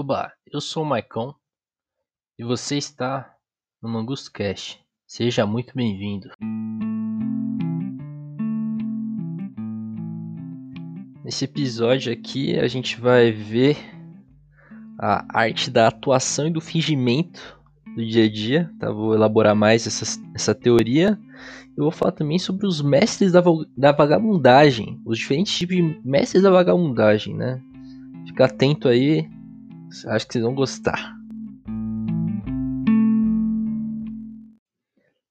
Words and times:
Oba, 0.00 0.32
eu 0.46 0.60
sou 0.60 0.84
o 0.84 0.86
Maicon 0.86 1.34
e 2.38 2.44
você 2.44 2.76
está 2.76 3.34
no 3.82 3.88
Mangusto 3.88 4.30
Cast. 4.30 4.78
Seja 5.04 5.44
muito 5.44 5.74
bem-vindo. 5.74 6.28
Nesse 11.24 11.46
episódio 11.46 12.12
aqui 12.12 12.56
a 12.56 12.68
gente 12.68 13.00
vai 13.00 13.32
ver 13.32 13.76
a 15.00 15.26
arte 15.36 15.68
da 15.68 15.88
atuação 15.88 16.46
e 16.46 16.52
do 16.52 16.60
fingimento 16.60 17.58
do 17.96 18.06
dia 18.06 18.26
a 18.26 18.30
dia. 18.30 18.70
Tá? 18.78 18.92
Vou 18.92 19.16
elaborar 19.16 19.56
mais 19.56 19.84
essa, 19.84 20.20
essa 20.32 20.54
teoria. 20.54 21.18
Eu 21.76 21.82
vou 21.82 21.90
falar 21.90 22.12
também 22.12 22.38
sobre 22.38 22.68
os 22.68 22.80
mestres 22.80 23.32
da, 23.32 23.42
da 23.76 23.90
vagabundagem, 23.90 25.02
os 25.04 25.18
diferentes 25.18 25.58
tipos 25.58 25.74
de 25.74 25.82
mestres 26.04 26.44
da 26.44 26.52
vagabundagem, 26.52 27.34
né? 27.34 27.60
Fica 28.28 28.44
atento 28.44 28.86
aí, 28.86 29.28
acho 30.06 30.26
que 30.26 30.32
vocês 30.32 30.44
vão 30.44 30.54
gostar. 30.54 31.14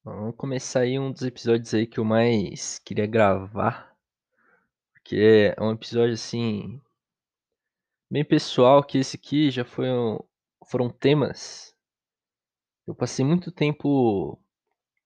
Vamos 0.03 0.35
começar 0.35 0.81
aí 0.81 0.99
um 0.99 1.11
dos 1.11 1.23
episódios 1.23 1.73
aí 1.73 1.87
que 1.87 1.99
eu 1.99 2.05
mais 2.05 2.79
queria 2.79 3.07
gravar, 3.07 3.95
porque 4.93 5.53
é 5.57 5.63
um 5.63 5.71
episódio 5.71 6.13
assim 6.13 6.81
bem 8.09 8.23
pessoal, 8.23 8.83
que 8.83 8.97
esse 8.97 9.17
aqui 9.17 9.49
já 9.51 9.65
foi 9.65 9.89
um, 9.89 10.19
foram 10.65 10.89
temas 10.89 11.75
eu 12.87 12.95
passei 12.95 13.25
muito 13.25 13.51
tempo 13.51 14.39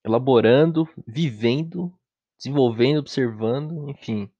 elaborando, 0.05 0.87
vivendo, 1.07 1.91
desenvolvendo, 2.37 2.99
observando, 2.99 3.89
enfim. 3.89 4.31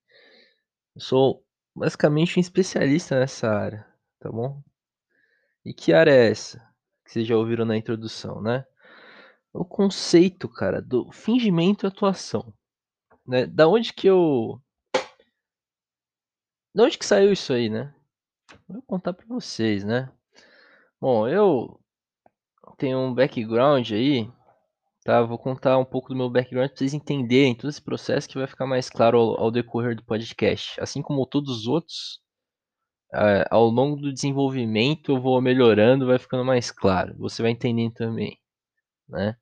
Eu 0.94 1.02
sou 1.02 1.44
basicamente 1.76 2.38
um 2.38 2.40
especialista 2.40 3.20
nessa 3.20 3.50
área, 3.50 3.88
tá 4.20 4.32
bom? 4.32 4.62
E 5.66 5.74
que 5.74 5.94
área 5.94 6.12
é 6.12 6.30
essa? 6.30 6.60
Que 7.04 7.12
vocês 7.12 7.28
já 7.28 7.36
ouviram 7.36 7.66
na 7.66 7.78
introdução, 7.78 8.42
né? 8.42 8.66
O 9.54 9.66
conceito, 9.66 10.48
cara, 10.50 10.82
do 10.82 11.12
fingimento 11.12 11.86
e 11.86 11.88
atuação. 11.88 12.54
Né? 13.28 13.46
Da 13.46 13.68
onde 13.68 13.94
que 13.94 14.08
eu. 14.08 14.62
Da 16.74 16.84
onde 16.84 16.98
que 16.98 17.06
saiu 17.06 17.32
isso 17.32 17.54
aí, 17.54 17.70
né? 17.70 17.94
Vou 18.68 18.82
contar 18.82 19.14
pra 19.14 19.26
vocês, 19.28 19.84
né? 19.84 20.12
Bom, 21.00 21.28
eu 21.28 21.80
tenho 22.78 23.00
um 23.00 23.14
background 23.14 23.92
aí 23.92 24.32
Tá, 25.04 25.24
vou 25.24 25.38
contar 25.38 25.80
um 25.80 25.86
pouco 25.86 26.10
do 26.10 26.16
meu 26.16 26.30
background 26.30 26.70
para 26.70 26.78
vocês 26.78 26.94
entenderem 26.94 27.56
todo 27.56 27.72
esse 27.72 27.82
processo 27.82 28.30
que 28.30 28.38
vai 28.38 28.46
ficar 28.46 28.68
mais 28.68 28.88
claro 28.88 29.18
ao, 29.18 29.40
ao 29.46 29.52
decorrer 29.52 29.96
do 29.96 30.04
podcast. 30.04 30.80
Assim 30.80 31.02
como 31.02 31.26
todos 31.26 31.62
os 31.62 31.68
outros, 31.68 32.21
é, 33.14 33.46
ao 33.52 33.68
longo 33.68 33.98
do 34.02 34.14
desenvolvimento 34.14 35.12
eu 35.14 35.22
vou 35.22 35.42
melhorando, 35.42 36.08
vai 36.08 36.20
ficando 36.20 36.46
mais 36.46 36.72
claro. 36.72 37.16
Você 37.18 37.42
vai 37.42 37.52
entendendo 37.52 37.94
também, 37.94 38.38
né? 39.10 39.38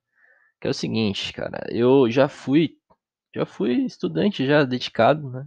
Que 0.60 0.68
é 0.68 0.70
o 0.70 0.74
seguinte, 0.74 1.32
cara, 1.32 1.66
eu 1.70 2.10
já 2.10 2.28
fui, 2.28 2.76
já 3.34 3.46
fui 3.46 3.72
estudante 3.86 4.46
já 4.46 4.64
dedicado, 4.64 5.30
né? 5.30 5.46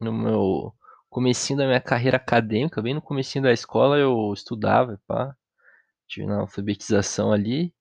No 0.00 0.12
meu 0.12 0.74
comecinho 1.10 1.58
da 1.60 1.66
minha 1.66 1.80
carreira 1.80 2.16
acadêmica, 2.18 2.82
bem 2.82 2.94
no 2.94 3.02
comecinho 3.02 3.44
da 3.44 3.52
escola 3.52 3.98
eu 3.98 4.32
estudava, 4.34 5.00
pá. 5.06 5.36
Tive 6.08 6.26
na 6.26 6.40
alfabetização 6.40 7.32
ali. 7.32 7.74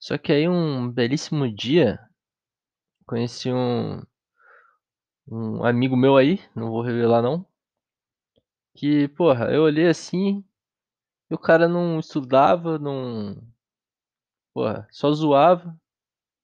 Só 0.00 0.18
que 0.18 0.32
aí 0.32 0.48
um 0.48 0.90
belíssimo 0.90 1.48
dia 1.54 2.00
conheci 3.06 3.50
um 3.52 4.02
um 5.30 5.64
amigo 5.64 5.96
meu 5.96 6.16
aí, 6.16 6.40
não 6.54 6.70
vou 6.70 6.82
revelar 6.82 7.22
não, 7.22 7.46
que, 8.78 9.08
porra, 9.08 9.52
eu 9.52 9.64
olhei 9.64 9.88
assim, 9.88 10.44
e 11.30 11.34
o 11.34 11.38
cara 11.38 11.68
não 11.68 11.98
estudava, 12.00 12.78
não, 12.78 13.36
porra, 14.52 14.86
só 14.90 15.10
zoava, 15.12 15.74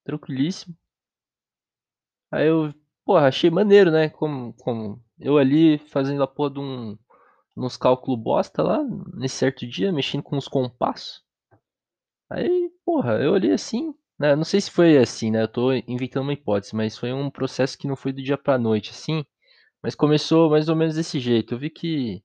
tranquilíssimo. 0.05 0.77
Aí 2.31 2.49
eu, 2.49 2.75
porra, 3.05 3.29
achei 3.29 3.49
maneiro, 3.51 3.91
né? 3.91 4.09
Como, 4.11 4.53
como 4.55 5.03
eu 5.19 5.39
ali 5.39 5.79
fazendo 5.79 6.23
a 6.23 6.27
porra 6.27 6.51
de 6.51 6.61
um, 6.61 6.99
uns 7.57 7.77
cálculos 7.77 8.21
bosta 8.21 8.63
lá, 8.63 8.83
nesse 9.15 9.37
certo 9.37 9.67
dia, 9.67 9.93
mexendo 9.93 10.23
com 10.23 10.37
os 10.37 10.49
compassos. 10.49 11.25
Aí, 12.29 12.71
porra, 12.85 13.15
eu 13.23 13.33
olhei 13.33 13.53
assim, 13.53 13.95
né? 14.19 14.37
Não 14.37 14.45
sei 14.45 14.61
se 14.61 14.71
foi 14.71 14.99
assim, 14.99 15.31
né? 15.31 15.43
Eu 15.43 15.49
tô 15.49 15.73
inventando 15.73 16.25
uma 16.25 16.33
hipótese, 16.35 16.75
mas 16.77 16.99
foi 16.99 17.13
um 17.13 17.31
processo 17.31 17.79
que 17.79 17.87
não 17.89 17.97
foi 17.97 18.13
do 18.13 18.23
dia 18.23 18.37
pra 18.37 18.59
noite, 18.59 18.91
assim. 18.91 19.25
Mas 19.85 19.95
começou 19.95 20.49
mais 20.49 20.71
ou 20.71 20.77
menos 20.77 20.95
desse 20.97 21.21
jeito. 21.21 21.55
Eu 21.55 21.59
vi 21.59 21.69
que 21.69 22.25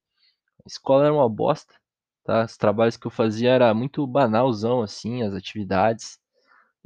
a 0.64 0.68
escola 0.68 1.06
era 1.06 1.14
uma 1.14 1.30
bosta, 1.30 1.76
tá? 2.24 2.46
Os 2.46 2.56
trabalhos 2.56 2.96
que 2.96 3.06
eu 3.06 3.12
fazia 3.12 3.52
era 3.52 3.74
muito 3.74 4.08
banalzão, 4.08 4.82
assim, 4.82 5.24
as 5.24 5.34
atividades. 5.34 6.18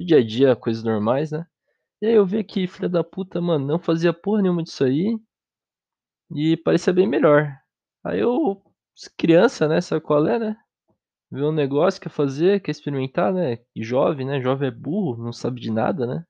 Do 0.00 0.06
dia 0.06 0.18
a 0.18 0.26
dia, 0.26 0.56
coisas 0.56 0.82
normais, 0.82 1.30
né? 1.30 1.46
E 2.02 2.06
aí 2.06 2.14
eu 2.14 2.26
vi 2.26 2.42
que, 2.44 2.66
filha 2.66 2.88
da 2.88 3.04
puta, 3.04 3.40
mano, 3.40 3.66
não 3.66 3.78
fazia 3.78 4.12
porra 4.12 4.42
nenhuma 4.42 4.64
disso 4.64 4.84
aí. 4.84 5.16
E 6.34 6.56
parecia 6.56 6.92
bem 6.92 7.06
melhor. 7.06 7.56
Aí 8.04 8.18
eu, 8.20 8.60
criança, 9.16 9.68
né? 9.68 9.80
Sabe 9.80 10.02
qual 10.02 10.26
é, 10.26 10.38
né? 10.40 10.56
vê 11.30 11.42
um 11.44 11.52
negócio, 11.52 12.00
quer 12.00 12.10
fazer, 12.10 12.60
quer 12.62 12.70
experimentar, 12.72 13.32
né? 13.32 13.58
E 13.76 13.84
jovem, 13.84 14.26
né? 14.26 14.40
Jovem 14.40 14.68
é 14.68 14.70
burro, 14.72 15.22
não 15.22 15.32
sabe 15.32 15.60
de 15.60 15.70
nada, 15.70 16.06
né? 16.06 16.24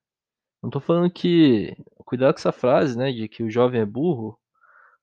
Não 0.62 0.70
tô 0.70 0.80
falando 0.80 1.10
que. 1.12 1.76
Cuidado 2.04 2.34
com 2.34 2.40
essa 2.40 2.52
frase, 2.52 2.96
né? 2.96 3.12
De 3.12 3.28
que 3.28 3.42
o 3.42 3.50
jovem 3.50 3.80
é 3.80 3.86
burro, 3.86 4.38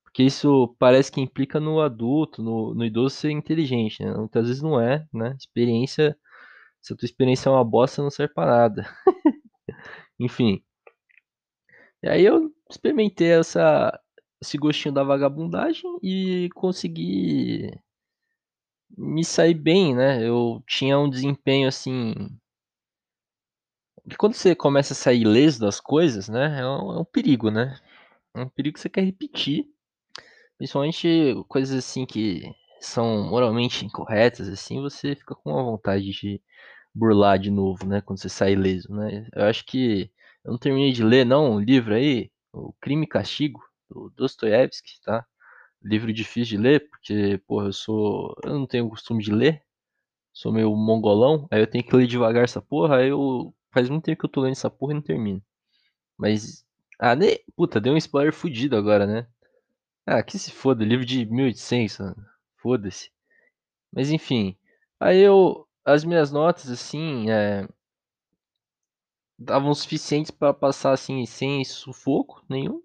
porque 0.04 0.22
isso 0.22 0.74
parece 0.78 1.10
que 1.12 1.20
implica 1.20 1.60
no 1.60 1.80
adulto, 1.80 2.42
no, 2.42 2.74
no 2.74 2.84
idoso 2.84 3.16
ser 3.16 3.30
inteligente, 3.30 4.04
né? 4.04 4.12
Muitas 4.14 4.46
vezes 4.46 4.62
não 4.62 4.80
é, 4.80 5.06
né? 5.12 5.34
Experiência. 5.38 6.16
Se 6.82 6.92
a 6.94 6.96
tua 6.96 7.06
experiência 7.06 7.48
é 7.48 7.52
uma 7.52 7.64
bosta, 7.64 8.02
não 8.02 8.10
serve 8.10 8.34
pra 8.34 8.46
nada. 8.46 8.86
Enfim. 10.20 10.62
E 12.02 12.08
aí 12.08 12.24
eu 12.24 12.52
experimentei 12.70 13.32
essa, 13.32 13.98
esse 14.40 14.58
gostinho 14.58 14.94
da 14.94 15.04
vagabundagem 15.04 15.88
e 16.02 16.48
consegui 16.54 17.70
me 18.96 19.24
saí 19.24 19.54
bem, 19.54 19.94
né? 19.94 20.26
Eu 20.26 20.62
tinha 20.66 20.98
um 20.98 21.08
desempenho 21.08 21.68
assim. 21.68 22.14
Que 24.08 24.16
quando 24.16 24.34
você 24.34 24.54
começa 24.54 24.92
a 24.92 24.96
sair 24.96 25.22
ileso 25.22 25.60
das 25.60 25.80
coisas, 25.80 26.28
né? 26.28 26.60
É 26.60 26.66
um, 26.66 26.92
é 26.96 27.00
um 27.00 27.04
perigo, 27.04 27.50
né? 27.50 27.78
É 28.34 28.40
um 28.42 28.48
perigo 28.48 28.74
que 28.74 28.80
você 28.80 28.88
quer 28.88 29.02
repetir. 29.02 29.66
Principalmente 30.58 31.34
coisas 31.48 31.76
assim 31.76 32.06
que 32.06 32.42
são 32.80 33.28
moralmente 33.28 33.84
incorretas, 33.86 34.48
assim, 34.48 34.80
você 34.80 35.14
fica 35.16 35.34
com 35.34 35.58
a 35.58 35.62
vontade 35.62 36.10
de 36.12 36.40
burlar 36.94 37.38
de 37.38 37.50
novo, 37.50 37.86
né? 37.86 38.00
Quando 38.00 38.20
você 38.20 38.28
sai 38.28 38.52
ileso, 38.52 38.92
né? 38.94 39.28
Eu 39.34 39.44
acho 39.44 39.64
que 39.66 40.10
eu 40.44 40.52
não 40.52 40.58
terminei 40.58 40.92
de 40.92 41.04
ler, 41.04 41.24
não, 41.24 41.54
um 41.54 41.60
livro 41.60 41.94
aí, 41.94 42.30
O 42.52 42.72
Crime 42.80 43.04
e 43.04 43.08
Castigo, 43.08 43.60
do 43.90 44.10
Dostoiévski, 44.16 45.00
tá? 45.04 45.26
livro 45.84 46.12
difícil 46.12 46.56
de 46.56 46.62
ler, 46.62 46.88
porque, 46.88 47.38
porra, 47.46 47.66
eu 47.66 47.72
sou. 47.72 48.34
Eu 48.44 48.58
não 48.58 48.66
tenho 48.66 48.88
costume 48.88 49.22
de 49.22 49.32
ler. 49.32 49.62
Sou 50.32 50.52
meio 50.52 50.74
mongolão, 50.76 51.46
aí 51.50 51.60
eu 51.60 51.66
tenho 51.66 51.84
que 51.84 51.94
ler 51.96 52.06
devagar 52.06 52.44
essa 52.44 52.62
porra, 52.62 52.98
aí 52.98 53.08
eu. 53.10 53.54
Faz 53.72 53.88
muito 53.88 54.04
tempo 54.04 54.20
que 54.20 54.26
eu 54.26 54.30
tô 54.30 54.40
lendo 54.42 54.52
essa 54.52 54.70
porra 54.70 54.92
e 54.92 54.94
não 54.96 55.02
termino. 55.02 55.42
Mas. 56.18 56.64
Ah, 56.98 57.16
nem. 57.16 57.38
Puta, 57.56 57.80
deu 57.80 57.94
um 57.94 57.96
spoiler 57.96 58.32
fudido 58.32 58.76
agora, 58.76 59.06
né? 59.06 59.26
Ah, 60.06 60.22
que 60.22 60.38
se 60.38 60.50
foda, 60.52 60.84
livro 60.84 61.06
de 61.06 61.26
1800, 61.26 61.98
mano. 61.98 62.26
Foda-se. 62.58 63.10
Mas 63.92 64.10
enfim. 64.10 64.56
Aí 65.00 65.18
eu. 65.18 65.66
As 65.84 66.04
minhas 66.04 66.30
notas, 66.30 66.70
assim, 66.70 67.30
é. 67.30 67.66
Davam 69.38 69.74
suficientes 69.74 70.30
para 70.30 70.54
passar, 70.54 70.92
assim, 70.92 71.26
sem 71.26 71.64
sufoco 71.64 72.44
nenhum. 72.48 72.82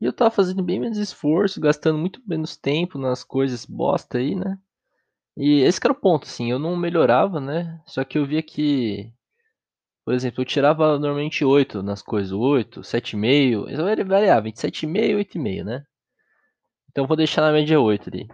E 0.00 0.04
eu 0.04 0.12
tava 0.12 0.30
fazendo 0.30 0.62
bem 0.62 0.80
menos 0.80 0.98
esforço, 0.98 1.60
gastando 1.60 1.98
muito 1.98 2.22
menos 2.26 2.56
tempo 2.56 2.98
nas 2.98 3.24
coisas 3.24 3.66
bosta 3.66 4.18
aí, 4.18 4.34
né? 4.34 4.58
E 5.36 5.60
esse 5.62 5.80
era 5.84 5.92
o 5.92 5.96
ponto, 5.96 6.24
assim, 6.24 6.50
eu 6.50 6.58
não 6.58 6.76
melhorava, 6.76 7.40
né? 7.40 7.80
Só 7.86 8.04
que 8.04 8.18
eu 8.18 8.26
via 8.26 8.42
que, 8.42 9.12
por 10.06 10.14
exemplo, 10.14 10.42
eu 10.42 10.46
tirava 10.46 10.96
normalmente 11.00 11.44
8 11.44 11.82
nas 11.82 12.00
coisas, 12.00 12.30
8, 12.30 12.80
7,5, 12.82 13.68
então 13.68 13.88
ele 13.88 14.04
variava 14.04 14.48
entre 14.48 14.60
7,5 14.60 14.96
e 15.04 15.14
8,5, 15.16 15.64
né? 15.64 15.84
Então 16.88 17.02
eu 17.02 17.08
vou 17.08 17.16
deixar 17.16 17.42
na 17.42 17.50
média 17.50 17.80
8 17.80 18.08
ali. 18.08 18.28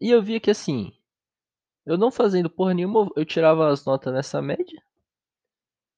E 0.00 0.10
eu 0.10 0.20
via 0.20 0.40
que 0.40 0.50
assim, 0.50 0.90
eu 1.86 1.96
não 1.96 2.10
fazendo 2.10 2.50
porra 2.50 2.74
nenhuma, 2.74 3.08
eu 3.14 3.24
tirava 3.24 3.70
as 3.70 3.84
notas 3.84 4.12
nessa 4.12 4.42
média. 4.42 4.82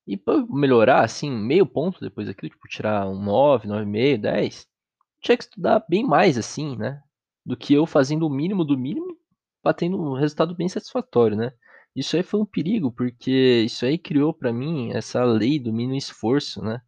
E 0.07 0.19
pra 0.19 0.37
melhorar, 0.51 1.03
assim, 1.03 1.31
meio 1.31 1.65
ponto 1.65 1.99
depois 1.99 2.27
daquilo, 2.27 2.51
tipo, 2.51 2.69
tirar 2.69 3.09
um 3.09 3.19
9, 3.19 3.67
9,5, 3.67 4.21
10, 4.21 4.69
tinha 5.23 5.37
que 5.39 5.45
estudar 5.45 5.83
bem 5.89 6.05
mais, 6.05 6.37
assim, 6.37 6.77
né? 6.77 7.03
Do 7.45 7.57
que 7.57 7.73
eu 7.73 7.87
fazendo 7.87 8.27
o 8.27 8.31
mínimo 8.31 8.67
do 8.67 8.77
mínimo, 8.77 9.17
batendo 9.65 9.99
um 9.99 10.13
resultado 10.13 10.55
bem 10.55 10.69
satisfatório, 10.69 11.39
né? 11.39 11.53
Isso 11.97 12.17
aí 12.17 12.23
foi 12.23 12.41
um 12.41 12.45
perigo, 12.47 12.93
porque 12.93 13.63
isso 13.65 13.87
aí 13.87 13.99
criou 13.99 14.35
para 14.35 14.53
mim 14.53 14.93
essa 14.93 15.25
lei 15.25 15.59
do 15.59 15.73
mínimo 15.73 15.97
esforço, 15.97 16.63
né? 16.63 16.83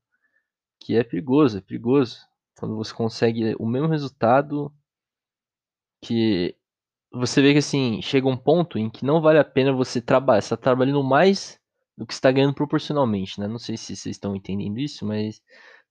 Que 0.80 0.96
é 0.96 1.04
perigoso, 1.04 1.58
é 1.58 1.62
perigoso. 1.62 2.18
Quando 2.58 2.76
você 2.76 2.94
consegue 2.94 3.56
o 3.58 3.66
mesmo 3.66 3.88
resultado 3.88 4.72
que 6.02 6.54
você 7.12 7.42
vê 7.42 7.52
que 7.52 7.58
assim, 7.58 8.02
chega 8.02 8.28
um 8.28 8.36
ponto 8.36 8.78
em 8.78 8.90
que 8.90 9.04
não 9.04 9.20
vale 9.20 9.38
a 9.38 9.44
pena 9.44 9.72
você 9.72 10.00
trabalhar, 10.00 10.42
você 10.42 10.50
tá 10.50 10.56
trabalhando 10.56 11.02
mais 11.02 11.58
do 11.96 12.06
que 12.06 12.14
você 12.14 12.20
tá 12.20 12.30
ganhando 12.32 12.54
proporcionalmente, 12.54 13.40
né? 13.40 13.48
Não 13.48 13.58
sei 13.58 13.76
se 13.76 13.96
vocês 13.96 14.16
estão 14.16 14.36
entendendo 14.36 14.78
isso, 14.78 15.06
mas 15.06 15.42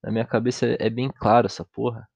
na 0.04 0.12
minha 0.12 0.26
cabeça 0.26 0.68
é 0.80 0.90
bem 0.90 1.10
claro 1.10 1.48
essa 1.48 1.66
porra. 1.66 2.08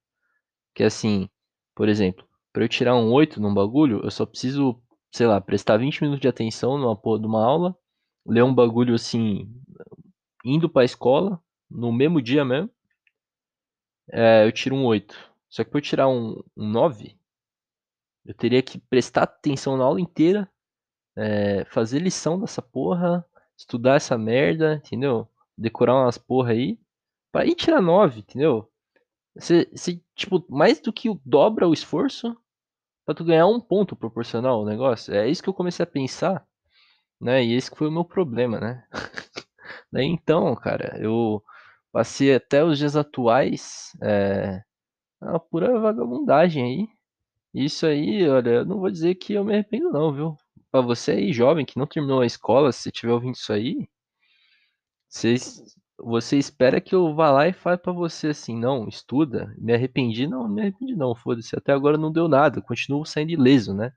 Que 0.76 0.84
assim, 0.84 1.30
por 1.76 1.90
exemplo, 1.90 2.28
para 2.54 2.64
eu 2.64 2.70
tirar 2.70 2.96
um 2.96 3.12
8 3.12 3.42
num 3.42 3.54
bagulho, 3.54 4.02
eu 4.04 4.12
só 4.12 4.26
preciso, 4.26 4.82
sei 5.12 5.28
lá, 5.28 5.42
prestar 5.42 5.78
20 5.78 6.02
minutos 6.02 6.22
de 6.22 6.28
atenção 6.28 6.78
numa 6.78 6.96
porra 6.96 7.20
de 7.20 7.28
uma 7.28 7.44
aula, 7.44 7.78
ler 8.26 8.44
um 8.44 8.54
bagulho 8.54 8.96
assim, 8.96 9.52
indo 10.46 10.70
pra 10.70 10.86
escola, 10.86 11.42
no 11.70 11.92
mesmo 11.92 12.22
dia 12.22 12.46
mesmo, 12.46 12.70
é, 14.12 14.46
eu 14.46 14.52
tiro 14.52 14.76
um 14.76 14.86
8. 14.86 15.16
Só 15.50 15.64
que 15.64 15.70
pra 15.70 15.80
eu 15.80 15.84
tirar 15.84 16.08
um, 16.08 16.42
um 16.56 16.68
9, 16.68 17.18
eu 18.26 18.34
teria 18.34 18.62
que 18.62 18.80
prestar 18.80 19.24
atenção 19.24 19.78
na 19.78 19.84
aula 19.84 20.00
inteira, 20.00 20.50
é, 21.16 21.66
fazer 21.66 22.00
lição 22.00 22.40
dessa 22.40 22.62
porra, 22.62 23.26
estudar 23.58 23.96
essa 23.96 24.18
merda, 24.18 24.76
entendeu? 24.86 25.28
Decorar 25.58 25.96
umas 25.96 26.18
porra 26.18 26.52
aí, 26.52 26.80
pra 27.32 27.46
ir 27.46 27.56
tirar 27.56 27.82
9, 27.82 28.22
entendeu? 28.22 28.72
Você, 29.36 29.70
tipo, 30.16 30.46
mais 30.50 30.80
do 30.80 30.92
que 30.92 31.10
dobra 31.26 31.68
o 31.68 31.74
esforço 31.74 32.36
pra 33.12 33.16
tu 33.16 33.26
ganhar 33.26 33.48
um 33.48 33.60
ponto 33.60 33.96
proporcional 33.96 34.62
o 34.62 34.66
negócio. 34.66 35.14
É 35.14 35.28
isso 35.30 35.44
que 35.44 35.50
eu 35.50 35.54
comecei 35.54 35.84
a 35.84 35.88
pensar, 35.88 36.46
né? 37.22 37.44
E 37.44 37.54
esse 37.56 37.72
que 37.72 37.78
foi 37.78 37.88
o 37.90 37.92
meu 37.92 38.06
problema, 38.06 38.60
né? 38.60 38.86
Daí 39.92 40.06
então, 40.06 40.56
cara, 40.56 40.98
eu 41.02 41.44
passei 41.92 42.36
até 42.36 42.64
os 42.64 42.78
dias 42.78 42.96
atuais 42.96 43.92
é, 44.02 44.62
uma 45.22 45.40
pura 45.40 45.80
vagabundagem 45.80 46.64
aí. 46.64 46.88
Isso 47.54 47.86
aí, 47.88 48.28
olha, 48.30 48.50
eu 48.52 48.66
não 48.66 48.80
vou 48.80 48.92
dizer 48.92 49.16
que 49.16 49.34
eu 49.34 49.46
me 49.46 49.54
arrependo 49.54 49.92
não, 49.92 50.14
viu? 50.14 50.38
Pra 50.72 50.82
você 50.82 51.12
aí, 51.14 51.34
jovem, 51.34 51.66
que 51.66 51.80
não 51.80 51.88
terminou 51.88 52.22
a 52.22 52.26
escola, 52.26 52.72
se 52.72 52.90
estiver 52.90 53.14
ouvindo 53.14 53.36
isso 53.36 53.54
aí, 53.54 53.90
você, 55.10 55.36
você 56.04 56.38
espera 56.38 56.82
que 56.82 56.96
eu 56.96 57.14
vá 57.16 57.32
lá 57.32 57.48
e 57.48 57.54
fale 57.54 57.78
pra 57.78 57.94
você 57.94 58.30
assim, 58.30 58.58
não, 58.58 58.88
estuda, 58.88 59.54
me 59.58 59.74
arrependi, 59.74 60.28
não, 60.28 60.48
me 60.48 60.62
arrependi 60.62 60.96
não, 60.96 61.16
foda-se, 61.16 61.56
até 61.56 61.72
agora 61.74 61.98
não 61.98 62.12
deu 62.12 62.28
nada, 62.28 62.62
continuo 62.62 63.06
saindo 63.06 63.32
ileso, 63.32 63.74
né? 63.74 63.94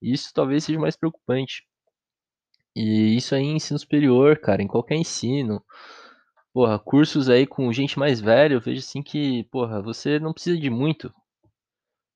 Isso 0.00 0.32
talvez 0.34 0.64
seja 0.64 0.78
mais 0.78 0.96
preocupante. 0.96 1.64
E 2.74 3.16
isso 3.16 3.34
aí 3.34 3.42
em 3.42 3.56
ensino 3.56 3.78
superior, 3.78 4.38
cara, 4.38 4.62
em 4.62 4.68
qualquer 4.68 4.96
ensino. 4.96 5.62
Porra, 6.52 6.78
cursos 6.78 7.28
aí 7.28 7.46
com 7.46 7.72
gente 7.72 7.98
mais 7.98 8.20
velha, 8.20 8.54
eu 8.54 8.60
vejo 8.60 8.80
assim 8.80 9.02
que, 9.02 9.44
porra, 9.44 9.82
você 9.82 10.18
não 10.18 10.32
precisa 10.32 10.58
de 10.58 10.70
muito. 10.70 11.12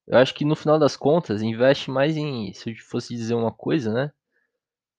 Eu 0.07 0.19
acho 0.19 0.35
que 0.35 0.45
no 0.45 0.57
final 0.57 0.79
das 0.79 0.97
contas, 0.97 1.43
investe 1.43 1.91
mais 1.91 2.17
em, 2.17 2.53
se 2.53 2.71
eu 2.71 2.77
fosse 2.91 3.15
dizer 3.15 3.35
uma 3.35 3.53
coisa, 3.53 3.93
né? 3.93 4.13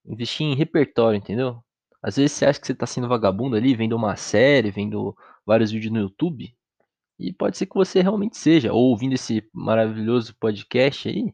Investir 0.06 0.46
em 0.46 0.56
repertório, 0.56 1.18
entendeu? 1.18 1.64
Às 2.04 2.18
vezes 2.18 2.34
você 2.34 2.46
acha 2.46 2.60
que 2.60 2.68
você 2.68 2.76
tá 2.76 2.86
sendo 2.86 3.08
vagabundo 3.08 3.56
ali, 3.56 3.74
vendo 3.76 3.96
uma 3.96 4.18
série, 4.18 4.72
vendo 4.72 5.16
vários 5.46 5.72
vídeos 5.72 5.94
no 5.94 6.00
YouTube. 6.02 6.54
E 7.18 7.32
pode 7.34 7.58
ser 7.58 7.66
que 7.68 7.76
você 7.76 8.02
realmente 8.02 8.38
seja, 8.38 8.74
ou 8.74 8.90
ouvindo 8.90 9.14
esse 9.14 9.50
maravilhoso 9.54 10.36
podcast 10.36 11.08
aí. 11.08 11.34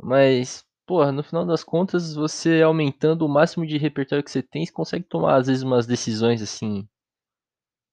Mas, 0.00 0.64
porra, 0.86 1.12
no 1.12 1.22
final 1.22 1.44
das 1.46 1.64
contas, 1.64 2.14
você 2.14 2.62
aumentando 2.62 3.26
o 3.26 3.28
máximo 3.28 3.66
de 3.66 3.76
repertório 3.78 4.24
que 4.24 4.30
você 4.30 4.42
tem, 4.42 4.64
você 4.64 4.72
consegue 4.72 5.04
tomar, 5.04 5.36
às 5.36 5.48
vezes, 5.48 5.62
umas 5.62 5.86
decisões 5.86 6.42
assim. 6.42 6.88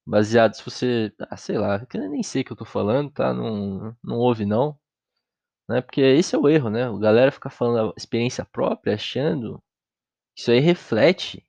Baseadas, 0.06 0.58
se 0.58 0.66
você. 0.66 1.14
Ah, 1.30 1.38
sei 1.38 1.58
lá, 1.58 1.86
eu 1.94 2.10
nem 2.10 2.24
sei 2.24 2.42
o 2.42 2.46
que 2.46 2.52
eu 2.54 2.58
tô 2.58 2.66
falando, 2.66 3.12
tá? 3.12 3.34
Não, 3.34 3.96
não 4.04 4.18
ouve 4.18 4.46
não. 4.46 4.78
Né? 5.68 5.82
Porque 5.82 6.02
esse 6.02 6.36
é 6.36 6.38
o 6.40 6.48
erro, 6.50 6.70
né? 6.70 6.90
O 6.90 7.00
galera 7.00 7.32
fica 7.32 7.50
falando 7.50 7.92
a 7.92 7.94
experiência 7.98 8.46
própria, 8.46 8.96
achando 8.96 9.62
isso 10.36 10.52
aí 10.52 10.60
reflete 10.60 11.45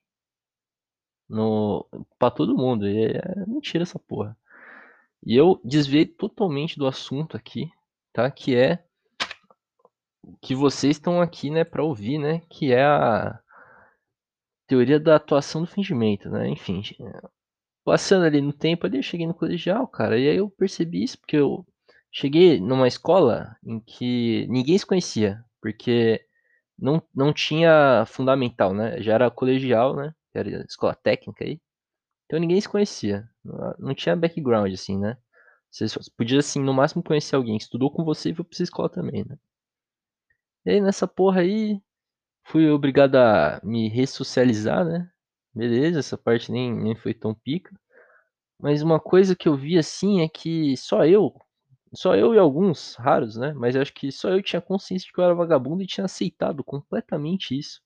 no 1.29 1.87
para 2.19 2.31
todo 2.31 2.57
mundo. 2.57 2.89
E 2.89 3.13
é 3.13 3.47
mentira 3.47 3.83
essa 3.83 3.99
porra. 3.99 4.37
E 5.25 5.37
eu 5.37 5.61
desviei 5.65 6.07
totalmente 6.07 6.79
do 6.79 6.87
assunto 6.87 7.37
aqui, 7.37 7.71
tá? 8.13 8.31
Que 8.31 8.55
é 8.57 8.85
que 10.41 10.55
vocês 10.55 10.97
estão 10.97 11.21
aqui, 11.21 11.51
né, 11.51 11.65
para 11.65 11.85
ouvir, 11.85 12.19
né? 12.19 12.43
Que 12.49 12.73
é 12.73 12.85
a 12.85 13.39
teoria 14.67 14.99
da 14.99 15.17
atuação 15.17 15.63
do 15.63 15.67
fingimento, 15.67 16.29
né? 16.31 16.49
Enfim, 16.49 16.83
passando 17.85 18.25
ali 18.25 18.41
no 18.41 18.53
tempo 18.53 18.87
ali, 18.87 18.99
eu 18.99 19.03
cheguei 19.03 19.27
no 19.27 19.35
colegial, 19.35 19.87
cara, 19.87 20.19
e 20.19 20.29
aí 20.29 20.37
eu 20.37 20.51
percebi 20.51 21.05
isso 21.05 21.19
porque 21.19 21.37
eu 21.37 21.65
cheguei 22.11 22.61
numa 22.61 22.89
escola 22.89 23.57
em 23.65 23.79
que 23.81 24.47
ninguém 24.49 24.77
se 24.79 24.87
conhecia, 24.87 25.45
porque 25.61 26.25
não, 26.79 27.03
não 27.15 27.33
tinha 27.33 28.05
fundamental, 28.07 28.75
né? 28.75 29.01
Já 29.03 29.15
era 29.15 29.31
colegial, 29.31 29.95
né? 29.97 30.15
Era 30.39 30.65
escola 30.69 30.95
técnica 30.95 31.45
aí. 31.45 31.61
Então 32.27 32.39
ninguém 32.41 32.61
se 32.61 32.69
conhecia. 32.69 33.29
Não 33.79 33.95
tinha 33.95 34.17
background, 34.17 34.73
assim, 34.75 34.99
né? 34.99 35.17
Você 35.71 35.87
podia, 36.17 36.41
assim, 36.41 36.63
no 36.63 36.75
máximo 36.75 37.03
conhecer 37.03 37.37
alguém 37.37 37.59
que 37.59 37.65
estudou 37.65 37.91
com 37.93 38.05
você 38.05 38.31
e 38.31 38.35
foi 38.35 38.45
pra 38.45 38.63
escola 38.63 38.89
também, 38.91 39.25
né? 39.27 39.39
E 40.65 40.71
aí 40.71 40.81
nessa 40.81 41.07
porra 41.07 41.41
aí, 41.41 41.81
fui 42.47 42.71
obrigado 42.71 43.17
a 43.17 43.61
me 43.65 43.89
ressocializar, 43.89 44.85
né? 44.85 45.11
Beleza, 45.55 46.01
essa 46.01 46.19
parte 46.19 46.53
nem, 46.53 46.73
nem 46.75 46.97
foi 46.97 47.15
tão 47.15 47.35
pica. 47.35 47.75
Mas 48.61 48.83
uma 48.83 49.01
coisa 49.01 49.37
que 49.37 49.49
eu 49.49 49.57
vi 49.57 49.79
assim 49.79 50.23
é 50.23 50.29
que 50.29 50.77
só 50.77 51.05
eu, 51.07 51.35
só 51.95 52.17
eu 52.17 52.35
e 52.35 52.39
alguns 52.39 52.95
raros, 52.97 53.37
né? 53.37 53.53
Mas 53.55 53.77
acho 53.77 53.95
que 53.95 54.13
só 54.13 54.31
eu 54.31 54.43
tinha 54.43 54.63
consciência 54.63 55.07
de 55.09 55.13
que 55.13 55.21
eu 55.21 55.25
era 55.25 55.35
vagabundo 55.35 55.83
e 55.83 55.87
tinha 55.89 56.07
aceitado 56.07 56.65
completamente 56.65 57.59
isso. 57.59 57.83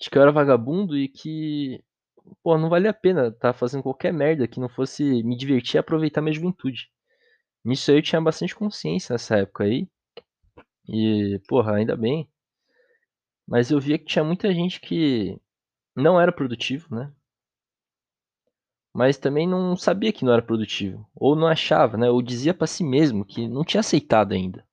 De 0.00 0.10
que 0.10 0.16
eu 0.18 0.22
era 0.22 0.32
vagabundo 0.32 0.96
e 0.96 1.08
que, 1.08 1.84
pô, 2.42 2.56
não 2.58 2.70
valia 2.70 2.90
a 2.90 2.94
pena 2.94 3.28
estar 3.28 3.52
tá 3.52 3.52
fazendo 3.52 3.82
qualquer 3.82 4.12
merda 4.12 4.48
que 4.48 4.58
não 4.60 4.68
fosse 4.68 5.22
me 5.22 5.36
divertir 5.36 5.76
e 5.76 5.78
aproveitar 5.78 6.22
minha 6.22 6.32
juventude. 6.32 6.90
Nisso 7.64 7.90
aí 7.90 7.98
eu 7.98 8.02
tinha 8.02 8.20
bastante 8.20 8.54
consciência 8.54 9.12
nessa 9.12 9.36
época 9.36 9.64
aí. 9.64 9.88
E, 10.88 11.40
porra, 11.46 11.76
ainda 11.76 11.96
bem. 11.96 12.28
Mas 13.46 13.70
eu 13.70 13.80
via 13.80 13.98
que 13.98 14.06
tinha 14.06 14.24
muita 14.24 14.52
gente 14.54 14.80
que 14.80 15.38
não 15.94 16.20
era 16.20 16.32
produtivo, 16.32 16.94
né? 16.94 17.12
Mas 18.94 19.18
também 19.18 19.46
não 19.46 19.76
sabia 19.76 20.12
que 20.12 20.24
não 20.24 20.32
era 20.32 20.42
produtivo, 20.42 21.08
ou 21.14 21.36
não 21.36 21.46
achava, 21.46 21.96
né? 21.96 22.10
Ou 22.10 22.22
dizia 22.22 22.54
para 22.54 22.66
si 22.66 22.82
mesmo 22.82 23.24
que 23.24 23.46
não 23.46 23.64
tinha 23.64 23.80
aceitado 23.80 24.32
ainda. 24.32 24.66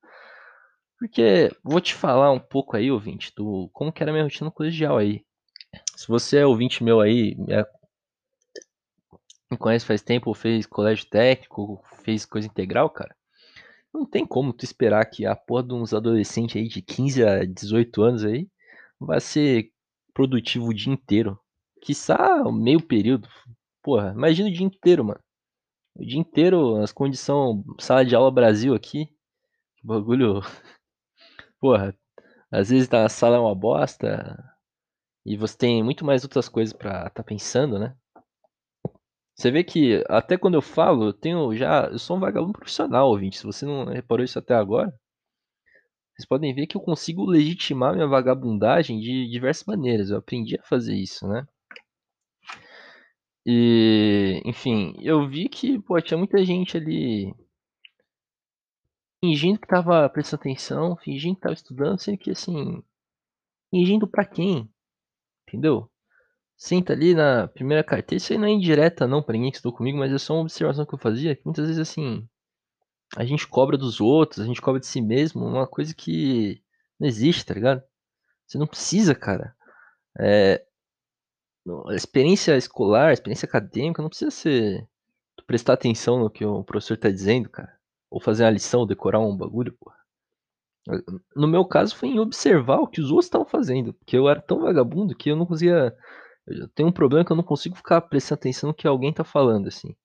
Porque 0.99 1.51
vou 1.63 1.79
te 1.79 1.93
falar 1.93 2.31
um 2.31 2.39
pouco 2.39 2.75
aí, 2.75 2.91
ouvinte, 2.91 3.31
do 3.35 3.69
como 3.73 3.91
que 3.91 4.01
era 4.01 4.11
a 4.11 4.13
minha 4.13 4.23
rotina 4.23 4.49
colegial 4.49 4.97
aí. 4.97 5.23
Se 5.95 6.07
você 6.07 6.37
é 6.39 6.45
ouvinte 6.45 6.83
meu 6.83 6.99
aí, 6.99 7.35
é, 7.49 7.63
me 9.51 9.57
conhece 9.57 9.85
faz 9.85 10.01
tempo, 10.01 10.33
fez 10.33 10.65
colégio 10.65 11.07
técnico, 11.09 11.81
fez 12.03 12.25
coisa 12.25 12.47
integral, 12.47 12.89
cara, 12.89 13.15
não 13.93 14.05
tem 14.05 14.25
como 14.25 14.53
tu 14.53 14.63
esperar 14.63 15.05
que 15.05 15.25
a 15.25 15.35
porra 15.35 15.63
de 15.63 15.73
uns 15.73 15.93
adolescentes 15.93 16.55
aí 16.55 16.67
de 16.67 16.81
15 16.81 17.23
a 17.23 17.45
18 17.45 18.01
anos 18.03 18.23
aí 18.23 18.47
vai 18.99 19.19
ser 19.19 19.71
produtivo 20.13 20.67
o 20.67 20.73
dia 20.73 20.93
inteiro. 20.93 21.39
Quiçá 21.81 22.43
meio 22.51 22.81
período. 22.81 23.29
Porra, 23.83 24.13
imagina 24.15 24.49
o 24.49 24.53
dia 24.53 24.65
inteiro, 24.65 25.05
mano. 25.05 25.19
O 25.95 26.05
dia 26.05 26.19
inteiro, 26.19 26.77
as 26.77 26.91
condições, 26.91 27.63
sala 27.79 28.05
de 28.05 28.15
aula 28.15 28.31
Brasil 28.31 28.73
aqui. 28.73 29.07
Bagulho. 29.83 30.41
Porra, 31.59 31.95
às 32.51 32.69
vezes 32.69 32.91
a 32.93 33.09
sala 33.09 33.37
é 33.37 33.39
uma 33.39 33.55
bosta. 33.55 34.37
E 35.25 35.37
você 35.37 35.57
tem 35.57 35.83
muito 35.83 36.05
mais 36.05 36.23
outras 36.23 36.49
coisas 36.49 36.73
pra 36.73 37.09
tá 37.09 37.23
pensando, 37.23 37.79
né? 37.79 37.95
Você 39.35 39.51
vê 39.51 39.63
que 39.63 40.03
até 40.09 40.37
quando 40.37 40.55
eu 40.55 40.61
falo, 40.61 41.05
eu 41.07 41.13
tenho 41.13 41.55
já. 41.55 41.87
Eu 41.87 41.99
sou 41.99 42.17
um 42.17 42.19
vagabundo 42.19 42.53
profissional, 42.53 43.09
ouvinte. 43.09 43.37
Se 43.37 43.45
você 43.45 43.65
não 43.65 43.85
reparou 43.85 44.23
isso 44.25 44.39
até 44.39 44.55
agora, 44.55 44.91
vocês 46.15 46.27
podem 46.27 46.53
ver 46.53 46.67
que 46.67 46.75
eu 46.75 46.81
consigo 46.81 47.25
legitimar 47.25 47.93
minha 47.93 48.07
vagabundagem 48.07 48.99
de 48.99 49.29
diversas 49.29 49.65
maneiras. 49.65 50.09
Eu 50.09 50.17
aprendi 50.17 50.59
a 50.59 50.63
fazer 50.63 50.95
isso, 50.95 51.27
né? 51.27 51.45
E, 53.45 54.41
enfim, 54.45 54.93
eu 55.01 55.27
vi 55.27 55.47
que, 55.47 55.79
pô, 55.79 56.01
tinha 56.01 56.17
muita 56.17 56.43
gente 56.43 56.75
ali 56.75 57.33
fingindo 59.19 59.59
que 59.59 59.67
tava 59.67 60.09
prestando 60.09 60.41
atenção, 60.41 60.95
fingindo 60.97 61.35
que 61.35 61.41
tava 61.41 61.53
estudando, 61.53 61.99
sendo 61.99 62.17
que, 62.17 62.31
assim, 62.31 62.83
fingindo 63.69 64.07
pra 64.07 64.25
quem? 64.25 64.69
Entendeu? 65.47 65.89
Senta 66.57 66.93
ali 66.93 67.13
na 67.13 67.47
primeira 67.47 67.83
carteira, 67.83 68.17
isso 68.17 68.33
aí 68.33 68.39
não 68.39 68.47
é 68.47 68.51
indireta 68.51 69.07
não 69.07 69.21
pra 69.23 69.33
ninguém 69.33 69.51
que 69.51 69.57
estudou 69.57 69.77
comigo, 69.77 69.97
mas 69.97 70.11
é 70.11 70.17
só 70.17 70.33
uma 70.33 70.41
observação 70.41 70.85
que 70.85 70.93
eu 70.93 70.99
fazia, 70.99 71.35
que 71.35 71.45
muitas 71.45 71.67
vezes, 71.67 71.79
assim, 71.79 72.27
a 73.15 73.25
gente 73.25 73.47
cobra 73.47 73.77
dos 73.77 74.01
outros, 74.01 74.39
a 74.39 74.45
gente 74.45 74.61
cobra 74.61 74.79
de 74.79 74.87
si 74.87 75.01
mesmo, 75.01 75.45
uma 75.45 75.67
coisa 75.67 75.93
que 75.93 76.61
não 76.99 77.07
existe, 77.07 77.45
tá 77.45 77.53
ligado? 77.53 77.83
Você 78.47 78.57
não 78.57 78.67
precisa, 78.67 79.13
cara. 79.15 79.55
É, 80.19 80.65
a 81.87 81.95
experiência 81.95 82.57
escolar, 82.57 83.09
a 83.09 83.13
experiência 83.13 83.45
acadêmica 83.45 84.01
não 84.01 84.09
precisa 84.09 84.31
ser 84.31 84.87
tu 85.35 85.45
prestar 85.45 85.73
atenção 85.73 86.19
no 86.19 86.29
que 86.29 86.45
o 86.45 86.63
professor 86.63 86.97
tá 86.97 87.09
dizendo, 87.09 87.49
cara. 87.49 87.76
Ou 88.11 88.21
fazer 88.21 88.43
uma 88.45 88.51
lição, 88.51 88.81
ou 88.81 88.85
decorar 88.85 89.19
um 89.19 89.35
bagulho, 89.35 89.73
porra. 89.79 89.97
No 91.35 91.47
meu 91.47 91.65
caso 91.65 91.95
foi 91.95 92.09
em 92.09 92.19
observar 92.19 92.79
o 92.79 92.87
que 92.87 93.01
os 93.01 93.11
outros 93.11 93.27
estavam 93.27 93.47
fazendo, 93.47 93.93
porque 93.93 94.17
eu 94.17 94.29
era 94.29 94.41
tão 94.41 94.61
vagabundo 94.61 95.15
que 95.15 95.29
eu 95.31 95.35
não 95.37 95.45
conseguia 95.45 95.95
eu 96.47 96.67
tenho 96.69 96.89
um 96.89 96.93
problema 96.93 97.25
que 97.25 97.31
eu 97.31 97.37
não 97.37 97.43
consigo 97.43 97.75
ficar 97.77 98.01
prestando 98.01 98.39
atenção 98.39 98.69
no 98.69 98.75
que 98.75 98.87
alguém 98.87 99.13
tá 99.13 99.23
falando, 99.23 99.67
assim, 99.69 99.95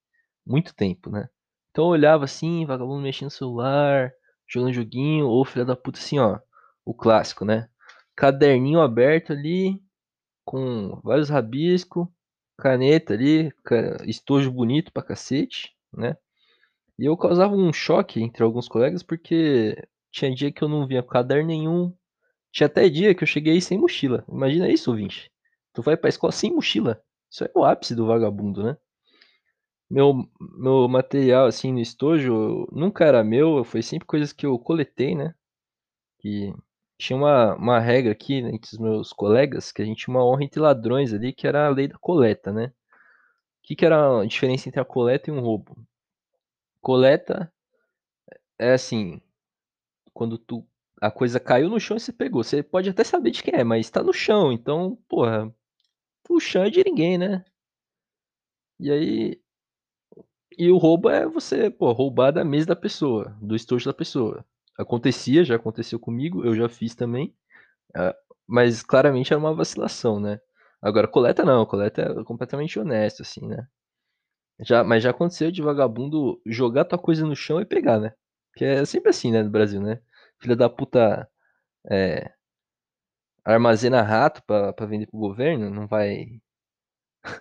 muito 0.46 0.74
tempo, 0.74 1.10
né. 1.10 1.28
Então 1.70 1.86
eu 1.86 1.90
olhava 1.90 2.24
assim, 2.26 2.66
vagabundo 2.66 3.02
mexendo 3.02 3.26
no 3.26 3.32
celular, 3.32 4.12
jogando 4.48 4.72
joguinho, 4.74 5.26
ou 5.28 5.44
filha 5.44 5.64
da 5.64 5.76
puta 5.76 5.98
assim, 6.00 6.18
ó, 6.20 6.38
o 6.86 6.94
clássico, 6.94 7.44
né, 7.44 7.68
caderninho 8.16 8.80
aberto 8.82 9.32
ali, 9.32 9.82
com 10.44 11.00
vários 11.04 11.30
rabisco, 11.30 12.12
caneta 12.58 13.14
ali, 13.14 13.52
estojo 14.06 14.50
bonito 14.52 14.92
pra 14.92 15.02
cacete, 15.04 15.72
né. 15.94 16.16
E 17.02 17.06
eu 17.06 17.16
causava 17.16 17.52
um 17.56 17.72
choque 17.72 18.22
entre 18.22 18.44
alguns 18.44 18.68
colegas, 18.68 19.02
porque 19.02 19.76
tinha 20.12 20.32
dia 20.32 20.52
que 20.52 20.62
eu 20.62 20.68
não 20.68 20.86
vinha 20.86 21.02
com 21.02 21.08
caderno 21.08 21.48
nenhum, 21.48 21.92
tinha 22.52 22.68
até 22.68 22.88
dia 22.88 23.12
que 23.12 23.24
eu 23.24 23.26
cheguei 23.26 23.60
sem 23.60 23.76
mochila. 23.76 24.24
Imagina 24.28 24.68
isso, 24.70 24.88
ouvinte. 24.88 25.28
Tu 25.74 25.82
vai 25.82 25.96
pra 25.96 26.08
escola 26.08 26.32
sem 26.32 26.54
mochila. 26.54 27.02
Isso 27.28 27.44
é 27.44 27.50
o 27.56 27.64
ápice 27.64 27.96
do 27.96 28.06
vagabundo, 28.06 28.62
né. 28.62 28.76
Meu 29.90 30.14
meu 30.40 30.88
material, 30.88 31.46
assim, 31.46 31.72
no 31.72 31.80
estojo 31.80 32.66
nunca 32.72 33.04
era 33.04 33.22
meu, 33.24 33.64
foi 33.64 33.82
sempre 33.82 34.06
coisas 34.06 34.32
que 34.32 34.46
eu 34.46 34.58
coletei, 34.58 35.14
né. 35.16 35.34
E 36.24 36.54
tinha 36.98 37.16
uma 37.16 37.54
uma 37.56 37.80
regra 37.80 38.12
aqui 38.12 38.34
entre 38.36 38.74
os 38.74 38.78
meus 38.78 39.12
colegas, 39.12 39.72
que 39.72 39.82
a 39.82 39.84
gente 39.84 40.04
tinha 40.04 40.14
uma 40.16 40.24
honra 40.24 40.44
entre 40.44 40.60
ladrões 40.60 41.12
ali, 41.12 41.32
que 41.32 41.46
era 41.48 41.66
a 41.66 41.70
lei 41.70 41.88
da 41.88 41.98
coleta, 41.98 42.52
né. 42.52 42.72
Que 43.62 43.76
que 43.76 43.86
era 43.86 44.20
a 44.22 44.26
diferença 44.26 44.68
entre 44.68 44.80
a 44.80 44.84
coleta 44.84 45.30
e 45.30 45.34
um 45.34 45.40
roubo? 45.40 45.76
Coleta 46.82 47.50
é 48.58 48.72
assim, 48.72 49.20
quando 50.14 50.38
tu 50.38 50.66
a 51.00 51.10
coisa 51.10 51.40
caiu 51.40 51.70
no 51.70 51.80
chão 51.80 51.96
e 51.96 52.00
você 52.00 52.12
pegou, 52.12 52.44
você 52.44 52.62
pode 52.62 52.90
até 52.90 53.04
saber 53.04 53.30
de 53.32 53.42
quem 53.42 53.54
é, 53.60 53.64
mas 53.64 53.90
tá 53.90 54.02
no 54.02 54.12
chão, 54.12 54.52
então, 54.52 54.98
porra, 55.08 55.52
o 56.30 56.40
chão 56.40 56.64
é 56.64 56.70
de 56.70 56.84
ninguém, 56.84 57.18
né. 57.18 57.44
E 58.78 58.90
aí 58.90 59.40
e 60.58 60.70
o 60.70 60.76
roubo 60.76 61.08
é 61.08 61.26
você, 61.26 61.70
pô, 61.70 61.92
roubar 61.92 62.30
da 62.32 62.44
mesa 62.44 62.66
da 62.68 62.76
pessoa, 62.76 63.36
do 63.40 63.56
estojo 63.56 63.86
da 63.86 63.94
pessoa. 63.94 64.44
Acontecia, 64.78 65.44
já 65.44 65.56
aconteceu 65.56 65.98
comigo, 65.98 66.44
eu 66.44 66.54
já 66.54 66.68
fiz 66.68 66.94
também, 66.94 67.34
ah, 67.96 68.14
mas 68.46 68.82
claramente 68.82 69.32
era 69.32 69.40
uma 69.40 69.54
vacilação, 69.54 70.20
né. 70.20 70.40
Agora 70.82 71.08
coleta 71.08 71.44
não, 71.44 71.66
coleta 71.66 72.02
é 72.02 72.24
completamente 72.24 72.78
honesto, 72.80 73.22
assim, 73.22 73.46
né. 73.48 73.66
Já 74.62 74.84
mas 74.84 75.02
já 75.02 75.10
aconteceu 75.10 75.50
de 75.50 75.62
vagabundo 75.62 76.40
jogar 76.46 76.84
tua 76.84 76.98
coisa 76.98 77.26
no 77.26 77.36
chão 77.36 77.60
e 77.60 77.64
pegar, 77.66 77.98
né. 78.00 78.12
Que 78.56 78.64
é 78.64 78.84
sempre 78.84 79.10
assim, 79.10 79.32
né, 79.32 79.42
no 79.42 79.50
Brasil, 79.50 79.80
né. 79.82 80.00
Filha 80.40 80.56
da 80.56 80.68
puta, 80.70 81.28
eh 81.90 82.32
armazena 83.44 84.02
rato 84.02 84.42
pra 84.46 84.72
pra 84.72 84.86
vender 84.86 85.06
para 85.06 85.16
o 85.16 85.20
governo, 85.20 85.68
não 85.70 85.86
vai 85.86 86.40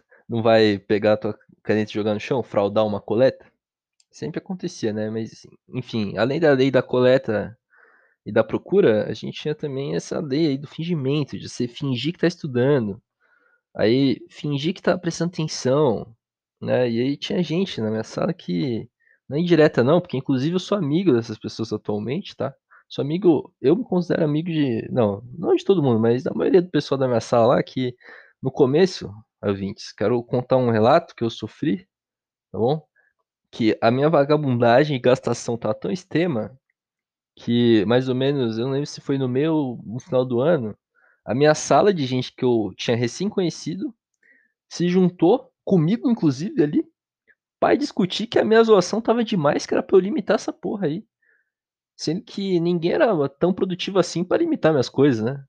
não 0.30 0.42
vai 0.44 0.80
pegar 0.80 1.18
tua 1.18 1.38
caneta 1.64 1.92
e 1.92 1.96
jogar 1.96 2.14
no 2.16 2.20
chão, 2.20 2.44
fraudar 2.44 2.86
uma 2.86 3.02
coleta? 3.02 3.46
Sempre 4.12 4.40
acontecia, 4.40 4.94
né, 4.94 5.10
mas 5.12 5.44
enfim, 5.70 6.18
além 6.18 6.40
da 6.40 6.52
lei 6.54 6.72
da 6.72 6.84
coleta 6.84 7.58
e 8.26 8.32
da 8.32 8.44
procura, 8.44 9.06
a 9.10 9.14
gente 9.14 9.42
tinha 9.42 9.56
também 9.56 9.96
essa 9.96 10.20
lei 10.22 10.48
aí 10.50 10.58
do 10.60 10.68
fingimento, 10.68 11.38
de 11.40 11.50
você 11.50 11.68
fingir 11.68 12.14
que 12.14 12.20
tá 12.20 12.28
estudando, 12.28 13.02
aí 13.76 14.20
fingir 14.30 14.74
que 14.76 14.82
tá 14.84 14.98
prestando 14.98 15.32
atenção, 15.34 16.16
né, 16.62 16.90
e 16.90 17.02
aí 17.02 17.18
tinha 17.18 17.42
gente 17.44 17.82
na 17.82 17.90
minha 17.90 18.04
sala 18.04 18.34
que 18.34 18.90
não 19.28 19.38
é 19.38 19.42
indireta 19.42 19.84
não, 19.84 20.02
porque 20.02 20.18
inclusive 20.18 20.56
eu 20.56 20.60
sou 20.60 20.78
amigo 20.78 21.14
dessas 21.14 21.38
pessoas 21.40 21.74
atualmente, 21.74 22.36
tá. 22.36 22.54
Sou 22.90 23.04
amigo 23.04 23.54
eu 23.62 23.76
me 23.76 23.84
considero 23.86 24.24
amigo 24.26 24.50
de 24.52 24.88
não, 24.92 25.24
não 25.38 25.56
de 25.56 25.64
todo 25.66 25.82
mundo, 25.84 26.00
mas 26.00 26.24
da 26.24 26.34
maioria 26.34 26.62
do 26.62 26.70
pessoal 26.70 27.00
da 27.00 27.08
minha 27.08 27.22
sala 27.22 27.56
lá 27.56 27.64
que, 27.64 27.96
no 28.44 28.52
começo, 28.52 29.12
ouvintes, 29.42 29.94
quero 29.94 30.22
contar 30.24 30.58
um 30.58 30.70
relato 30.72 31.16
que 31.16 31.24
eu 31.24 31.30
sofri, 31.30 31.88
tá 32.52 32.60
bom, 32.60 32.84
que 33.52 33.78
a 33.82 33.92
minha 33.92 34.10
vagabundagem 34.10 34.98
e 34.98 35.00
gastação 35.00 35.56
estava 35.56 35.74
tão 35.76 35.92
extrema, 35.92 36.58
que 37.36 37.86
mais 37.86 38.10
ou 38.10 38.16
menos, 38.16 38.58
eu 38.58 38.66
não 38.66 38.74
lembro 38.74 38.88
se 38.88 39.02
foi 39.02 39.18
no 39.18 39.28
meio 39.28 39.54
ou 39.54 39.84
no 39.86 40.00
final 40.00 40.26
do 40.26 40.42
ano, 40.42 40.78
a 41.26 41.36
minha 41.36 41.56
sala 41.56 41.94
de 41.94 42.06
gente 42.06 42.34
que 42.36 42.46
eu 42.46 42.72
tinha 42.78 42.98
recém 42.98 43.30
conhecido, 43.30 43.94
se 44.70 44.88
juntou, 44.90 45.51
comigo 45.72 46.12
inclusive 46.12 46.62
ali, 46.62 46.84
pra 47.58 47.76
discutir 47.76 48.28
que 48.28 48.38
a 48.38 48.44
minha 48.44 48.62
zoação 48.62 49.00
estava 49.00 49.24
demais, 49.24 49.66
que 49.66 49.74
era 49.74 49.82
pra 49.82 49.96
eu 49.96 50.02
limitar 50.02 50.36
essa 50.36 50.52
porra 50.52 50.88
aí. 50.88 51.06
Sendo 51.96 52.22
que 52.24 52.60
ninguém 52.60 52.92
era 52.94 53.30
tão 53.30 53.54
produtivo 53.54 53.98
assim 53.98 54.24
pra 54.24 54.38
limitar 54.38 54.74
minhas 54.74 54.90
coisas, 54.90 55.24
né. 55.24 55.46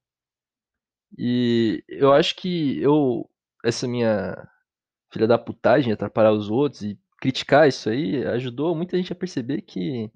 E 1.19 1.83
eu 1.89 2.13
acho 2.13 2.37
que 2.37 2.81
eu 2.81 3.29
essa 3.65 3.89
minha 3.89 4.49
filha 5.13 5.27
da 5.27 5.39
putagem, 5.39 5.93
atrapalhar 5.93 6.33
os 6.33 6.51
outros 6.51 6.83
e 6.83 6.99
criticar 7.21 7.69
isso 7.69 7.91
aí, 7.91 8.25
ajudou 8.27 8.75
muita 8.77 8.97
gente 8.97 9.13
a 9.13 9.17
perceber 9.17 9.63
que 9.63 10.11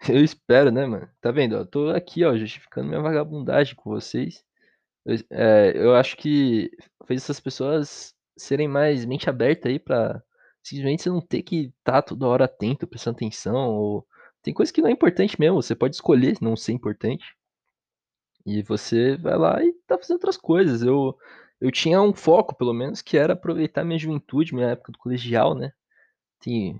eu 0.10 0.24
espero, 0.24 0.72
né, 0.72 0.86
mano. 0.86 1.08
Tá 1.20 1.30
vendo, 1.32 1.56
eu 1.56 1.66
tô 1.66 1.90
aqui, 1.90 2.24
ó, 2.24 2.36
justificando 2.36 2.88
minha 2.88 3.02
vagabundagem 3.02 3.76
com 3.76 3.90
vocês. 3.90 4.44
Eu 5.06 5.16
eh, 5.30 5.72
eu 5.76 5.96
acho 5.96 6.16
que 6.16 6.70
fez 7.06 7.22
essas 7.22 7.40
pessoas 7.40 8.13
serem 8.36 8.68
mais 8.68 9.04
mente 9.04 9.28
aberta 9.30 9.68
aí 9.68 9.78
pra 9.78 10.22
simplesmente 10.62 11.02
você 11.02 11.10
não 11.10 11.20
ter 11.20 11.42
que 11.42 11.72
estar 11.78 12.02
toda 12.02 12.26
hora 12.28 12.44
atento, 12.46 12.86
prestando 12.86 13.16
atenção 13.18 13.70
ou 13.70 14.06
tem 14.42 14.54
coisa 14.54 14.72
que 14.72 14.82
não 14.82 14.88
é 14.90 14.92
importante 14.92 15.38
mesmo, 15.40 15.62
você 15.62 15.74
pode 15.74 15.94
escolher 15.96 16.36
não 16.40 16.56
ser 16.56 16.72
importante. 16.72 17.24
E 18.46 18.62
você 18.62 19.16
vai 19.16 19.36
lá 19.38 19.62
e 19.64 19.72
tá 19.86 19.96
fazendo 19.98 20.16
outras 20.16 20.36
coisas. 20.36 20.82
Eu 20.82 21.16
eu 21.60 21.70
tinha 21.70 22.00
um 22.02 22.12
foco 22.12 22.54
pelo 22.54 22.74
menos 22.74 23.00
que 23.00 23.16
era 23.16 23.32
aproveitar 23.32 23.84
minha 23.84 23.98
juventude, 23.98 24.54
minha 24.54 24.68
época 24.70 24.92
do 24.92 24.98
colegial, 24.98 25.54
né. 25.54 25.72
Tem 26.40 26.78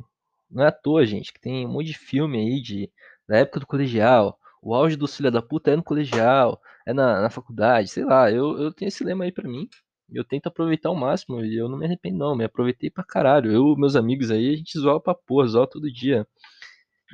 não 0.51 0.65
é 0.65 0.69
à 0.69 0.73
toa 0.73 1.07
gente, 1.07 1.33
que 1.33 1.41
tem 1.41 1.67
um 1.67 1.71
monte 1.73 1.89
de 1.89 1.99
filme 1.99 2.39
aí 2.39 2.63
de 2.63 2.93
da 3.29 3.39
época 3.39 3.61
do 3.61 3.67
colegial, 3.69 4.39
o 4.63 4.75
auge 4.75 4.97
dos 4.97 5.17
filha 5.17 5.31
da 5.31 5.43
puta 5.43 5.71
é 5.73 5.77
no 5.77 5.85
colegial, 5.85 6.61
é 6.87 6.93
na 6.95 7.23
na 7.23 7.31
faculdade, 7.31 7.89
sei 7.91 8.05
lá, 8.05 8.31
eu 8.33 8.59
eu 8.61 8.73
tenho 8.75 8.89
esse 8.89 9.05
lema 9.05 9.25
aí 9.25 9.33
pra 9.33 9.49
mim, 9.49 9.69
eu 10.11 10.25
tento 10.25 10.47
aproveitar 10.49 10.89
ao 10.91 10.95
máximo 10.97 11.45
e 11.45 11.57
eu 11.57 11.69
não 11.69 11.79
me 11.79 11.87
arrependo 11.87 12.19
não, 12.19 12.37
me 12.37 12.45
aproveitei 12.45 12.91
pra 12.91 13.05
caralho. 13.05 13.51
Eu 13.53 13.77
meus 13.77 13.97
amigos 13.97 14.31
aí, 14.31 14.55
a 14.55 14.57
gente 14.57 14.79
zoava 14.79 15.01
pra 15.01 15.15
porra, 15.15 15.49
zoava 15.49 15.69
todo 15.71 15.93
dia. 15.93 16.27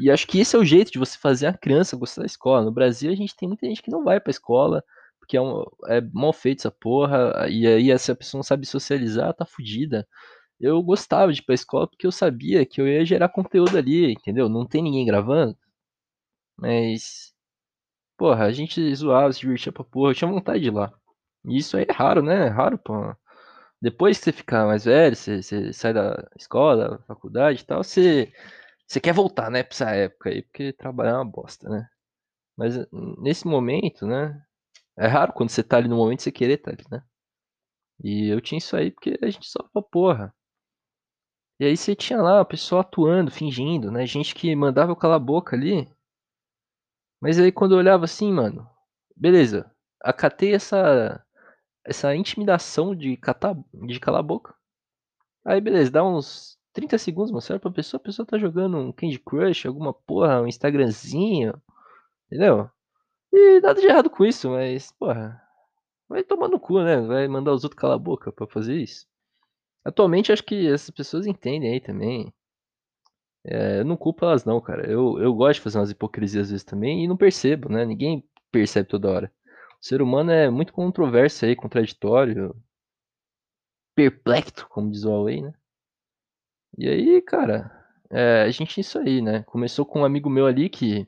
E 0.01 0.11
acho 0.11 0.27
que 0.27 0.41
esse 0.41 0.57
é 0.57 0.59
o 0.59 0.65
jeito 0.65 0.91
de 0.93 0.99
você 0.99 1.19
fazer 1.19 1.47
a 1.47 1.57
criança 1.59 1.97
gostar 1.97 2.23
da 2.23 2.27
escola. 2.27 2.65
No 2.65 2.73
Brasil 2.73 3.13
a 3.13 3.15
gente 3.17 3.37
tem 3.37 3.49
muita 3.49 3.67
gente 3.67 3.83
que 3.83 3.91
não 3.91 4.05
vai 4.05 4.21
pra 4.21 4.31
escola, 4.31 4.83
porque 5.21 5.37
é 5.37 5.41
um 5.43 5.65
é 5.89 6.01
mal 6.13 6.33
feito 6.33 6.61
essa 6.61 6.71
porra, 6.71 7.49
e 7.51 7.67
aí 7.67 7.99
se 7.99 8.11
a 8.13 8.17
pessoa 8.17 8.39
não 8.39 8.45
sabe 8.45 8.67
socializar, 8.67 9.35
tá 9.35 9.45
fudida. 9.47 10.07
Eu 10.61 10.83
gostava 10.83 11.33
de 11.33 11.41
ir 11.41 11.45
pra 11.45 11.55
escola, 11.55 11.89
porque 11.89 12.07
eu 12.07 12.13
sabia 12.13 12.67
que 12.67 12.81
eu 12.81 12.89
ia 12.89 13.05
gerar 13.05 13.29
conteúdo 13.31 13.77
ali, 13.79 14.13
entendeu. 14.13 14.49
Não 14.49 14.67
tem 14.67 14.83
ninguém 14.83 15.07
gravando, 15.07 15.57
mas, 16.57 17.33
porra, 18.19 18.47
a 18.47 18.53
gente 18.53 18.95
zoava, 18.97 19.33
se 19.33 19.41
divertia 19.41 19.73
pra 19.73 19.85
porra, 19.85 20.13
eu 20.13 20.17
tinha 20.17 20.31
vontade 20.31 20.61
de 20.63 20.69
ir 20.69 20.73
lá. 20.75 20.93
E 21.45 21.59
isso 21.59 21.77
é 21.77 21.87
raro, 21.91 22.23
né, 22.23 22.47
é 22.47 22.49
raro, 22.49 22.79
pô. 22.79 23.15
Depois 23.83 24.19
que 24.19 24.25
você 24.27 24.33
fica 24.33 24.67
mais 24.67 24.85
velho, 24.87 25.17
você 25.17 25.43
você 25.43 25.73
sai 25.73 25.93
da 25.95 26.29
escola, 26.39 27.03
faculdade 27.09 27.63
e 27.63 27.67
tal, 27.67 27.85
você 27.85 28.33
você 28.89 29.01
quer 29.01 29.15
voltar, 29.15 29.51
né, 29.51 29.63
pra 29.65 29.73
essa 29.75 29.91
época 29.93 30.31
aí, 30.31 30.43
porque 30.43 30.73
trabalhar 30.75 31.13
é 31.13 31.15
uma 31.17 31.25
bosta, 31.27 31.69
né. 31.69 31.89
Mas 32.57 32.77
nesse 33.21 33.47
momento, 33.49 34.07
né, 34.07 34.43
é 34.99 35.07
raro 35.09 35.33
quando 35.35 35.51
você 35.51 35.63
tá 35.65 35.79
ali 35.79 35.89
no 35.89 35.97
momento 35.97 36.23
você 36.23 36.33
querer 36.33 36.59
tá 36.59 36.71
ali, 36.73 36.85
né. 36.91 37.03
E 38.05 38.29
eu 38.31 38.41
tinha 38.41 38.59
isso 38.59 38.77
aí, 38.77 38.91
porque 38.93 39.19
a 39.23 39.31
gente 39.31 39.49
zoava 39.51 39.71
pra 39.73 39.83
porra. 39.83 40.35
E 41.61 41.65
aí 41.67 41.77
você 41.77 41.95
tinha 41.95 42.21
lá 42.23 42.41
a 42.41 42.45
pessoa 42.45 42.81
atuando, 42.81 43.31
fingindo, 43.31 43.91
né, 43.91 44.07
gente 44.07 44.35
que 44.35 44.57
mandava 44.57 44.93
eu 44.93 44.97
calar 44.97 45.17
a 45.17 45.19
boca 45.21 45.55
ali 45.55 45.87
mas 47.21 47.39
aí 47.39 47.53
quando 47.53 47.73
eu 47.75 47.79
olhava 47.79 48.05
assim, 48.07 48.33
mano, 48.33 48.67
beleza, 49.15 49.71
acatei 50.03 50.55
essa 50.55 51.23
essa 51.85 52.15
intimidação 52.15 52.95
de 52.95 53.17
catar 53.17 53.57
de 53.75 54.01
calar 54.01 54.21
a 54.21 54.23
boca. 54.23 54.55
Aí 55.45 55.61
beleza, 55.61 55.91
dá 55.91 56.05
uns 56.05 56.59
30 56.73 56.99
segundos, 56.99 57.31
mano, 57.33 57.45
olha 57.51 57.61
pra 57.61 57.71
pessoa, 57.71 58.01
a 58.01 58.05
pessoa 58.05 58.27
tá 58.27 58.39
jogando 58.39 58.79
um 58.79 58.93
Candy 58.93 59.19
Crush, 59.21 59.67
alguma 59.67 59.93
porra, 59.95 60.43
um 60.43 60.47
Instagramzinho, 60.47 61.55
entendeu. 62.27 62.71
E 63.33 63.61
nada 63.61 63.81
de 63.81 63.87
errado 63.89 64.11
com 64.11 64.25
isso, 64.25 64.51
mas, 64.51 64.93
porra, 64.93 65.43
vai 66.09 66.25
tomar 66.25 66.49
no 66.49 66.61
cu, 66.61 66.83
né, 66.83 67.01
vai 67.03 67.29
mandar 67.29 67.53
os 67.55 67.65
outros 67.65 67.81
calar 67.81 67.97
a 67.97 68.01
boca 68.01 68.33
pra 68.33 68.47
fazer 68.49 68.77
isso. 68.77 69.07
Atualmente 69.85 70.33
acho 70.33 70.45
que 70.45 70.69
essas 70.73 70.91
pessoas 70.91 71.27
entendem 71.27 71.73
aí 71.75 71.81
também. 71.81 72.33
Eh, 73.45 73.81
eu 73.81 73.85
não 73.85 73.97
culpo 73.97 74.25
elas 74.25 74.45
não, 74.45 74.61
cara. 74.61 74.91
Eu 74.91 75.19
eu 75.19 75.33
gosto 75.35 75.55
de 75.59 75.61
fazer 75.63 75.79
umas 75.79 75.91
hipocrisias 75.91 76.45
às 76.47 76.51
vezes 76.51 76.65
também 76.65 77.05
e 77.05 77.09
não 77.09 77.17
percebo, 77.17 77.69
né, 77.71 77.85
ninguém 77.85 78.23
percebe 78.53 78.89
toda 78.89 79.11
hora. 79.11 79.33
O 79.83 79.85
ser 79.87 80.01
humano 80.01 80.31
é 80.31 80.49
muito 80.49 80.73
controverso 80.73 81.45
aí, 81.45 81.57
contraditório 81.57 82.55
perplexo, 83.95 84.67
como 84.69 84.91
diz 84.91 85.05
o 85.05 85.11
Huawei, 85.11 85.43
né. 85.43 85.53
E 86.79 86.89
aí, 86.89 87.21
cara, 87.23 87.71
eh, 88.11 88.43
a 88.43 88.51
gente 88.51 88.81
isso 88.81 88.99
aí, 88.99 89.21
né, 89.21 89.43
começou 89.45 89.85
com 89.85 90.01
um 90.01 90.05
amigo 90.05 90.31
meu 90.31 90.47
ali 90.47 90.69
que 90.69 91.07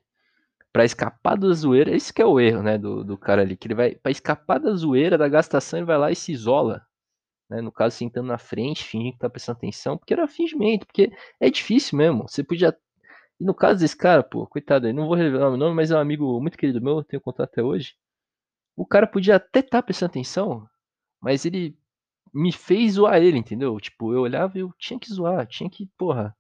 pra 0.73 0.85
escapar 0.85 1.37
da 1.39 1.53
zoeira, 1.53 1.95
esse 1.95 2.13
que 2.15 2.23
é 2.23 2.27
o 2.27 2.41
erro, 2.41 2.63
né, 2.63 2.79
do, 2.79 3.05
do 3.05 3.19
cara 3.19 3.43
ali, 3.43 3.57
que 3.57 3.69
ele 3.69 3.75
vai, 3.77 3.95
pra 3.97 4.13
escapar 4.13 4.59
da 4.61 4.73
zoeira, 4.75 5.19
da 5.19 5.29
gastação, 5.29 5.81
ele 5.81 5.87
vai 5.87 5.99
lá 5.99 6.13
e 6.13 6.17
se 6.17 6.33
isola, 6.33 6.87
né, 7.51 7.61
no 7.63 7.73
caso, 7.73 7.97
sentando 7.97 8.29
na 8.29 8.39
frente, 8.39 8.85
fingindo 8.85 9.15
que 9.15 9.21
tá 9.21 9.31
prestando 9.31 9.59
atenção, 9.59 9.99
porque 9.99 10.15
era 10.15 10.29
fingimento, 10.29 10.87
porque 10.87 11.13
é 11.41 11.51
difícil 11.51 11.99
mesmo, 11.99 12.29
você 12.29 12.45
podia, 12.45 12.77
e 13.41 13.45
no 13.45 13.55
caso 13.55 13.81
desse 13.81 13.97
cara, 13.97 14.23
pô, 14.23 14.47
coitado, 14.47 14.89
eu 14.89 14.95
não 14.95 15.07
vou 15.07 15.17
revelar 15.17 15.51
o 15.51 15.57
nome, 15.57 15.77
mas 15.77 15.91
é 15.93 15.97
um 15.97 16.01
amigo 16.01 16.41
muito 16.41 16.59
querido 16.59 16.81
meu, 16.83 17.05
tenho 17.05 17.23
contato 17.23 17.51
até 17.51 17.63
hoje, 17.63 17.95
o 18.77 18.87
cara 18.87 19.07
podia 19.07 19.37
até 19.37 19.61
estar 19.61 19.79
tá 19.79 19.83
prestando 19.83 20.11
atenção, 20.11 20.69
mas 21.21 21.45
ele 21.45 21.77
me 22.33 22.53
fez 22.53 22.95
zoar 22.95 23.23
ele, 23.23 23.39
entendeu? 23.39 23.79
Tipo, 23.81 24.13
eu 24.13 24.23
olhava 24.23 24.57
e 24.57 24.63
eu 24.63 24.73
tinha 24.79 24.99
que 24.99 25.13
zoar, 25.13 25.47
tinha 25.47 25.69
que, 25.69 25.87
porra, 25.99 26.35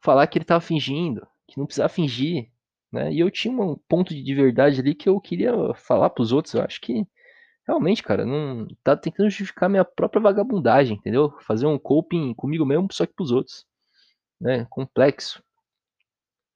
falar 0.00 0.26
que 0.26 0.38
ele 0.38 0.44
tava 0.44 0.60
fingindo, 0.60 1.26
que 1.46 1.58
não 1.58 1.66
precisava 1.66 1.88
fingir, 1.88 2.50
né? 2.92 3.12
E 3.12 3.20
eu 3.20 3.30
tinha 3.30 3.52
um 3.52 3.76
ponto 3.88 4.14
de 4.14 4.34
verdade 4.34 4.80
ali 4.80 4.94
que 4.94 5.08
eu 5.08 5.20
queria 5.20 5.52
falar 5.74 6.10
pros 6.10 6.32
outros. 6.32 6.54
Eu 6.54 6.62
acho 6.62 6.80
que 6.80 7.06
realmente, 7.66 8.02
cara, 8.02 8.24
não 8.24 8.66
tá 8.82 8.96
tentando 8.96 9.30
justificar 9.30 9.68
minha 9.68 9.84
própria 9.84 10.22
vagabundagem, 10.22 10.96
entendeu? 10.96 11.34
Fazer 11.42 11.66
um 11.66 11.78
coping 11.78 12.34
comigo 12.34 12.64
mesmo, 12.64 12.88
só 12.92 13.06
que 13.06 13.12
pros 13.14 13.30
outros, 13.30 13.66
né? 14.40 14.66
Complexo. 14.70 15.42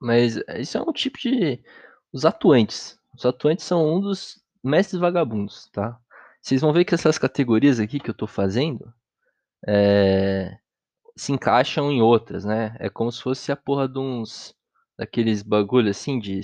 Mas 0.00 0.36
isso 0.58 0.78
é 0.78 0.82
um 0.82 0.92
tipo 0.92 1.18
de 1.18 1.62
os 2.12 2.24
atuantes. 2.24 2.98
Os 3.16 3.24
atuantes 3.26 3.64
são 3.64 3.86
um 3.96 4.00
dos 4.00 4.41
mestres 4.62 5.00
vagabundos, 5.00 5.68
tá? 5.72 5.98
Vocês 6.40 6.60
vão 6.60 6.72
ver 6.72 6.84
que 6.84 6.94
essas 6.94 7.18
categorias 7.18 7.78
aqui 7.80 8.00
que 8.00 8.10
eu 8.10 8.14
tô 8.14 8.26
fazendo 8.26 8.92
é, 9.66 10.58
se 11.16 11.32
encaixam 11.32 11.90
em 11.90 12.02
outras, 12.02 12.44
né? 12.44 12.76
É 12.80 12.88
como 12.88 13.12
se 13.12 13.22
fosse 13.22 13.52
a 13.52 13.56
porra 13.56 13.88
de 13.88 13.98
uns 13.98 14.54
daqueles 14.98 15.42
bagulho 15.42 15.90
assim 15.90 16.18
de, 16.18 16.40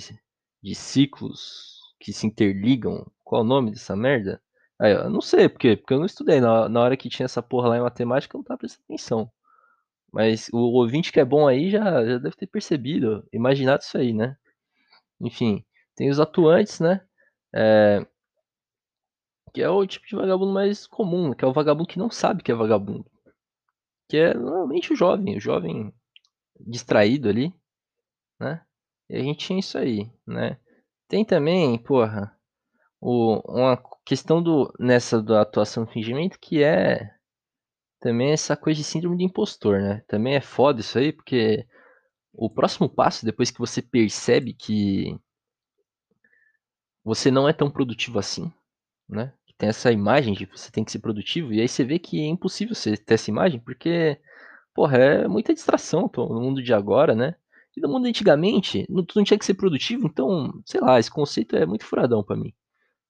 de 0.61 0.75
ciclos 0.75 1.79
que 1.99 2.13
se 2.13 2.27
interligam. 2.27 3.05
Qual 3.23 3.41
o 3.41 3.45
nome 3.45 3.71
dessa 3.71 3.95
merda? 3.95 4.41
Aí, 4.79 4.93
eu 4.93 5.09
não 5.09 5.21
sei, 5.21 5.49
porque, 5.49 5.75
porque 5.75 5.93
eu 5.93 5.99
não 5.99 6.05
estudei. 6.05 6.39
Na, 6.39 6.69
na 6.69 6.81
hora 6.81 6.97
que 6.97 7.09
tinha 7.09 7.25
essa 7.25 7.43
porra 7.43 7.69
lá 7.69 7.77
em 7.77 7.81
matemática, 7.81 8.35
eu 8.35 8.39
não 8.39 8.45
tava 8.45 8.59
prestando 8.59 8.83
atenção. 8.85 9.31
Mas 10.11 10.49
o 10.51 10.57
ouvinte 10.57 11.11
que 11.11 11.19
é 11.19 11.25
bom 11.25 11.47
aí 11.47 11.69
já, 11.69 11.83
já 12.05 12.17
deve 12.17 12.35
ter 12.35 12.47
percebido, 12.47 13.27
imaginado 13.31 13.81
isso 13.83 13.97
aí, 13.97 14.13
né? 14.13 14.37
Enfim, 15.21 15.63
tem 15.95 16.09
os 16.09 16.19
atuantes, 16.19 16.79
né? 16.79 17.01
É, 17.53 18.05
que 19.53 19.61
é 19.61 19.69
o 19.69 19.85
tipo 19.85 20.05
de 20.05 20.15
vagabundo 20.15 20.53
mais 20.53 20.87
comum, 20.87 21.33
que 21.33 21.43
é 21.43 21.47
o 21.47 21.53
vagabundo 21.53 21.87
que 21.87 21.99
não 21.99 22.09
sabe 22.09 22.43
que 22.43 22.51
é 22.51 22.55
vagabundo. 22.55 23.09
Que 24.07 24.17
é 24.17 24.33
normalmente 24.33 24.93
o 24.93 24.95
jovem, 24.95 25.37
o 25.37 25.39
jovem 25.39 25.93
distraído 26.59 27.29
ali, 27.29 27.53
né? 28.39 28.63
E 29.09 29.17
a 29.17 29.21
gente 29.21 29.45
tinha 29.45 29.59
isso 29.59 29.77
aí, 29.77 30.11
né? 30.25 30.59
Tem 31.07 31.25
também, 31.25 31.77
porra, 31.81 32.35
o, 33.01 33.41
uma 33.47 33.81
questão 34.05 34.41
do 34.41 34.71
nessa 34.79 35.21
da 35.21 35.41
atuação 35.41 35.85
do 35.85 35.91
fingimento 35.91 36.39
que 36.39 36.63
é 36.63 37.11
também 37.99 38.31
essa 38.31 38.55
coisa 38.55 38.77
de 38.79 38.83
síndrome 38.83 39.17
de 39.17 39.23
impostor, 39.23 39.81
né? 39.81 40.03
Também 40.07 40.35
é 40.35 40.41
foda 40.41 40.79
isso 40.79 40.97
aí, 40.97 41.11
porque 41.11 41.65
o 42.33 42.49
próximo 42.49 42.87
passo, 42.89 43.25
depois 43.25 43.51
que 43.51 43.59
você 43.59 43.81
percebe 43.81 44.53
que 44.53 45.19
você 47.09 47.31
não 47.31 47.47
é 47.49 47.53
tão 47.53 47.69
produtivo 47.69 48.19
assim, 48.19 48.51
né? 49.07 49.33
tem 49.59 49.69
essa 49.69 49.91
imagem 49.91 50.33
de 50.33 50.45
você 50.45 50.71
tem 50.71 50.85
que 50.85 50.91
ser 50.91 50.99
produtivo, 50.99 51.53
e 51.53 51.59
aí 51.59 51.67
você 51.67 51.83
vê 51.83 51.99
que 51.99 52.21
é 52.21 52.27
impossível 52.27 52.73
você 52.73 52.95
ter 52.95 53.15
essa 53.15 53.29
imagem, 53.29 53.59
porque, 53.59 54.17
porra, 54.73 54.97
é 54.97 55.27
muita 55.27 55.53
distração 55.53 56.09
no 56.15 56.41
mundo 56.41 56.63
de 56.63 56.73
agora, 56.73 57.13
né? 57.13 57.35
E 57.75 57.81
no 57.81 57.89
mundo 57.89 58.07
antigamente, 58.07 58.85
não, 58.89 59.03
tu 59.03 59.17
não 59.17 59.23
tinha 59.25 59.37
que 59.37 59.45
ser 59.45 59.55
produtivo, 59.55 60.07
então, 60.07 60.61
sei 60.65 60.79
lá, 60.79 60.97
esse 60.97 61.11
conceito 61.11 61.57
é 61.57 61.65
muito 61.65 61.85
furadão 61.85 62.23
para 62.23 62.37
mim, 62.37 62.53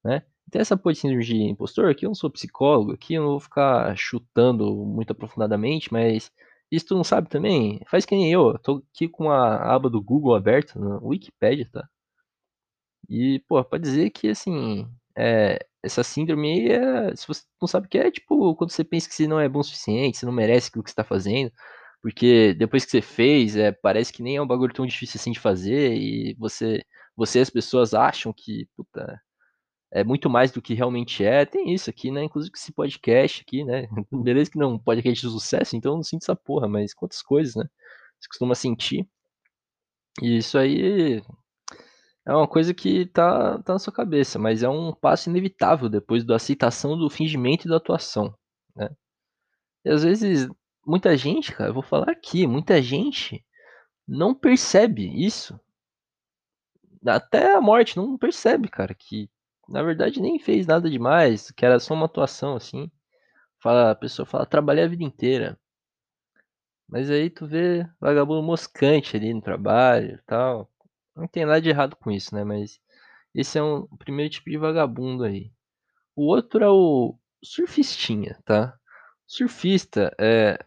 né? 0.04 0.24
Tem 0.50 0.60
essa 0.60 0.76
porra 0.76 0.94
de 0.94 0.98
síndrome 1.00 1.24
de 1.24 1.36
impostor, 1.36 1.90
aqui 1.90 2.04
eu 2.04 2.10
não 2.10 2.14
sou 2.16 2.28
psicólogo, 2.30 2.92
aqui 2.92 3.14
eu 3.14 3.22
não 3.22 3.30
vou 3.30 3.40
ficar 3.40 3.96
chutando 3.96 4.74
muito 4.84 5.12
aprofundadamente, 5.12 5.92
mas 5.92 6.32
isso 6.70 6.86
tu 6.86 6.96
não 6.96 7.04
sabe 7.04 7.28
também, 7.28 7.80
faz 7.88 8.04
que 8.04 8.16
nem 8.16 8.32
eu, 8.32 8.50
eu 8.50 8.58
tô 8.58 8.82
aqui 8.92 9.08
com 9.08 9.30
a 9.30 9.72
aba 9.72 9.88
do 9.88 10.02
Google 10.02 10.34
aberta, 10.34 10.78
na 10.80 10.98
Wikipedia, 11.00 11.68
tá? 11.72 11.88
E, 13.08 13.40
pô, 13.48 13.62
pode 13.64 13.82
dizer 13.84 14.10
que, 14.10 14.28
assim, 14.28 14.86
é, 15.16 15.58
essa 15.82 16.02
síndrome 16.02 16.52
aí 16.52 16.68
é, 16.72 17.16
se 17.16 17.26
você 17.26 17.42
não 17.60 17.68
sabe 17.68 17.86
o 17.86 17.90
que 17.90 17.98
é, 17.98 18.10
tipo, 18.10 18.54
quando 18.56 18.70
você 18.70 18.84
pensa 18.84 19.08
que 19.08 19.14
você 19.14 19.26
não 19.26 19.40
é 19.40 19.48
bom 19.48 19.60
o 19.60 19.64
suficiente, 19.64 20.18
você 20.18 20.26
não 20.26 20.32
merece 20.32 20.68
aquilo 20.68 20.84
que 20.84 20.90
você 20.90 20.96
tá 20.96 21.04
fazendo, 21.04 21.52
porque 22.02 22.54
depois 22.54 22.84
que 22.84 22.90
você 22.90 23.02
fez, 23.02 23.56
é, 23.56 23.72
parece 23.72 24.12
que 24.12 24.22
nem 24.22 24.36
é 24.36 24.42
um 24.42 24.46
bagulho 24.46 24.72
tão 24.74 24.86
difícil 24.86 25.18
assim 25.20 25.32
de 25.32 25.40
fazer, 25.40 25.94
e 25.96 26.34
você, 26.38 26.82
você 27.16 27.38
e 27.40 27.42
as 27.42 27.50
pessoas 27.50 27.94
acham 27.94 28.32
que, 28.36 28.68
puta, 28.76 29.20
é 29.92 30.04
muito 30.04 30.30
mais 30.30 30.50
do 30.52 30.62
que 30.62 30.74
realmente 30.74 31.24
é. 31.24 31.44
Tem 31.44 31.72
isso 31.74 31.90
aqui, 31.90 32.10
né? 32.10 32.24
Inclusive 32.24 32.52
esse 32.54 32.72
podcast 32.72 33.42
aqui, 33.42 33.64
né? 33.64 33.88
Beleza 34.12 34.50
que 34.50 34.58
não 34.58 34.70
é 34.72 34.74
um 34.74 34.78
podcast 34.78 35.26
de 35.26 35.32
sucesso, 35.32 35.76
então 35.76 35.92
eu 35.92 35.96
não 35.96 36.02
sinto 36.04 36.22
essa 36.22 36.36
porra, 36.36 36.68
mas 36.68 36.94
quantas 36.94 37.22
coisas, 37.22 37.54
né? 37.56 37.64
Você 38.20 38.28
costuma 38.28 38.54
sentir. 38.54 39.08
E 40.22 40.38
isso 40.38 40.58
aí 40.58 41.22
é 42.26 42.32
uma 42.34 42.48
coisa 42.48 42.74
que 42.74 43.06
tá, 43.06 43.58
tá 43.62 43.72
na 43.74 43.78
sua 43.78 43.92
cabeça, 43.92 44.38
mas 44.38 44.62
é 44.62 44.68
um 44.68 44.92
passo 44.94 45.30
inevitável 45.30 45.88
depois 45.88 46.24
da 46.24 46.36
aceitação 46.36 46.96
do 46.98 47.10
fingimento 47.10 47.66
e 47.66 47.70
da 47.70 47.76
atuação, 47.76 48.34
né? 48.76 48.90
E 49.84 49.90
às 49.90 50.04
vezes, 50.04 50.48
muita 50.86 51.16
gente, 51.16 51.52
cara, 51.52 51.70
eu 51.70 51.74
vou 51.74 51.82
falar 51.82 52.10
aqui, 52.10 52.46
muita 52.46 52.82
gente 52.82 53.44
não 54.06 54.34
percebe 54.34 55.06
isso. 55.24 55.58
Até 57.06 57.54
a 57.54 57.60
morte 57.60 57.96
não 57.96 58.18
percebe, 58.18 58.68
cara, 58.68 58.94
que 58.94 59.30
na 59.68 59.82
verdade 59.82 60.20
nem 60.20 60.38
fez 60.38 60.66
nada 60.66 60.90
demais, 60.90 61.50
que 61.52 61.64
era 61.64 61.78
só 61.80 61.94
uma 61.94 62.06
atuação 62.06 62.56
assim. 62.56 62.90
Fala, 63.62 63.92
a 63.92 63.94
pessoa 63.94 64.26
fala, 64.26 64.46
trabalhei 64.46 64.84
a 64.84 64.88
vida 64.88 65.04
inteira. 65.04 65.58
Mas 66.88 67.10
aí 67.10 67.30
tu 67.30 67.46
vê 67.46 67.86
vagabundo 68.00 68.42
moscante 68.42 69.16
ali 69.16 69.32
no 69.32 69.40
trabalho 69.40 70.16
e 70.16 70.22
tal. 70.26 70.69
Não 71.20 71.28
tem 71.28 71.44
nada 71.44 71.60
de 71.60 71.68
errado 71.68 71.96
com 71.96 72.10
isso, 72.10 72.34
né, 72.34 72.44
mas 72.44 72.80
esse 73.34 73.58
é 73.58 73.62
um 73.62 73.86
primeiro 73.98 74.32
tipo 74.32 74.48
de 74.50 74.56
vagabundo 74.56 75.24
aí. 75.24 75.52
O 76.16 76.26
outro 76.26 76.64
é 76.64 76.68
o 76.70 77.18
surfistinha, 77.44 78.38
tá. 78.44 78.78
Surfista 79.26 80.14
é 80.18 80.58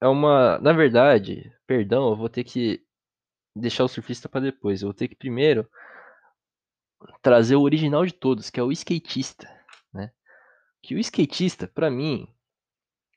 é 0.00 0.08
uma 0.08 0.58
na 0.60 0.72
verdade, 0.72 1.52
perdão, 1.66 2.10
eu 2.10 2.16
vou 2.16 2.28
ter 2.28 2.44
que 2.44 2.84
deixar 3.56 3.84
o 3.84 3.88
surfista 3.88 4.28
para 4.28 4.42
depois, 4.42 4.82
eu 4.82 4.88
vou 4.88 4.94
ter 4.94 5.08
que 5.08 5.16
primeiro 5.16 5.68
trazer 7.22 7.56
o 7.56 7.62
original 7.62 8.04
de 8.06 8.12
todos, 8.12 8.50
que 8.50 8.60
é 8.60 8.62
o 8.62 8.72
skatista, 8.72 9.48
né. 9.92 10.12
Que 10.82 10.94
o 10.94 10.98
skatista, 11.00 11.68
para 11.68 11.90
mim, 11.90 12.28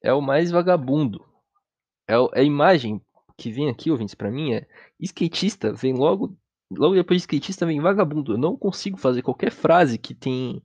é 0.03 0.13
o 0.13 0.21
mais 0.21 0.51
vagabundo. 0.51 1.25
É 2.07 2.15
é 2.15 2.41
a 2.41 2.43
imagem 2.43 3.01
que 3.37 3.51
vem 3.51 3.69
aqui, 3.69 3.91
ouvintes, 3.91 4.15
para 4.15 4.31
mim 4.31 4.53
é 4.53 4.67
skatista 4.99 5.73
vem 5.73 5.93
logo 5.93 6.37
Logo 6.71 6.95
depois 6.95 7.17
de 7.17 7.23
skatista 7.23 7.65
vem 7.65 7.82
vagabundo. 7.82 8.34
Eu 8.34 8.38
não 8.38 8.55
consigo 8.58 8.97
fazer 8.97 9.21
qualquer 9.21 9.51
frase 9.51 9.97
que 9.97 10.13
tem 10.13 10.62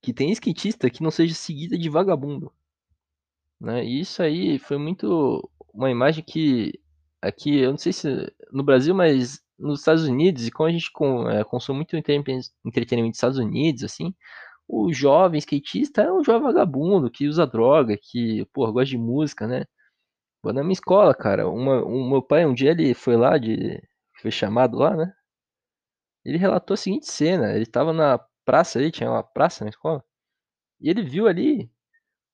que 0.00 0.12
tem 0.12 0.32
skatista 0.32 0.90
que 0.90 1.02
não 1.02 1.10
seja 1.10 1.34
seguida 1.34 1.78
de 1.78 1.88
vagabundo. 1.88 2.52
Né? 3.60 3.84
E 3.84 4.00
isso 4.00 4.22
aí 4.22 4.58
foi 4.58 4.76
muito 4.78 5.48
uma 5.72 5.90
imagem 5.90 6.24
que 6.24 6.80
aqui, 7.22 7.60
eu 7.60 7.70
não 7.70 7.78
sei 7.78 7.92
se 7.92 8.08
no 8.52 8.64
Brasil, 8.64 8.94
mas 8.94 9.40
nos 9.58 9.80
Estados 9.80 10.04
Unidos, 10.04 10.46
e 10.46 10.50
como 10.50 10.68
a 10.68 10.72
gente 10.72 10.90
é, 11.30 11.44
consome 11.44 11.78
muito 11.78 11.96
entretenimento 11.96 13.08
nos 13.10 13.16
Estados 13.16 13.38
Unidos, 13.38 13.84
assim, 13.84 14.12
o 14.68 14.92
jovem 14.92 15.38
skatista 15.38 16.02
é 16.02 16.12
um 16.12 16.24
jovem 16.24 16.42
vagabundo 16.42 17.10
que 17.10 17.28
usa 17.28 17.46
droga, 17.46 17.96
que, 18.00 18.44
porra, 18.52 18.72
gosta 18.72 18.90
de 18.90 18.98
música, 18.98 19.46
né? 19.46 19.64
Na 20.44 20.62
minha 20.62 20.72
escola, 20.72 21.14
cara, 21.14 21.48
uma, 21.48 21.84
um, 21.86 22.10
meu 22.10 22.22
pai 22.22 22.44
um 22.46 22.54
dia 22.54 22.72
ele 22.72 22.94
foi 22.94 23.16
lá 23.16 23.38
de. 23.38 23.80
Foi 24.20 24.30
chamado 24.30 24.76
lá, 24.78 24.96
né? 24.96 25.12
Ele 26.24 26.38
relatou 26.38 26.74
a 26.74 26.76
seguinte 26.76 27.10
cena: 27.10 27.52
ele 27.52 27.64
estava 27.64 27.92
na 27.92 28.18
praça 28.44 28.78
ali, 28.78 28.90
tinha 28.90 29.10
uma 29.10 29.22
praça 29.22 29.64
na 29.64 29.70
escola, 29.70 30.04
e 30.80 30.90
ele 30.90 31.02
viu 31.02 31.26
ali 31.26 31.70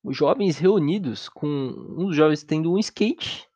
os 0.03 0.15
jovens 0.15 0.57
reunidos 0.57 1.29
com 1.29 1.47
um 1.47 2.07
dos 2.07 2.15
jovens 2.15 2.43
tendo 2.43 2.73
um 2.73 2.79
skate. 2.79 3.47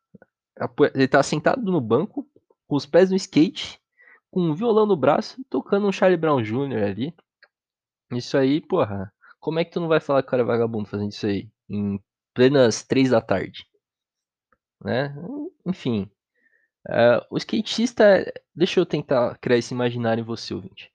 Ele 0.94 1.04
estava 1.04 1.22
sentado 1.22 1.62
no 1.62 1.80
banco, 1.80 2.28
com 2.66 2.76
os 2.76 2.86
pés 2.86 3.10
no 3.10 3.16
skate, 3.16 3.80
com 4.30 4.40
um 4.40 4.54
violão 4.54 4.86
no 4.86 4.96
braço, 4.96 5.42
tocando 5.50 5.86
um 5.86 5.92
Charlie 5.92 6.16
Brown 6.16 6.42
Jr. 6.42 6.84
ali. 6.84 7.14
Isso 8.12 8.36
aí, 8.36 8.60
porra. 8.60 9.12
Como 9.40 9.58
é 9.58 9.64
que 9.64 9.72
tu 9.72 9.80
não 9.80 9.88
vai 9.88 10.00
falar 10.00 10.22
que 10.22 10.28
o 10.28 10.30
cara 10.30 10.42
é 10.42 10.46
vagabundo 10.46 10.88
fazendo 10.88 11.10
isso 11.10 11.26
aí? 11.26 11.50
Em 11.68 12.00
plenas 12.32 12.82
três 12.82 13.10
da 13.10 13.20
tarde. 13.20 13.66
Né? 14.82 15.14
Enfim. 15.66 16.10
Uh, 16.86 17.24
o 17.30 17.36
skatista, 17.38 18.24
deixa 18.54 18.80
eu 18.80 18.86
tentar 18.86 19.38
criar 19.38 19.58
esse 19.58 19.74
imaginário 19.74 20.22
em 20.22 20.24
você, 20.24 20.54
ouvinte. 20.54 20.90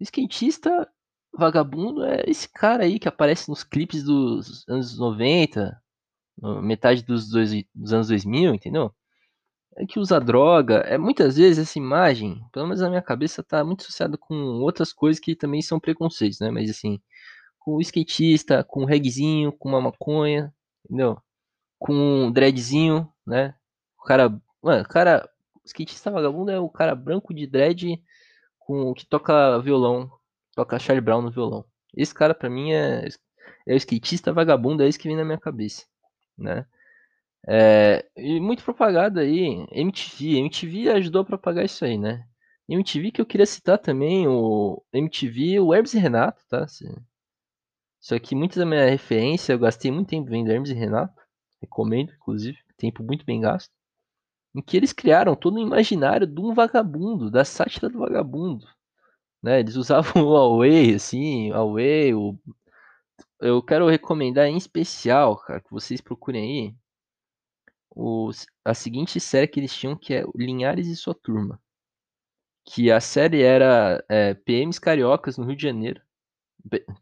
O 0.00 0.02
skatista 0.02 0.88
vagabundo 1.34 2.04
é 2.04 2.24
esse 2.26 2.48
cara 2.48 2.84
aí 2.84 2.98
que 2.98 3.08
aparece 3.08 3.48
nos 3.48 3.64
clipes 3.64 4.04
dos 4.04 4.68
anos 4.68 4.98
90, 4.98 5.80
metade 6.62 7.02
dos, 7.02 7.28
dois, 7.28 7.50
dos 7.74 7.92
anos 7.92 8.08
2000, 8.08 8.54
entendeu? 8.54 8.94
é 9.76 9.86
que 9.86 9.98
usa 9.98 10.20
droga. 10.20 10.78
É 10.80 10.98
muitas 10.98 11.36
vezes 11.36 11.58
essa 11.58 11.78
imagem, 11.78 12.44
pelo 12.52 12.66
menos 12.66 12.80
na 12.80 12.88
minha 12.88 13.02
cabeça, 13.02 13.42
tá 13.42 13.64
muito 13.64 13.82
associada 13.82 14.16
com 14.18 14.34
outras 14.60 14.92
coisas 14.92 15.20
que 15.20 15.34
também 15.36 15.62
são 15.62 15.80
preconceitos, 15.80 16.40
né? 16.40 16.50
Mas 16.50 16.70
assim, 16.70 17.00
com 17.60 17.76
o 17.76 17.80
skatista, 17.80 18.64
com 18.64 18.82
o 18.82 18.86
regzinho, 18.86 19.52
com 19.52 19.68
uma 19.70 19.80
maconha, 19.80 20.54
entendeu? 20.84 21.18
Com 21.78 21.94
um 21.94 22.32
dreadzinho, 22.32 23.08
né? 23.26 23.54
O 23.98 24.04
cara, 24.04 24.30
mano, 24.62 24.82
o 24.84 24.88
cara, 24.88 25.28
skatista 25.64 26.10
vagabundo 26.10 26.50
é 26.50 26.58
o 26.58 26.68
cara 26.68 26.94
branco 26.94 27.34
de 27.34 27.46
dread 27.46 28.02
com 28.58 28.94
que 28.94 29.06
toca 29.06 29.58
violão, 29.60 30.10
toca 30.54 30.78
Charlie 30.78 31.04
Brown 31.04 31.22
no 31.22 31.30
violão. 31.30 31.64
Esse 31.94 32.14
cara 32.14 32.34
para 32.34 32.50
mim 32.50 32.72
é 32.72 33.08
é 33.66 33.74
o 33.74 33.76
skatista 33.76 34.32
vagabundo, 34.32 34.82
é 34.82 34.88
isso 34.88 34.98
que 34.98 35.08
vem 35.08 35.16
na 35.16 35.24
minha 35.24 35.38
cabeça, 35.38 35.86
né? 36.36 36.66
É, 37.46 38.08
e 38.16 38.40
muito 38.40 38.64
propaganda 38.64 39.20
aí, 39.20 39.66
MTV, 39.72 40.38
MTV 40.38 40.90
ajudou 40.90 41.22
a 41.22 41.24
propagar 41.24 41.64
isso 41.64 41.84
aí, 41.84 41.98
né? 41.98 42.26
MTV 42.68 43.10
que 43.12 43.20
eu 43.20 43.26
queria 43.26 43.46
citar 43.46 43.78
também, 43.78 44.26
o 44.28 44.82
MTV, 44.92 45.60
o 45.60 45.74
Hermes 45.74 45.94
e 45.94 45.98
Renato, 45.98 46.42
tá? 46.48 46.66
Isso 48.00 48.14
aqui, 48.14 48.34
muita 48.34 48.58
da 48.58 48.66
minha 48.66 48.88
referência, 48.88 49.52
eu 49.52 49.58
gastei 49.58 49.90
muito 49.90 50.08
tempo 50.08 50.28
vendo 50.28 50.50
Hermes 50.50 50.70
e 50.70 50.74
Renato, 50.74 51.20
recomendo, 51.60 52.12
inclusive, 52.12 52.58
tempo 52.76 53.02
muito 53.02 53.24
bem 53.24 53.40
gasto, 53.40 53.72
em 54.54 54.62
que 54.62 54.76
eles 54.76 54.92
criaram 54.92 55.34
todo 55.34 55.56
o 55.56 55.60
imaginário 55.60 56.26
de 56.26 56.40
um 56.40 56.54
vagabundo, 56.54 57.30
da 57.30 57.44
sátira 57.44 57.88
do 57.88 57.98
vagabundo, 57.98 58.66
né? 59.42 59.60
Eles 59.60 59.76
usavam 59.76 60.22
o 60.24 60.32
Huawei, 60.32 60.94
assim, 60.94 61.50
o 61.50 61.54
Huawei, 61.54 62.14
o... 62.14 62.38
eu 63.40 63.62
quero 63.62 63.88
recomendar 63.88 64.46
em 64.46 64.56
especial, 64.56 65.36
cara, 65.38 65.60
que 65.60 65.70
vocês 65.70 66.00
procurem 66.00 66.42
aí, 66.68 66.76
os, 67.94 68.46
a 68.64 68.74
seguinte 68.74 69.20
série 69.20 69.48
que 69.48 69.60
eles 69.60 69.74
tinham, 69.74 69.96
que 69.96 70.14
é 70.14 70.24
Linhares 70.34 70.88
e 70.88 70.96
Sua 70.96 71.14
Turma. 71.14 71.60
Que 72.64 72.90
a 72.90 73.00
série 73.00 73.42
era 73.42 74.04
é, 74.08 74.34
PMs 74.34 74.80
cariocas 74.80 75.36
no 75.36 75.44
Rio 75.44 75.56
de 75.56 75.62
Janeiro. 75.62 76.00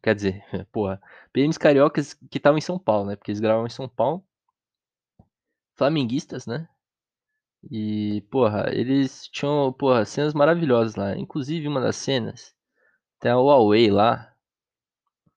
Quer 0.03 0.15
dizer, 0.15 0.45
porra, 0.73 1.01
PMs 1.33 1.59
cariocas 1.59 2.15
que 2.15 2.39
estavam 2.39 2.59
em 2.59 2.63
São 2.63 2.79
Paulo, 2.79 3.07
né? 3.09 3.17
Porque 3.17 3.31
eles 3.31 3.41
gravavam 3.41 3.67
em 3.67 3.71
São 3.71 3.89
Paulo. 3.89 4.25
Flamenguistas, 5.77 6.47
né? 6.47 6.69
E, 7.71 8.23
porra, 8.31 8.71
eles 8.73 9.29
tinham, 9.29 9.73
porra, 9.73 10.05
cenas 10.05 10.35
maravilhosas 10.35 10.95
lá. 10.97 11.17
Inclusive, 11.17 11.69
uma 11.69 11.81
das 11.81 11.97
cenas 11.97 12.55
tem 13.21 13.33
o 13.33 13.47
Huawei 13.47 13.91
lá. 13.91 14.35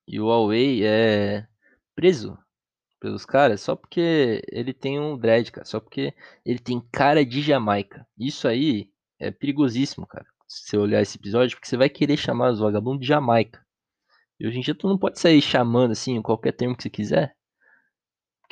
E 0.07 0.19
o 0.19 0.27
Huawei 0.27 0.85
é 0.85 1.47
preso 1.95 2.37
pelos 2.99 3.25
caras 3.25 3.61
só 3.61 3.75
porque 3.75 4.41
ele 4.49 4.73
tem 4.73 4.99
um 4.99 5.17
dread, 5.17 5.51
cara. 5.51 5.65
Só 5.65 5.79
porque 5.79 6.13
ele 6.45 6.59
tem 6.59 6.79
cara 6.91 7.25
de 7.25 7.41
Jamaica. 7.41 8.07
Isso 8.17 8.47
aí 8.47 8.89
é 9.19 9.31
perigosíssimo, 9.31 10.07
cara. 10.07 10.25
Se 10.47 10.69
você 10.69 10.77
olhar 10.77 11.01
esse 11.01 11.17
episódio, 11.17 11.57
porque 11.57 11.67
você 11.67 11.77
vai 11.77 11.89
querer 11.89 12.17
chamar 12.17 12.51
os 12.51 12.59
vagabundos 12.59 13.01
de 13.01 13.07
Jamaica. 13.07 13.65
E 14.39 14.47
hoje 14.47 14.57
em 14.59 14.61
dia 14.61 14.75
tu 14.75 14.87
não 14.87 14.97
pode 14.97 15.19
sair 15.19 15.41
chamando 15.41 15.91
assim 15.91 16.21
qualquer 16.21 16.53
termo 16.53 16.75
que 16.75 16.83
você 16.83 16.89
quiser. 16.89 17.35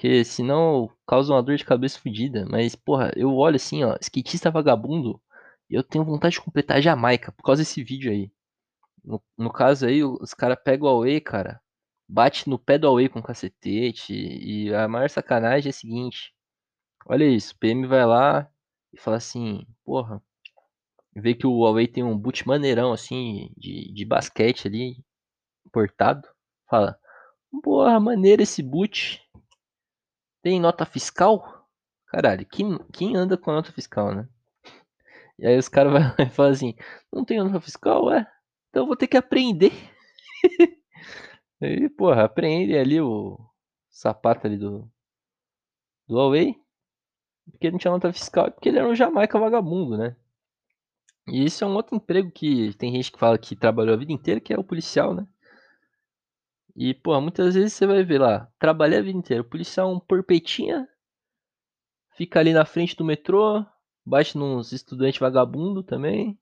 Porque 0.02 0.26
senão 0.26 0.90
causa 1.06 1.32
uma 1.32 1.44
dor 1.44 1.56
de 1.58 1.64
cabeça 1.64 2.00
fodida. 2.00 2.44
Mas, 2.50 2.76
porra, 2.76 3.12
eu 3.16 3.36
olho 3.36 3.58
assim, 3.58 3.84
ó, 3.84 3.96
skatista 4.02 4.50
vagabundo. 4.50 5.22
Eu 5.70 5.84
tenho 5.84 6.04
vontade 6.04 6.34
de 6.34 6.42
completar 6.42 6.82
Jamaica 6.82 7.32
por 7.32 7.44
causa 7.44 7.62
desse 7.62 7.84
vídeo 7.84 8.12
aí. 8.12 8.32
No, 9.04 9.22
no 9.38 9.54
caso 9.54 9.86
aí, 9.86 10.04
os 10.04 10.34
caras 10.34 10.58
pegam 10.64 10.88
o 10.88 10.90
Away, 10.90 11.22
cara 11.22 11.62
bate 12.12 12.50
no 12.50 12.60
pé 12.60 12.78
do 12.78 12.88
Huawei 12.88 13.08
com 13.08 13.22
cacetete. 13.22 14.14
E 14.14 14.74
a 14.74 14.88
maior 14.88 15.10
sacanagem 15.10 15.70
é 15.70 15.72
a 15.72 15.74
seguinte: 15.74 16.34
olha 17.06 17.26
isso, 17.26 17.54
o 17.54 17.58
PM 17.58 17.88
vai 17.88 18.06
lá 18.06 18.50
e 18.94 19.00
fala 19.00 19.18
assim, 19.18 19.66
porra, 19.86 20.22
vê 21.16 21.34
que 21.34 21.48
o 21.48 21.60
Huawei 21.60 21.88
tem 21.88 22.04
um 22.04 22.18
boot 22.18 22.46
maneirão 22.48 22.92
assim 22.92 23.52
de, 23.58 23.92
de 23.94 24.06
basquete 24.06 24.68
ali, 24.68 24.98
importado. 25.66 26.28
Fala, 26.70 27.00
porra, 27.64 28.00
maneiro 28.00 28.42
esse 28.44 28.62
boot. 28.62 29.22
Tem 30.42 30.60
nota 30.60 30.86
fiscal? 30.86 31.68
Caralho, 32.08 32.46
quem, 32.46 32.78
quem 32.92 33.16
anda 33.16 33.38
com 33.38 33.52
nota 33.52 33.72
fiscal, 33.72 34.14
né? 34.14 34.28
E 35.40 35.48
aí 35.48 35.58
os 35.58 35.70
caras 35.70 35.94
vão 36.18 36.30
falar 36.30 36.50
assim, 36.50 36.76
não 37.12 37.26
tem 37.26 37.40
nota 37.40 37.60
fiscal? 37.60 38.12
É, 38.12 38.28
então 38.70 38.84
eu 38.84 38.88
vou 38.88 38.96
ter 38.96 39.08
que 39.08 39.18
aprender. 39.18 39.72
E, 41.64 41.88
porra, 41.90 42.24
apreende 42.24 42.76
ali 42.76 43.00
o 43.00 43.38
sapato 43.92 44.48
ali 44.48 44.58
do, 44.58 44.90
do 46.08 46.16
Huawei. 46.16 46.56
Porque 47.52 47.70
não 47.72 47.78
tinha 47.78 47.92
nota 47.92 48.12
fiscal 48.14 48.48
e 48.48 48.52
porque 48.52 48.70
ele 48.70 48.80
era 48.80 48.88
um 48.88 48.96
Jamaica 48.96 49.40
vagabundo, 49.40 49.98
né? 49.98 50.16
E 51.28 51.46
isso 51.46 51.64
é 51.64 51.68
um 51.68 51.76
outro 51.76 51.96
emprego 51.96 52.32
que 52.32 52.74
tem 52.76 52.92
gente 52.94 53.12
que 53.12 53.20
fala 53.20 53.38
que 53.38 53.56
trabalhou 53.56 53.94
a 53.94 53.98
vida 53.98 54.12
inteira, 54.12 54.40
que 54.40 54.54
é 54.54 54.58
o 54.60 54.64
policial, 54.64 55.14
né? 55.14 55.28
E, 56.76 56.94
pô, 56.94 57.20
muitas 57.20 57.56
vezes 57.56 57.74
você 57.74 57.86
vai 57.86 58.04
ver 58.04 58.20
lá, 58.20 58.50
trabalhei 58.60 59.00
a 59.00 59.02
vida 59.02 59.18
inteira. 59.18 59.42
O 59.42 59.50
policial 59.50 59.90
é 59.92 59.96
um 59.96 60.00
porpetinha, 60.00 60.88
fica 62.16 62.40
ali 62.40 62.54
na 62.54 62.66
frente 62.66 62.96
do 62.96 63.04
metrô, 63.04 63.66
bate 64.06 64.38
nos 64.38 64.72
estudantes 64.72 65.20
vagabundo 65.20 65.84
também. 65.84 66.40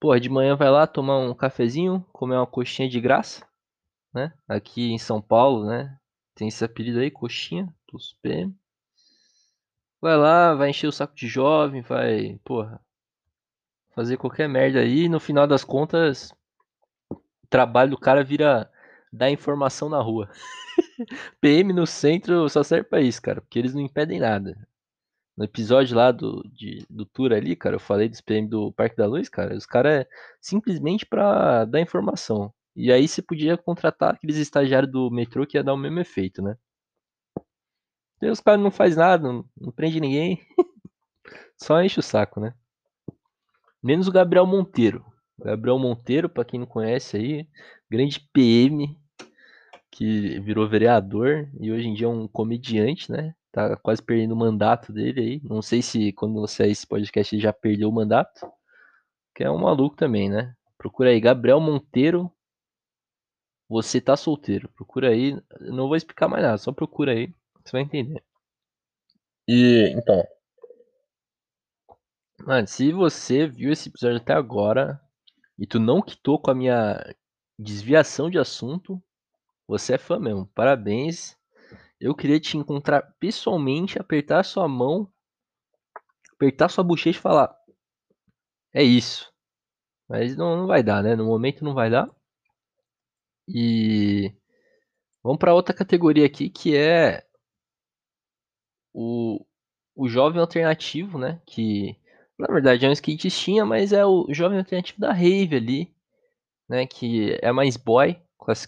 Porra, 0.00 0.20
de 0.20 0.28
manhã 0.28 0.56
vai 0.56 0.70
lá 0.70 0.86
tomar 0.86 1.18
um 1.18 1.34
cafezinho, 1.34 2.04
comer 2.12 2.36
uma 2.36 2.46
coxinha 2.46 2.88
de 2.88 3.00
graça 3.00 3.46
né? 4.16 4.32
Aqui 4.48 4.92
em 4.92 4.98
São 4.98 5.20
Paulo, 5.20 5.66
né? 5.66 5.98
Tem 6.34 6.48
esse 6.48 6.64
apelido 6.64 6.98
aí, 6.98 7.10
coxinha 7.10 7.72
dos 7.92 8.14
PM. 8.22 8.56
Vai 10.00 10.16
lá, 10.16 10.54
vai 10.54 10.70
encher 10.70 10.86
o 10.86 10.92
saco 10.92 11.14
de 11.14 11.28
jovem, 11.28 11.82
vai, 11.82 12.38
porra, 12.42 12.80
fazer 13.94 14.16
qualquer 14.16 14.48
merda 14.48 14.80
aí. 14.80 15.04
E 15.04 15.08
no 15.08 15.20
final 15.20 15.46
das 15.46 15.64
contas, 15.64 16.34
o 17.10 17.20
trabalho 17.48 17.90
do 17.90 17.98
cara 17.98 18.24
vira 18.24 18.70
dar 19.12 19.30
informação 19.30 19.88
na 19.88 20.00
rua. 20.00 20.28
PM 21.40 21.72
no 21.72 21.86
centro 21.86 22.48
só 22.48 22.62
serve 22.62 22.88
pra 22.88 23.00
isso, 23.00 23.20
cara, 23.22 23.40
porque 23.40 23.58
eles 23.58 23.74
não 23.74 23.80
impedem 23.82 24.20
nada. 24.20 24.56
No 25.36 25.44
episódio 25.44 25.96
lá 25.96 26.10
do, 26.10 26.42
de, 26.52 26.86
do 26.88 27.04
tour 27.04 27.32
ali, 27.32 27.54
cara, 27.54 27.76
eu 27.76 27.80
falei 27.80 28.08
dos 28.08 28.20
PM 28.22 28.48
do 28.48 28.72
Parque 28.72 28.96
da 28.96 29.06
Luz, 29.06 29.28
cara, 29.28 29.54
os 29.54 29.66
caras 29.66 30.02
é 30.02 30.08
simplesmente 30.40 31.04
pra 31.04 31.64
dar 31.66 31.80
informação. 31.80 32.52
E 32.74 32.92
aí 32.92 33.06
você 33.06 33.22
podia 33.22 33.56
contratar 33.56 34.14
aqueles 34.14 34.36
estagiários 34.36 34.90
do 34.90 35.10
metrô 35.10 35.46
que 35.46 35.56
ia 35.56 35.64
dar 35.64 35.74
o 35.74 35.78
mesmo 35.78 35.98
efeito, 36.00 36.42
né? 36.42 36.56
E 38.20 38.28
os 38.28 38.40
caras 38.40 38.60
não 38.60 38.70
faz 38.70 38.96
nada, 38.96 39.30
não, 39.30 39.44
não 39.58 39.72
prende 39.72 40.00
ninguém. 40.00 40.40
Só 41.56 41.82
enche 41.82 42.00
o 42.00 42.02
saco, 42.02 42.40
né? 42.40 42.54
Menos 43.82 44.08
o 44.08 44.12
Gabriel 44.12 44.46
Monteiro. 44.46 45.04
Gabriel 45.38 45.78
Monteiro, 45.78 46.28
para 46.28 46.44
quem 46.44 46.60
não 46.60 46.66
conhece 46.66 47.16
aí, 47.16 47.48
grande 47.90 48.20
PM 48.32 48.98
que 49.90 50.38
virou 50.40 50.68
vereador 50.68 51.48
e 51.58 51.72
hoje 51.72 51.88
em 51.88 51.94
dia 51.94 52.06
é 52.06 52.10
um 52.10 52.28
comediante, 52.28 53.10
né? 53.10 53.34
Tá 53.50 53.76
quase 53.76 54.02
perdendo 54.02 54.32
o 54.32 54.36
mandato 54.36 54.92
dele 54.92 55.20
aí. 55.20 55.40
Não 55.44 55.62
sei 55.62 55.80
se 55.80 56.12
quando 56.12 56.34
você 56.34 56.64
é 56.64 56.68
esse 56.68 56.86
podcast 56.86 57.34
ele 57.34 57.42
já 57.42 57.52
perdeu 57.52 57.88
o 57.88 57.92
mandato. 57.92 58.46
Que 59.34 59.44
é 59.44 59.50
um 59.50 59.58
maluco 59.58 59.96
também, 59.96 60.28
né? 60.28 60.54
Procura 60.76 61.10
aí 61.10 61.20
Gabriel 61.20 61.60
Monteiro 61.60 62.30
você 63.68 64.00
tá 64.00 64.16
solteiro. 64.16 64.68
Procura 64.70 65.10
aí. 65.10 65.40
Não 65.60 65.88
vou 65.88 65.96
explicar 65.96 66.28
mais 66.28 66.42
nada, 66.42 66.58
só 66.58 66.72
procura 66.72 67.12
aí. 67.12 67.32
Você 67.64 67.72
vai 67.72 67.82
entender. 67.82 68.22
E 69.48 69.92
então. 69.96 70.22
Mano, 72.40 72.66
se 72.66 72.92
você 72.92 73.46
viu 73.46 73.72
esse 73.72 73.88
episódio 73.88 74.18
até 74.18 74.32
agora 74.32 75.00
e 75.58 75.66
tu 75.66 75.78
não 75.78 76.02
quitou 76.02 76.38
com 76.38 76.50
a 76.50 76.54
minha 76.54 77.14
desviação 77.58 78.28
de 78.28 78.38
assunto, 78.38 79.02
você 79.66 79.94
é 79.94 79.98
fã 79.98 80.18
mesmo. 80.18 80.46
Parabéns. 80.54 81.36
Eu 82.00 82.14
queria 82.14 82.38
te 82.38 82.56
encontrar 82.56 83.14
pessoalmente, 83.18 83.98
apertar 83.98 84.44
sua 84.44 84.68
mão, 84.68 85.10
apertar 86.34 86.68
sua 86.68 86.84
bochecha 86.84 87.18
e 87.18 87.22
falar: 87.22 87.56
É 88.72 88.82
isso. 88.82 89.32
Mas 90.08 90.36
não, 90.36 90.56
não 90.56 90.66
vai 90.66 90.82
dar, 90.82 91.02
né? 91.02 91.16
No 91.16 91.24
momento 91.26 91.64
não 91.64 91.74
vai 91.74 91.90
dar. 91.90 92.10
E 93.48 94.32
vamos 95.22 95.38
para 95.38 95.54
outra 95.54 95.74
categoria 95.74 96.26
aqui 96.26 96.50
que 96.50 96.76
é 96.76 97.26
o, 98.92 99.44
o 99.94 100.08
jovem 100.08 100.40
alternativo, 100.40 101.18
né? 101.18 101.40
Que 101.46 101.98
na 102.38 102.48
verdade 102.48 102.84
é 102.84 102.88
um 102.88 102.92
skatistinha, 102.92 103.64
mas 103.64 103.92
é 103.92 104.04
o 104.04 104.26
jovem 104.30 104.58
alternativo 104.58 105.00
da 105.00 105.12
rave 105.12 105.56
ali, 105.56 105.94
né? 106.68 106.86
Que 106.86 107.38
é 107.42 107.52
mais 107.52 107.76
boy, 107.76 108.20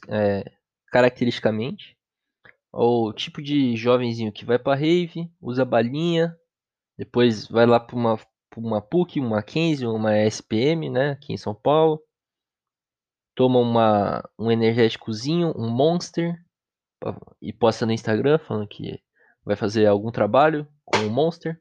é, 0.09 0.53
caracteristicamente. 0.91 1.97
O 2.73 3.13
tipo 3.13 3.43
de 3.43 3.77
jovenzinho 3.77 4.33
que 4.33 4.45
vai 4.45 4.59
pra 4.59 4.75
rave, 4.75 5.31
usa 5.41 5.65
balinha, 5.65 6.37
depois 6.97 7.47
vai 7.49 7.67
lá 7.67 7.81
pra 7.81 7.97
uma, 7.97 8.17
pra 8.17 8.61
uma 8.61 8.81
PUC, 8.81 9.21
uma 9.21 9.37
Mackenzie, 9.37 9.87
uma 9.87 10.17
SPM, 10.19 10.91
né? 10.91 11.11
Aqui 11.11 11.33
em 11.33 11.37
São 11.37 11.55
Paulo 11.55 12.03
toma 13.35 13.61
uma, 13.61 14.29
um 14.37 14.51
energéticozinho, 14.51 15.55
um 15.57 15.71
Monster, 15.71 16.37
e 17.41 17.53
posta 17.53 17.87
no 17.87 17.93
Instagram 17.93 18.37
falando 18.39 18.67
que 18.67 19.01
vai 19.45 19.55
fazer 19.55 19.87
algum 19.87 20.11
trabalho 20.11 20.67
com 20.85 20.99
o 21.07 21.11
Monster, 21.11 21.61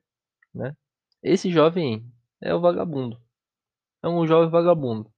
né? 0.53 0.75
Esse 1.21 1.51
jovem 1.51 2.05
é 2.41 2.53
o 2.53 2.61
vagabundo. 2.61 3.19
É 4.03 4.07
um 4.07 4.25
jovem 4.27 4.49
vagabundo, 4.49 5.11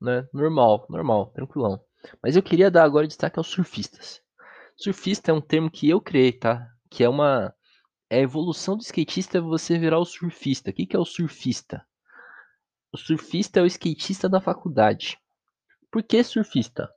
né? 0.00 0.28
Normal, 0.32 0.86
normal, 0.88 1.26
tranquilão. 1.26 1.80
Mas 2.22 2.36
eu 2.36 2.42
queria 2.42 2.70
dar 2.70 2.84
agora 2.84 3.06
destaque 3.06 3.38
aos 3.38 3.48
surfistas. 3.48 4.20
Surfista 4.76 5.30
é 5.30 5.34
um 5.34 5.40
termo 5.40 5.70
que 5.70 5.88
eu 5.88 6.00
criei, 6.00 6.32
tá? 6.32 6.68
Que 6.90 7.04
é 7.04 7.08
uma 7.08 7.54
é 8.10 8.18
a 8.18 8.22
evolução 8.22 8.76
do 8.76 8.82
skatista 8.82 9.38
é 9.38 9.40
você 9.40 9.78
virar 9.78 9.98
o 9.98 10.04
surfista. 10.04 10.70
O 10.70 10.72
que, 10.72 10.86
que 10.86 10.96
é 10.96 10.98
o 10.98 11.04
surfista? 11.04 11.86
O 12.90 12.96
surfista 12.96 13.60
é 13.60 13.62
o 13.62 13.66
skatista 13.66 14.28
da 14.28 14.40
faculdade. 14.40 15.18
Por 15.90 16.02
que 16.02 16.22
surfista? 16.24 16.88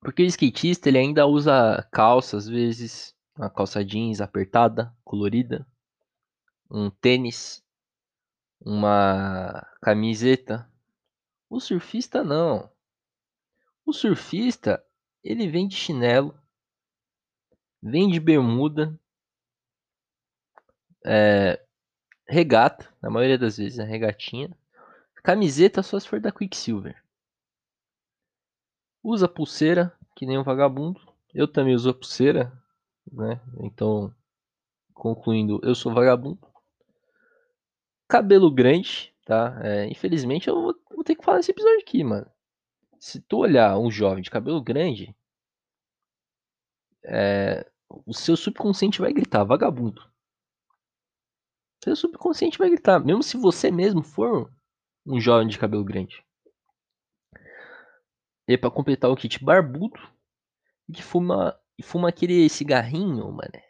Porque 0.00 0.24
o 0.24 0.26
skatista 0.26 0.88
ele 0.88 0.98
ainda 0.98 1.26
usa 1.26 1.86
calça 1.92 2.36
às 2.36 2.48
vezes, 2.48 3.14
uma 3.36 3.48
calça 3.48 3.84
jeans 3.84 4.20
apertada, 4.20 4.92
colorida, 5.04 5.64
um 6.72 6.88
tênis, 6.88 7.62
uma 8.58 9.62
camiseta. 9.82 10.66
O 11.50 11.60
surfista 11.60 12.24
não. 12.24 12.72
O 13.84 13.92
surfista, 13.92 14.82
ele 15.22 15.48
vem 15.48 15.68
de 15.68 15.76
chinelo, 15.76 16.34
vem 17.82 18.08
de 18.08 18.18
bermuda, 18.18 18.98
é, 21.04 21.62
regata, 22.26 22.88
na 23.02 23.10
maioria 23.10 23.36
das 23.36 23.58
vezes, 23.58 23.78
é 23.78 23.84
regatinha. 23.84 24.56
Camiseta 25.22 25.82
só 25.82 26.00
se 26.00 26.08
for 26.08 26.20
da 26.20 26.32
Quicksilver. 26.32 27.00
Usa 29.02 29.28
pulseira, 29.28 29.96
que 30.16 30.24
nem 30.24 30.38
um 30.38 30.42
vagabundo. 30.42 31.00
Eu 31.34 31.46
também 31.46 31.74
uso 31.74 31.92
pulseira, 31.92 32.52
né? 33.10 33.40
Então, 33.58 34.14
concluindo, 34.94 35.60
eu 35.62 35.74
sou 35.74 35.92
vagabundo. 35.92 36.51
Cabelo 38.12 38.50
grande, 38.50 39.10
tá? 39.24 39.58
É, 39.64 39.86
infelizmente 39.86 40.46
eu 40.46 40.54
vou, 40.54 40.74
vou 40.94 41.02
ter 41.02 41.14
que 41.14 41.24
falar 41.24 41.38
nesse 41.38 41.50
episódio 41.50 41.78
aqui, 41.78 42.04
mano. 42.04 42.30
Se 43.00 43.22
tu 43.22 43.38
olhar 43.38 43.78
um 43.78 43.90
jovem 43.90 44.22
de 44.22 44.30
cabelo 44.30 44.62
grande, 44.62 45.16
é, 47.06 47.66
o 47.88 48.12
seu 48.12 48.36
subconsciente 48.36 49.00
vai 49.00 49.14
gritar, 49.14 49.44
vagabundo. 49.44 50.06
Seu 51.82 51.96
subconsciente 51.96 52.58
vai 52.58 52.68
gritar, 52.68 53.00
mesmo 53.00 53.22
se 53.22 53.38
você 53.38 53.70
mesmo 53.70 54.02
for 54.02 54.52
um 55.06 55.18
jovem 55.18 55.48
de 55.48 55.58
cabelo 55.58 55.82
grande. 55.82 56.22
E 58.46 58.58
para 58.58 58.70
completar 58.70 59.10
o 59.10 59.16
kit 59.16 59.42
barbudo, 59.42 59.98
que 60.92 61.02
fuma, 61.02 61.58
fuma 61.82 62.10
aquele 62.10 62.46
cigarrinho, 62.50 63.32
mané. 63.32 63.64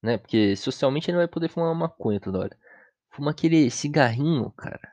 Né? 0.00 0.18
Porque 0.18 0.54
socialmente 0.54 1.10
ele 1.10 1.18
vai 1.18 1.26
poder 1.26 1.48
fumar 1.48 1.70
uma 1.70 1.88
maconha 1.88 2.20
toda 2.20 2.38
hora. 2.38 2.61
Fuma 3.14 3.30
aquele 3.32 3.70
cigarrinho, 3.70 4.50
cara. 4.52 4.90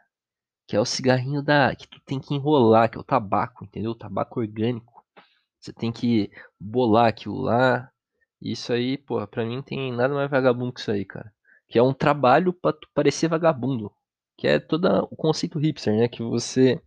Que 0.67 0.75
é 0.75 0.79
o 0.79 0.85
cigarrinho 0.85 1.41
da 1.41 1.75
que 1.75 1.87
tu 1.87 1.99
tem 2.05 2.19
que 2.19 2.33
enrolar, 2.35 2.89
que 2.91 2.97
é 2.97 3.01
o 3.01 3.03
tabaco, 3.03 3.65
entendeu? 3.65 3.91
O 3.91 3.95
tabaco 3.95 4.39
orgânico. 4.41 5.05
Você 5.59 5.73
tem 5.73 5.91
que 5.91 6.29
bolar 6.59 7.07
aquilo 7.07 7.39
lá. 7.41 7.91
Isso 8.41 8.73
aí, 8.73 8.97
porra, 8.97 9.27
pra 9.27 9.45
mim 9.45 9.57
não 9.57 9.63
tem 9.63 9.91
nada 9.93 10.13
mais 10.13 10.29
vagabundo 10.29 10.73
que 10.73 10.81
isso 10.81 10.91
aí, 10.91 11.05
cara. 11.05 11.33
Que 11.67 11.79
é 11.79 11.83
um 11.83 11.93
trabalho 11.93 12.53
pra 12.53 12.73
tu 12.73 12.89
parecer 12.93 13.29
vagabundo. 13.29 13.91
Que 14.37 14.47
é 14.47 14.59
todo 14.59 14.85
o 15.11 15.15
conceito 15.15 15.59
hipster, 15.59 15.95
né? 15.95 16.07
Que 16.07 16.23
você 16.23 16.81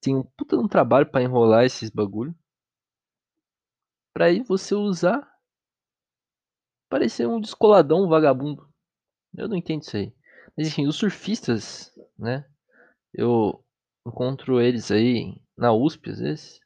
tem 0.00 0.16
um 0.16 0.22
puta 0.22 0.56
um 0.56 0.68
trabalho 0.68 1.10
para 1.10 1.22
enrolar 1.22 1.64
esses 1.64 1.90
bagulho. 1.90 2.34
Pra 4.12 4.26
aí 4.26 4.42
você 4.42 4.74
usar. 4.74 5.26
Parecer 6.90 7.26
um 7.26 7.40
descoladão 7.40 8.04
um 8.04 8.08
vagabundo. 8.08 8.68
Eu 9.36 9.48
não 9.48 9.56
entendo 9.56 9.82
isso 9.82 9.96
aí. 9.96 10.14
Mas 10.56 10.68
enfim, 10.68 10.86
os 10.86 10.96
surfistas, 10.96 11.92
né? 12.18 12.44
Eu 13.12 13.64
encontro 14.06 14.60
eles 14.60 14.90
aí 14.90 15.40
na 15.56 15.72
USP 15.72 16.10
às 16.10 16.18
vezes. 16.18 16.60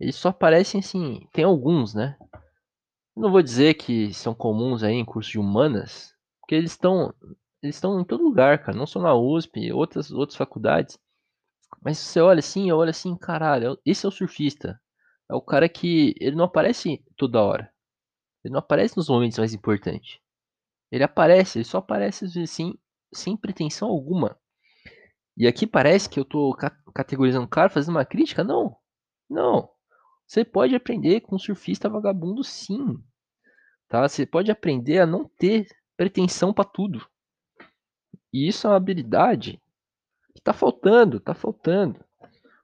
Eles 0.00 0.16
só 0.16 0.28
aparecem 0.28 0.80
assim. 0.80 1.28
Tem 1.32 1.44
alguns, 1.44 1.94
né? 1.94 2.16
Não 3.16 3.30
vou 3.32 3.42
dizer 3.42 3.74
que 3.74 4.14
são 4.14 4.34
comuns 4.34 4.82
aí 4.82 4.94
em 4.94 5.04
curso 5.04 5.30
de 5.32 5.38
humanas, 5.38 6.14
porque 6.40 6.54
eles 6.54 6.72
estão 6.72 7.12
eles 7.60 7.74
estão 7.76 8.00
em 8.00 8.04
todo 8.04 8.22
lugar, 8.22 8.62
cara, 8.62 8.78
não 8.78 8.86
só 8.86 9.00
na 9.00 9.14
USP, 9.14 9.72
outras 9.72 10.10
outras 10.12 10.36
faculdades. 10.36 10.98
Mas 11.82 11.98
você 11.98 12.20
olha 12.20 12.40
assim, 12.40 12.70
eu 12.70 12.76
olho 12.76 12.90
assim, 12.90 13.16
caralho, 13.16 13.78
esse 13.84 14.06
é 14.06 14.08
o 14.08 14.12
surfista. 14.12 14.80
É 15.30 15.34
o 15.34 15.42
cara 15.42 15.68
que 15.68 16.14
ele 16.20 16.36
não 16.36 16.44
aparece 16.46 17.04
toda 17.16 17.42
hora. 17.42 17.72
Ele 18.44 18.52
não 18.52 18.60
aparece 18.60 18.96
nos 18.96 19.08
momentos 19.08 19.38
mais 19.38 19.52
importantes. 19.52 20.18
Ele 20.90 21.04
aparece, 21.04 21.58
ele 21.58 21.64
só 21.64 21.78
aparece 21.78 22.26
assim, 22.40 22.74
sem 23.12 23.36
pretensão 23.36 23.88
alguma. 23.88 24.38
E 25.36 25.46
aqui 25.46 25.66
parece 25.66 26.08
que 26.08 26.18
eu 26.18 26.24
tô 26.24 26.56
categorizando 26.94 27.46
o 27.46 27.48
cara, 27.48 27.70
fazendo 27.70 27.94
uma 27.94 28.04
crítica? 28.04 28.42
Não. 28.42 28.76
Não. 29.28 29.70
Você 30.26 30.44
pode 30.44 30.74
aprender 30.74 31.20
com 31.20 31.38
surfista 31.38 31.88
vagabundo 31.88 32.42
sim. 32.42 33.02
Tá? 33.88 34.06
Você 34.06 34.26
pode 34.26 34.50
aprender 34.50 34.98
a 34.98 35.06
não 35.06 35.24
ter 35.38 35.66
pretensão 35.96 36.52
para 36.52 36.64
tudo. 36.64 37.06
E 38.32 38.48
isso 38.48 38.66
é 38.66 38.70
uma 38.70 38.76
habilidade 38.76 39.62
que 40.34 40.42
tá 40.42 40.52
faltando, 40.52 41.18
tá 41.18 41.34
faltando. 41.34 42.04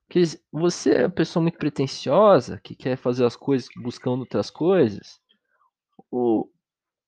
Porque 0.07 0.23
você 0.53 0.95
é 0.97 1.07
uma 1.07 1.11
pessoa 1.11 1.43
muito 1.43 1.59
pretensiosa, 1.59 2.61
que 2.63 2.75
quer 2.75 2.97
fazer 2.97 3.25
as 3.25 3.37
coisas 3.37 3.69
buscando 3.83 4.21
outras 4.21 4.51
coisas. 4.51 5.21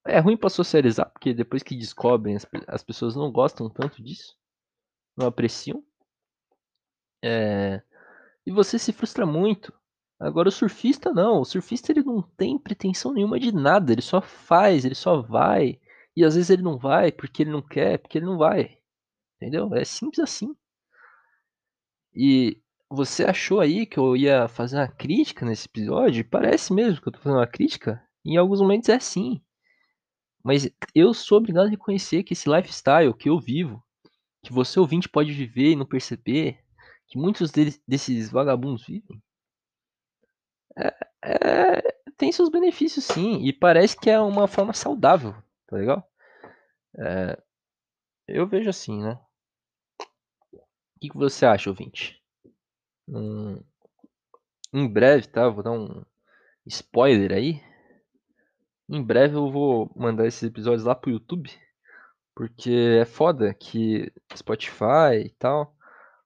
É 0.07 0.19
ruim 0.21 0.37
para 0.37 0.49
socializar, 0.51 1.11
porque 1.11 1.35
depois 1.35 1.63
que 1.63 1.77
descobrem, 1.77 2.37
as, 2.37 2.47
as 2.69 2.83
pessoas 2.83 3.17
não 3.17 3.31
gostam 3.33 3.69
tanto 3.69 4.03
disso. 4.03 4.37
Não 5.17 5.27
apreciam. 5.27 5.83
É... 7.23 7.83
E 8.47 8.53
você 8.53 8.79
se 8.79 8.93
frustra 8.93 9.27
muito. 9.27 9.73
Agora 10.19 10.49
o 10.49 10.53
surfista 10.53 11.13
não, 11.13 11.41
o 11.41 11.45
surfista 11.45 11.93
ele 11.93 12.03
não 12.03 12.23
tem 12.23 12.59
pretensão 12.59 13.13
nenhuma 13.13 13.39
de 13.39 13.53
nada, 13.53 13.93
ele 13.93 14.01
só 14.01 14.21
faz, 14.23 14.85
ele 14.85 14.95
só 14.95 15.21
vai. 15.21 15.79
E 16.17 16.25
às 16.25 16.35
vezes 16.35 16.51
ele 16.51 16.63
não 16.63 16.79
vai 16.79 17.13
porque 17.13 17.43
ele 17.43 17.51
não 17.51 17.61
quer, 17.61 17.99
porque 17.99 18.19
ele 18.19 18.27
não 18.27 18.39
vai. 18.39 18.79
Entendeu? 19.37 19.75
É 19.75 19.85
simples 19.85 20.21
assim. 20.21 20.57
E 22.15 22.63
você 22.89 23.25
achou 23.25 23.61
aí 23.61 23.85
que 23.85 23.99
eu 23.99 24.17
ia 24.17 24.49
fazer 24.49 24.77
uma 24.77 24.89
crítica 24.89 25.45
nesse 25.45 25.67
episódio? 25.67 26.25
Parece 26.25 26.73
mesmo 26.73 27.03
que 27.03 27.09
eu 27.09 27.13
tô 27.13 27.19
fazendo 27.19 27.39
uma 27.39 27.47
crítica. 27.47 28.03
Em 28.25 28.37
alguns 28.39 28.61
momentos 28.61 28.89
é 28.89 28.95
assim. 28.95 29.43
Mas 30.47 30.71
eu 30.95 31.13
sou 31.13 31.39
obrigado 31.39 31.67
a 31.67 31.71
reconhecer 31.71 32.23
que 32.23 32.33
esse 32.33 32.49
lifestyle 32.49 33.13
que 33.13 33.29
eu 33.29 33.37
vivo, 33.37 33.83
que 34.45 34.53
você 34.53 34.79
ouvinte 34.79 35.09
pode 35.09 35.33
viver 35.33 35.73
e 35.73 35.77
não 35.77 35.85
perceber, 35.85 36.61
que 37.09 37.19
muitos 37.19 37.51
deles, 37.51 37.83
desses 37.85 38.31
vagabundos 38.31 38.87
vivem, 38.87 39.21
é, 40.79 40.97
é, 41.25 41.83
tem 42.17 42.31
seus 42.31 42.49
benefícios 42.49 43.07
sim, 43.07 43.45
e 43.45 43.53
parece 43.53 43.99
que 43.99 44.09
é 44.09 44.21
uma 44.21 44.47
forma 44.47 44.73
saudável, 44.73 45.35
tá 45.67 45.77
legal? 45.77 46.09
É, 46.97 47.43
eu 48.29 48.47
vejo 48.47 48.71
assim, 48.71 49.03
né? 49.03 49.19
O 50.53 51.01
que, 51.01 51.09
que 51.09 51.17
você 51.17 51.45
acha, 51.45 51.71
ouvinte? 51.71 52.23
Em 54.73 54.87
breve, 54.87 55.27
tá? 55.27 55.49
Vou 55.49 55.65
dar 55.65 55.73
um 55.73 56.05
spoiler 56.65 57.33
aí. 57.33 57.61
Em 58.89 59.03
breve 59.03 59.37
eu 59.37 59.51
vou 59.51 59.91
mandar 59.97 60.27
esses 60.27 60.43
episódios 60.43 60.85
lá 60.85 60.95
pro 60.95 61.11
YouTube. 61.11 61.51
Porque 62.35 62.71
é 63.01 63.05
foda 63.05 63.55
que 63.55 64.13
Spotify 64.37 65.25
e 65.25 65.31
tal. 65.39 65.75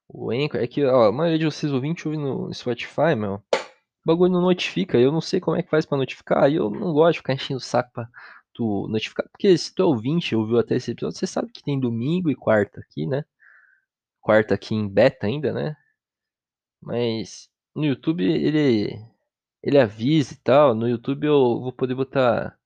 O 0.07 0.31
Anchor. 0.31 0.61
É 0.61 0.67
que 0.67 0.85
ó, 0.85 1.05
a 1.07 1.11
maioria 1.11 1.39
de 1.39 1.45
vocês 1.45 1.71
ouvintes 1.71 2.05
ouvem 2.05 2.19
no 2.19 2.53
Spotify, 2.53 3.15
meu 3.15 3.41
o 4.03 4.07
bagulho 4.07 4.33
não 4.33 4.41
notifica. 4.41 4.97
Eu 4.97 5.11
não 5.11 5.21
sei 5.21 5.39
como 5.39 5.57
é 5.57 5.63
que 5.63 5.69
faz 5.69 5.85
para 5.85 5.97
notificar. 5.97 6.51
E 6.51 6.55
eu 6.55 6.69
não 6.69 6.93
gosto 6.93 7.13
de 7.13 7.19
ficar 7.19 7.33
enchendo 7.33 7.57
o 7.57 7.61
saco 7.61 7.91
pra 7.93 8.07
tu 8.53 8.87
notificar. 8.89 9.27
Porque 9.31 9.57
se 9.57 9.73
tu 9.73 9.83
é 9.83 9.85
ouvinte 9.85 10.35
ouviu 10.35 10.59
até 10.59 10.75
esse 10.75 10.91
episódio, 10.91 11.17
você 11.17 11.27
sabe 11.27 11.51
que 11.51 11.63
tem 11.63 11.79
domingo 11.79 12.29
e 12.29 12.35
quarta 12.35 12.81
aqui, 12.81 13.05
né? 13.07 13.23
Quarta 14.21 14.55
aqui 14.55 14.75
em 14.75 14.87
beta 14.89 15.27
ainda, 15.27 15.53
né? 15.53 15.75
Mas 16.81 17.49
no 17.75 17.85
YouTube 17.85 18.23
ele 18.23 18.99
ele 19.63 19.77
avisa 19.77 20.33
e 20.33 20.37
tal. 20.37 20.73
No 20.75 20.87
YouTube 20.87 21.25
eu 21.25 21.59
vou 21.61 21.71
poder 21.71 21.95
botar 21.95 22.57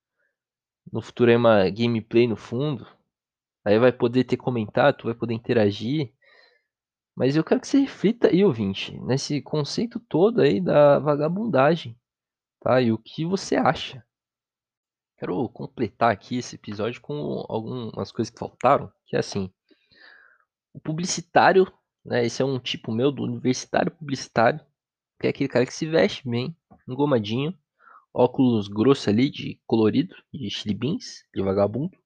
no 0.92 1.02
futuro 1.02 1.30
aí 1.32 1.38
uma 1.38 1.70
gameplay 1.70 2.28
no 2.28 2.36
fundo. 2.36 2.88
Aí 3.64 3.80
vai 3.80 3.92
poder 3.92 4.24
ter 4.24 4.38
comentário, 4.38 4.98
tu 4.98 5.06
vai 5.06 5.16
poder 5.16 5.34
interagir. 5.34 6.14
Mas 7.16 7.36
eu 7.36 7.44
quero 7.44 7.62
que 7.62 7.68
você 7.68 7.80
reflita 7.80 8.28
aí, 8.28 8.44
ouvinte, 8.44 8.98
nesse 9.00 9.42
conceito 9.42 10.00
todo 10.00 10.42
aí 10.42 10.60
da 10.60 11.00
vagabundagem, 11.00 11.98
tá? 12.60 12.82
E 12.82 12.92
o 12.92 12.98
que 12.98 13.26
você 13.26 13.56
acha. 13.56 14.06
Quero 15.18 15.48
completar 15.50 16.12
aqui 16.12 16.38
esse 16.38 16.56
episódio 16.56 17.00
com 17.02 17.46
algumas 17.48 18.12
coisas 18.12 18.30
que 18.30 18.38
faltaram, 18.38 18.92
que 19.06 19.16
é 19.16 19.20
assim, 19.20 19.50
o 20.74 20.80
publicitário, 20.80 21.72
né? 22.06 22.26
Esse 22.26 22.42
é 22.42 22.46
um 22.46 22.60
tipo 22.60 22.92
meu 22.92 23.12
do 23.12 23.24
universitário 23.24 23.92
publicitário, 23.92 24.60
que 25.20 25.28
é 25.28 25.30
aquele 25.30 25.48
cara 25.50 25.66
que 25.66 25.74
se 25.74 25.86
veste 25.86 26.28
bem, 26.30 26.56
engomadinho, 26.88 27.58
óculos 28.14 28.68
grosso 28.68 29.10
ali 29.10 29.30
de 29.30 29.60
colorido, 29.66 30.16
de 30.34 30.50
chilibins, 30.50 31.24
de 31.34 31.42
vagabundo. 31.42 31.98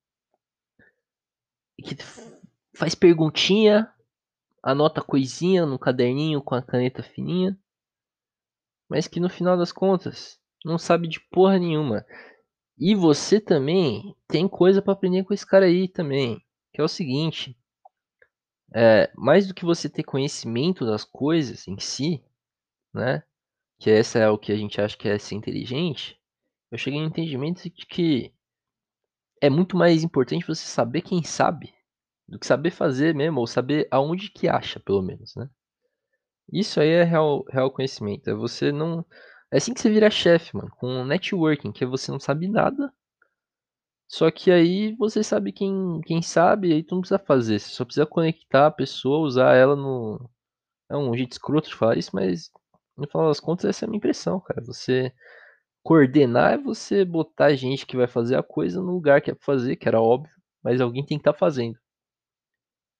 que 1.83 1.95
faz 2.75 2.95
perguntinha, 2.95 3.91
anota 4.61 5.01
coisinha 5.01 5.65
no 5.65 5.79
caderninho 5.79 6.41
com 6.41 6.55
a 6.55 6.61
caneta 6.61 7.03
fininha, 7.03 7.57
mas 8.89 9.07
que 9.07 9.19
no 9.19 9.29
final 9.29 9.57
das 9.57 9.71
contas 9.71 10.39
não 10.65 10.77
sabe 10.77 11.07
de 11.07 11.19
porra 11.19 11.59
nenhuma. 11.59 12.05
E 12.77 12.95
você 12.95 13.39
também 13.39 14.15
tem 14.27 14.47
coisa 14.47 14.81
para 14.81 14.93
aprender 14.93 15.23
com 15.23 15.33
esse 15.33 15.45
cara 15.45 15.65
aí 15.65 15.87
também, 15.87 16.43
que 16.73 16.81
é 16.81 16.83
o 16.83 16.87
seguinte, 16.87 17.57
é, 18.73 19.11
mais 19.15 19.47
do 19.47 19.53
que 19.53 19.65
você 19.65 19.89
ter 19.89 20.03
conhecimento 20.03 20.85
das 20.85 21.03
coisas 21.03 21.67
em 21.67 21.79
si, 21.79 22.23
né? 22.93 23.23
Que 23.79 23.89
essa 23.89 24.19
é 24.19 24.29
o 24.29 24.37
que 24.37 24.51
a 24.51 24.57
gente 24.57 24.79
acha 24.81 24.97
que 24.97 25.07
é 25.07 25.17
ser 25.17 25.35
inteligente. 25.35 26.19
Eu 26.71 26.77
cheguei 26.77 26.99
no 26.99 27.07
entendimento 27.07 27.63
de 27.63 27.85
que 27.85 28.33
é 29.41 29.49
muito 29.49 29.77
mais 29.77 30.03
importante 30.03 30.45
você 30.45 30.65
saber 30.65 31.01
quem 31.01 31.23
sabe 31.23 31.73
do 32.29 32.37
que 32.37 32.45
saber 32.45 32.71
fazer 32.71 33.15
mesmo, 33.15 33.39
ou 33.39 33.47
saber 33.47 33.87
aonde 33.89 34.29
que 34.29 34.47
acha, 34.47 34.79
pelo 34.79 35.01
menos, 35.01 35.35
né? 35.35 35.49
Isso 36.51 36.79
aí 36.79 36.89
é 36.89 37.03
real, 37.03 37.43
real 37.49 37.71
conhecimento. 37.71 38.29
É 38.29 38.33
você 38.33 38.71
não. 38.71 39.05
É 39.51 39.57
assim 39.57 39.73
que 39.73 39.81
você 39.81 39.89
vira 39.89 40.09
chefe, 40.11 40.55
mano. 40.55 40.69
Com 40.77 41.03
networking, 41.05 41.71
que 41.71 41.85
você 41.85 42.11
não 42.11 42.19
sabe 42.19 42.47
nada. 42.47 42.93
Só 44.07 44.29
que 44.31 44.51
aí 44.51 44.95
você 44.95 45.23
sabe 45.23 45.51
quem, 45.51 46.01
quem 46.05 46.21
sabe, 46.21 46.73
aí 46.73 46.83
tu 46.83 46.95
não 46.95 47.01
precisa 47.01 47.19
fazer. 47.19 47.59
Você 47.59 47.69
só 47.69 47.85
precisa 47.85 48.05
conectar 48.05 48.67
a 48.67 48.71
pessoa, 48.71 49.25
usar 49.25 49.55
ela 49.55 49.75
no. 49.75 50.29
É 50.89 50.97
um 50.97 51.15
jeito 51.15 51.33
escroto 51.33 51.69
de 51.69 51.75
falar 51.75 51.97
isso, 51.97 52.11
mas 52.13 52.51
no 52.99 53.07
final 53.07 53.27
das 53.27 53.39
contas 53.39 53.65
essa 53.65 53.85
é 53.85 53.87
a 53.87 53.89
minha 53.89 53.97
impressão, 53.97 54.39
cara. 54.39 54.63
Você 54.65 55.13
coordenar 55.83 56.53
é 56.53 56.57
você 56.57 57.05
botar 57.05 57.55
gente 57.55 57.85
que 57.85 57.97
vai 57.97 58.07
fazer 58.07 58.35
a 58.37 58.43
coisa 58.43 58.81
no 58.81 58.91
lugar 58.91 59.21
que 59.21 59.31
é 59.31 59.35
pra 59.35 59.43
fazer, 59.45 59.75
que 59.75 59.87
era 59.87 60.01
óbvio, 60.01 60.33
mas 60.63 60.81
alguém 60.81 61.05
tem 61.05 61.17
que 61.17 61.21
estar 61.21 61.33
tá 61.33 61.39
fazendo. 61.39 61.77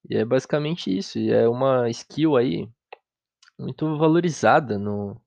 E 0.10 0.18
é 0.18 0.26
basicamente 0.26 0.96
isso. 0.96 1.20
E 1.20 1.32
é 1.32 1.48
uma 1.48 1.90
skill 1.90 2.36
aí 2.38 2.68
muito 3.58 3.98
valorizada 3.98 4.78
no 4.78 5.20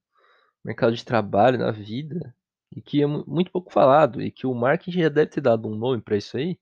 mercado 0.64 0.94
de 0.94 1.04
trabalho, 1.04 1.58
na 1.58 1.70
vida, 1.70 2.34
e 2.74 2.80
que 2.80 3.02
é 3.02 3.06
muito 3.06 3.50
pouco 3.50 3.72
falado, 3.72 4.22
e 4.22 4.30
que 4.30 4.46
o 4.46 4.54
marketing 4.54 5.02
já 5.02 5.08
deve 5.08 5.30
ter 5.30 5.40
dado 5.40 5.68
um 5.68 5.74
nome 5.76 6.00
para 6.02 6.16
isso 6.16 6.36
aí, 6.36 6.58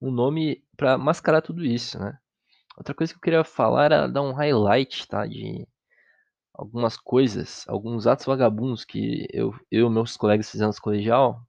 um 0.00 0.10
nome 0.10 0.64
para 0.76 0.96
mascarar 0.98 1.42
tudo 1.42 1.64
isso, 1.64 1.98
né? 1.98 2.18
Outra 2.76 2.94
coisa 2.94 3.12
que 3.12 3.18
eu 3.18 3.22
queria 3.22 3.44
falar 3.44 3.86
era 3.86 4.06
dar 4.08 4.22
um 4.22 4.32
highlight, 4.32 5.06
tá, 5.08 5.26
de 5.26 5.66
algumas 6.54 6.96
coisas, 6.96 7.64
alguns 7.68 8.06
atos 8.06 8.26
vagabundos 8.26 8.84
que 8.84 9.26
eu, 9.32 9.54
e 9.70 9.82
meus 9.90 10.16
colegas 10.16 10.50
fizemos 10.50 10.78
colegial, 10.78 11.42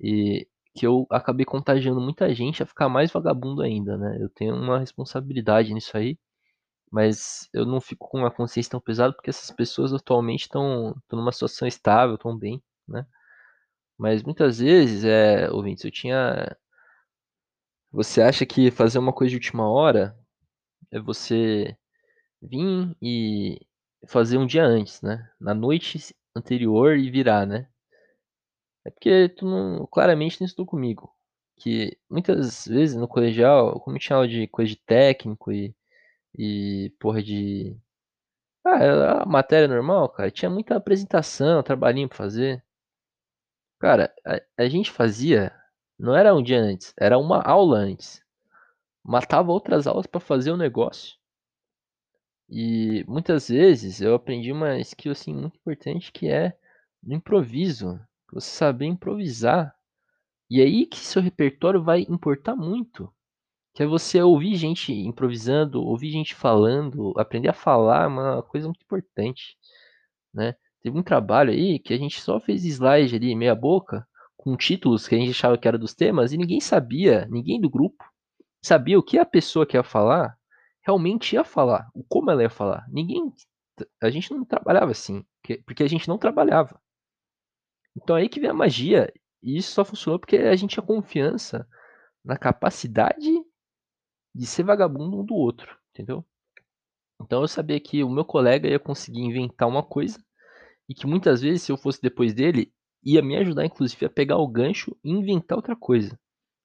e 0.00 0.48
que 0.74 0.86
eu 0.86 1.06
acabei 1.10 1.46
contagiando 1.46 2.00
muita 2.00 2.34
gente 2.34 2.62
a 2.62 2.66
ficar 2.66 2.88
mais 2.88 3.12
vagabundo 3.12 3.62
ainda, 3.62 3.96
né? 3.96 4.18
Eu 4.20 4.28
tenho 4.30 4.54
uma 4.56 4.78
responsabilidade 4.78 5.72
nisso 5.74 5.96
aí, 5.96 6.18
mas 6.90 7.48
eu 7.54 7.66
não 7.66 7.80
fico 7.80 8.08
com 8.08 8.18
uma 8.18 8.30
consciência 8.30 8.72
tão 8.72 8.80
pesada 8.80 9.14
porque 9.14 9.30
essas 9.30 9.50
pessoas 9.50 9.92
atualmente 9.94 10.42
estão 10.42 10.96
numa 11.12 11.32
situação 11.32 11.68
estável, 11.68 12.16
estão 12.16 12.36
bem, 12.36 12.62
né? 12.88 13.06
Mas 13.98 14.22
muitas 14.22 14.58
vezes, 14.58 15.04
é, 15.04 15.50
ouvintes, 15.50 15.84
eu 15.84 15.90
tinha. 15.90 16.56
Você 17.92 18.22
acha 18.22 18.44
que 18.46 18.70
fazer 18.70 18.98
uma 18.98 19.12
coisa 19.12 19.30
de 19.30 19.36
última 19.36 19.68
hora 19.70 20.16
é 20.90 21.00
você 21.00 21.76
vir 22.42 22.96
e 23.02 23.60
fazer 24.06 24.38
um 24.38 24.46
dia 24.46 24.64
antes, 24.64 25.02
né? 25.02 25.30
Na 25.40 25.54
noite 25.54 26.14
anterior 26.36 26.96
e 26.96 27.10
virar, 27.10 27.46
né? 27.46 27.68
É 28.84 28.90
porque 28.90 29.28
tu 29.30 29.44
não, 29.46 29.86
claramente 29.86 30.40
não 30.40 30.46
estudou 30.46 30.66
comigo. 30.66 31.12
Que 31.56 31.98
muitas 32.10 32.66
vezes 32.66 32.96
no 32.96 33.06
colegial, 33.08 33.80
como 33.80 33.98
tinha 33.98 34.16
aula 34.16 34.28
de 34.28 34.46
coisa 34.48 34.70
de 34.70 34.76
técnico 34.76 35.52
e, 35.52 35.74
e 36.38 36.92
porra 37.00 37.22
de. 37.22 37.76
Ah, 38.66 39.22
a 39.22 39.26
matéria 39.26 39.68
normal, 39.68 40.08
cara, 40.10 40.30
tinha 40.30 40.50
muita 40.50 40.76
apresentação, 40.76 41.62
trabalhinho 41.62 42.08
pra 42.08 42.18
fazer. 42.18 42.64
Cara, 43.78 44.10
a, 44.24 44.40
a 44.64 44.68
gente 44.68 44.90
fazia, 44.90 45.52
não 45.98 46.16
era 46.16 46.34
um 46.34 46.42
dia 46.42 46.58
antes, 46.60 46.94
era 46.98 47.18
uma 47.18 47.42
aula 47.42 47.78
antes. 47.78 48.22
Matava 49.04 49.52
outras 49.52 49.86
aulas 49.86 50.06
para 50.06 50.20
fazer 50.20 50.52
o 50.52 50.56
negócio. 50.58 51.16
E 52.54 53.02
muitas 53.08 53.48
vezes 53.48 54.02
eu 54.02 54.14
aprendi 54.14 54.52
uma 54.52 54.78
skill 54.80 55.12
assim 55.12 55.32
muito 55.32 55.56
importante 55.56 56.12
que 56.12 56.28
é 56.28 56.54
no 57.02 57.14
improviso 57.14 57.98
você 58.30 58.50
saber 58.50 58.84
improvisar. 58.84 59.74
E 60.50 60.60
aí 60.60 60.84
que 60.84 60.98
seu 60.98 61.22
repertório 61.22 61.82
vai 61.82 62.02
importar 62.02 62.54
muito. 62.54 63.10
Que 63.72 63.82
é 63.82 63.86
você 63.86 64.20
ouvir 64.20 64.54
gente 64.56 64.92
improvisando, 64.92 65.82
ouvir 65.82 66.10
gente 66.10 66.34
falando, 66.34 67.14
aprender 67.16 67.48
a 67.48 67.54
falar 67.54 68.04
é 68.04 68.06
uma 68.06 68.42
coisa 68.42 68.66
muito 68.68 68.82
importante, 68.82 69.56
né? 70.34 70.54
Teve 70.82 70.98
um 70.98 71.02
trabalho 71.02 71.52
aí 71.52 71.78
que 71.78 71.94
a 71.94 71.96
gente 71.96 72.20
só 72.20 72.38
fez 72.38 72.66
slide 72.66 73.16
ali, 73.16 73.34
meia 73.34 73.54
boca, 73.54 74.06
com 74.36 74.58
títulos 74.58 75.08
que 75.08 75.14
a 75.14 75.18
gente 75.18 75.30
achava 75.30 75.56
que 75.56 75.66
era 75.66 75.78
dos 75.78 75.94
temas, 75.94 76.34
e 76.34 76.36
ninguém 76.36 76.60
sabia, 76.60 77.26
ninguém 77.30 77.58
do 77.58 77.70
grupo, 77.70 78.04
sabia 78.60 78.98
o 78.98 79.02
que 79.02 79.18
a 79.18 79.24
pessoa 79.24 79.64
que 79.64 79.74
ia 79.74 79.82
falar 79.82 80.36
realmente 80.82 81.34
ia 81.34 81.44
falar, 81.44 81.90
o 81.94 82.04
como 82.04 82.30
ela 82.30 82.42
ia 82.42 82.50
falar. 82.50 82.86
Ninguém. 82.90 83.32
A 84.02 84.10
gente 84.10 84.30
não 84.30 84.44
trabalhava 84.44 84.90
assim, 84.90 85.24
porque 85.64 85.82
a 85.82 85.88
gente 85.88 86.08
não 86.08 86.18
trabalhava. 86.18 86.80
Então 87.96 88.16
aí 88.16 88.28
que 88.28 88.40
vem 88.40 88.50
a 88.50 88.54
magia. 88.54 89.12
E 89.42 89.56
isso 89.56 89.72
só 89.72 89.84
funcionou 89.84 90.18
porque 90.18 90.36
a 90.36 90.54
gente 90.54 90.72
tinha 90.72 90.86
confiança 90.86 91.66
na 92.24 92.36
capacidade 92.36 93.30
de 94.34 94.46
ser 94.46 94.62
vagabundo 94.62 95.20
um 95.20 95.24
do 95.24 95.34
outro, 95.34 95.76
entendeu? 95.90 96.24
Então 97.20 97.42
eu 97.42 97.48
sabia 97.48 97.80
que 97.80 98.02
o 98.02 98.10
meu 98.10 98.24
colega 98.24 98.68
ia 98.68 98.78
conseguir 98.78 99.20
inventar 99.20 99.68
uma 99.68 99.82
coisa 99.82 100.22
e 100.88 100.94
que 100.94 101.06
muitas 101.06 101.40
vezes, 101.42 101.62
se 101.62 101.72
eu 101.72 101.76
fosse 101.76 102.00
depois 102.00 102.34
dele, 102.34 102.72
ia 103.02 103.22
me 103.22 103.36
ajudar, 103.36 103.64
inclusive, 103.64 104.06
a 104.06 104.10
pegar 104.10 104.36
o 104.38 104.48
gancho 104.48 104.96
e 105.02 105.10
inventar 105.10 105.56
outra 105.56 105.76
coisa. 105.76 106.18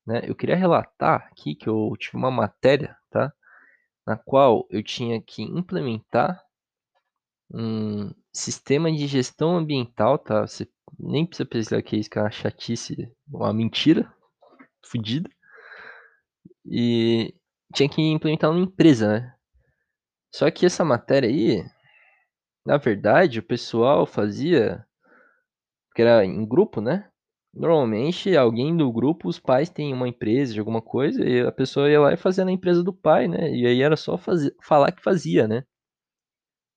Né? 0.05 0.21
Eu 0.25 0.35
queria 0.35 0.55
relatar 0.55 1.27
aqui 1.31 1.55
que 1.55 1.67
eu 1.67 1.93
tive 1.97 2.17
uma 2.17 2.31
matéria, 2.31 2.95
tá? 3.09 3.33
Na 4.07 4.15
qual 4.15 4.65
eu 4.69 4.81
tinha 4.81 5.21
que 5.21 5.43
implementar 5.43 6.41
um 7.53 8.09
sistema 8.31 8.89
de 8.89 9.05
gestão 9.05 9.57
ambiental, 9.57 10.17
tá? 10.17 10.47
Você 10.47 10.65
nem 10.97 11.25
precisa 11.25 11.45
pesquisar 11.45 11.81
que 11.81 11.97
é 11.97 11.99
isso, 11.99 12.09
que 12.09 12.17
é 12.17 12.21
uma 12.21 12.31
chatice, 12.31 13.13
uma 13.27 13.53
mentira 13.53 14.09
fodida. 14.81 15.29
E 16.65 17.35
tinha 17.73 17.89
que 17.89 18.01
implementar 18.01 18.49
uma 18.49 18.61
empresa, 18.61 19.19
né? 19.19 19.35
Só 20.33 20.49
que 20.49 20.65
essa 20.65 20.85
matéria 20.85 21.27
aí, 21.27 21.65
na 22.65 22.77
verdade, 22.77 23.39
o 23.39 23.43
pessoal 23.43 24.05
fazia, 24.05 24.85
que 25.93 26.01
era 26.01 26.23
em 26.23 26.45
grupo, 26.45 26.79
né? 26.79 27.11
Normalmente, 27.57 28.37
alguém 28.37 28.75
do 28.77 28.91
grupo, 28.91 29.27
os 29.27 29.39
pais 29.39 29.67
têm 29.69 29.91
uma 29.91 30.07
empresa 30.07 30.53
de 30.53 30.59
alguma 30.59 30.81
coisa, 30.81 31.25
e 31.27 31.41
a 31.41 31.51
pessoa 31.51 31.89
ia 31.89 31.99
lá 31.99 32.13
e 32.13 32.17
fazia 32.17 32.45
na 32.45 32.51
empresa 32.51 32.83
do 32.83 32.93
pai, 32.93 33.27
né? 33.27 33.51
E 33.51 33.65
aí 33.65 33.81
era 33.81 33.97
só 33.97 34.15
fazer, 34.17 34.55
falar 34.61 34.91
que 34.91 35.01
fazia, 35.01 35.47
né? 35.47 35.63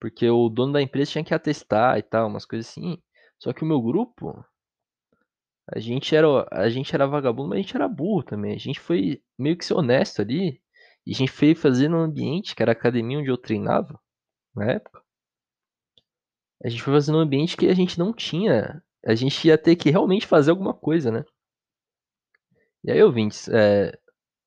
Porque 0.01 0.29
o 0.29 0.49
dono 0.49 0.73
da 0.73 0.83
empresa 0.83 1.13
tinha 1.13 1.25
que 1.25 1.35
atestar 1.35 1.99
e 1.99 2.03
tal, 2.03 2.29
umas 2.29 2.47
coisas 2.47 2.71
assim. 2.71 2.97
Só 3.39 3.53
que 3.53 3.63
o 3.63 3.67
meu 3.67 3.81
grupo, 3.83 4.43
a 5.69 5.79
gente 5.79 6.17
era, 6.17 6.27
a 6.51 6.69
gente 6.71 6.95
era 6.95 7.07
vagabundo, 7.07 7.51
mas 7.51 7.59
a 7.59 7.63
gente 7.63 7.77
era 7.77 7.87
burro 7.89 8.23
também. 8.23 8.55
A 8.55 8.59
gente 8.59 8.81
foi 8.81 9.23
meio 9.39 9.57
que 9.59 9.65
ser 9.65 9.75
honesto 9.75 10.23
ali. 10.23 10.63
E 11.07 11.13
a 11.13 11.15
gente 11.15 11.31
foi 11.31 11.55
fazer 11.55 11.89
num 11.89 12.01
ambiente 12.01 12.55
que 12.57 12.63
era 12.63 12.73
a 12.73 12.75
academia 12.75 13.19
onde 13.19 13.31
eu 13.31 13.39
treinava, 13.39 14.01
na 14.55 14.73
época. 14.73 15.03
A 16.65 16.69
gente 16.69 16.83
foi 16.83 16.95
fazer 16.95 17.13
num 17.13 17.21
ambiente 17.21 17.57
que 17.57 17.69
a 17.69 17.75
gente 17.75 17.99
não 17.99 18.13
tinha. 18.13 18.83
A 19.05 19.15
gente 19.15 19.49
ia 19.49 19.59
ter 19.59 19.77
que 19.77 19.91
realmente 19.91 20.27
fazer 20.27 20.51
alguma 20.51 20.75
coisa, 20.75 21.11
né? 21.11 21.25
E 22.85 22.91
aí, 22.91 23.03
ouvintes, 23.03 23.49
é, 23.49 23.99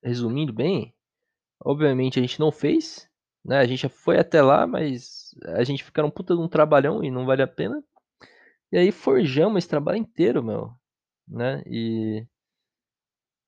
resumindo 0.04 0.54
bem, 0.54 0.94
obviamente 1.60 2.20
a 2.20 2.22
gente 2.22 2.40
não 2.40 2.52
fez, 2.52 3.10
né? 3.46 3.60
A 3.60 3.66
gente 3.66 3.88
foi 3.90 4.20
até 4.20 4.42
lá, 4.42 4.68
mas 4.68 5.32
a 5.46 5.64
gente 5.64 5.84
fica 5.84 6.04
um 6.06 6.12
puta 6.12 6.36
de 6.36 6.42
um 6.42 6.48
trabalhão 6.48 7.04
e 7.04 7.12
não 7.12 7.26
vale 7.26 7.42
a 7.44 7.48
pena. 7.48 7.84
E 8.72 8.78
aí 8.78 8.92
forjamos 8.92 9.60
esse 9.60 9.70
trabalho 9.70 9.98
inteiro, 10.00 10.44
meu, 10.44 10.72
né? 11.28 11.64
E 11.68 12.26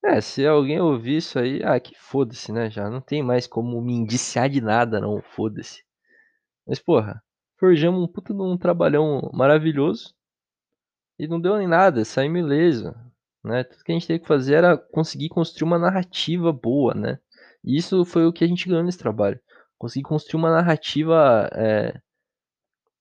é, 0.03 0.22
se 0.22 0.45
alguém 0.45 0.80
ouvir 0.80 1.18
isso 1.18 1.39
aí, 1.39 1.62
ah, 1.64 1.80
que 1.80 1.95
foda-se, 1.97 2.51
né? 2.51 2.70
Já 2.70 2.89
não 2.89 3.01
tem 3.01 3.24
mais 3.24 3.47
como 3.47 3.82
me 3.82 3.93
indiciar 3.93 4.49
de 4.49 4.62
nada, 4.62 5.01
não, 5.01 5.22
foda-se. 5.22 5.84
Mas 6.68 6.80
porra, 6.80 7.24
forjamos 7.60 8.03
um 8.03 8.08
puta 8.08 8.34
de 8.34 8.41
um 8.41 8.58
trabalhão 8.58 9.32
maravilhoso 9.34 10.16
e 11.20 11.28
não 11.28 11.39
deu 11.39 11.57
nem 11.57 11.68
nada, 11.68 12.03
saímos 12.05 12.39
ileso, 12.41 12.93
né? 13.43 13.63
Tudo 13.63 13.84
que 13.84 13.91
a 13.91 13.95
gente 13.95 14.07
teve 14.07 14.20
que 14.20 14.28
fazer 14.28 14.55
era 14.55 14.78
conseguir 14.78 15.30
construir 15.30 15.68
uma 15.68 15.80
narrativa 15.80 16.51
boa, 16.51 16.93
né? 16.93 17.20
E 17.63 17.78
isso 17.78 18.05
foi 18.05 18.26
o 18.26 18.34
que 18.34 18.43
a 18.43 18.47
gente 18.47 18.68
ganhou 18.68 18.84
nesse 18.84 18.97
trabalho. 18.97 19.39
Conseguir 19.78 20.03
construir 20.03 20.39
uma 20.39 20.51
narrativa 20.51 21.49
é, 21.53 21.99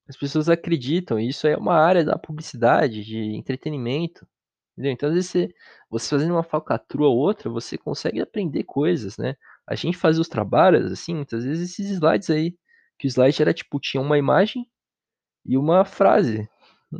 as 0.08 0.16
pessoas 0.16 0.48
acreditam. 0.48 1.18
E 1.18 1.28
isso 1.28 1.46
é 1.46 1.56
uma 1.56 1.74
área 1.74 2.04
da 2.04 2.18
publicidade, 2.18 3.04
de 3.04 3.36
entretenimento. 3.36 4.26
Entendeu? 4.72 4.92
Então, 4.92 5.08
às 5.08 5.14
vezes, 5.14 5.30
você, 5.30 5.54
você 5.90 6.10
fazendo 6.10 6.32
uma 6.32 6.42
falcatrua 6.42 7.08
ou 7.08 7.16
outra, 7.16 7.50
você 7.50 7.78
consegue 7.78 8.20
aprender 8.20 8.64
coisas, 8.64 9.16
né? 9.18 9.36
a 9.66 9.74
gente 9.74 9.96
fazia 9.96 10.20
os 10.20 10.28
trabalhos, 10.28 10.92
assim, 10.92 11.14
muitas 11.14 11.44
vezes 11.44 11.70
esses 11.70 11.90
slides 11.90 12.30
aí, 12.30 12.56
que 12.98 13.06
o 13.06 13.08
slide 13.08 13.40
era 13.40 13.54
tipo, 13.54 13.80
tinha 13.80 14.00
uma 14.00 14.18
imagem 14.18 14.66
e 15.44 15.56
uma 15.56 15.84
frase, 15.84 16.48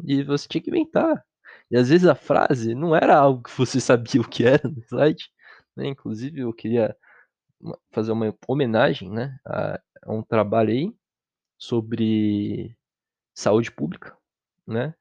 e 0.04 0.22
você 0.22 0.48
tinha 0.48 0.62
que 0.62 0.70
inventar. 0.70 1.24
E 1.70 1.76
às 1.76 1.88
vezes 1.88 2.06
a 2.06 2.14
frase 2.14 2.74
não 2.74 2.94
era 2.94 3.16
algo 3.16 3.42
que 3.42 3.56
você 3.56 3.80
sabia 3.80 4.20
o 4.20 4.28
que 4.28 4.44
era 4.44 4.68
no 4.68 4.80
slide, 4.82 5.30
né? 5.76 5.88
Inclusive 5.88 6.40
eu 6.40 6.52
queria 6.52 6.96
fazer 7.90 8.12
uma 8.12 8.34
homenagem, 8.46 9.10
né, 9.10 9.38
a, 9.44 9.80
a 10.02 10.12
um 10.12 10.22
trabalho 10.22 10.70
aí 10.70 10.94
sobre 11.58 12.76
saúde 13.34 13.72
pública, 13.72 14.16
né, 14.66 14.94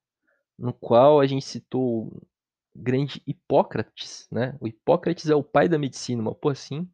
no 0.58 0.74
qual 0.74 1.20
a 1.20 1.28
gente 1.28 1.46
citou 1.46 2.08
o 2.08 2.22
grande 2.76 3.22
Hipócrates, 3.28 4.28
né? 4.32 4.58
O 4.60 4.68
Hipócrates 4.68 5.30
é 5.30 5.36
o 5.36 5.44
pai 5.44 5.70
da 5.70 5.80
medicina, 5.80 6.22
uma 6.22 6.36
porra 6.36 6.54
assim. 6.54 6.90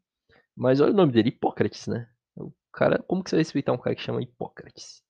Mas 0.56 0.82
olha 0.82 0.94
o 0.94 0.96
nome 0.96 1.12
dele, 1.14 1.30
Hipócrates, 1.30 1.88
né? 1.88 2.10
O 2.36 2.52
cara, 2.74 3.02
como 3.04 3.24
que 3.24 3.30
você 3.30 3.38
vai 3.38 3.44
respeitar 3.44 3.74
um 3.74 3.78
cara 3.78 3.96
que 3.96 4.02
chama 4.02 4.22
Hipócrates? 4.22 5.04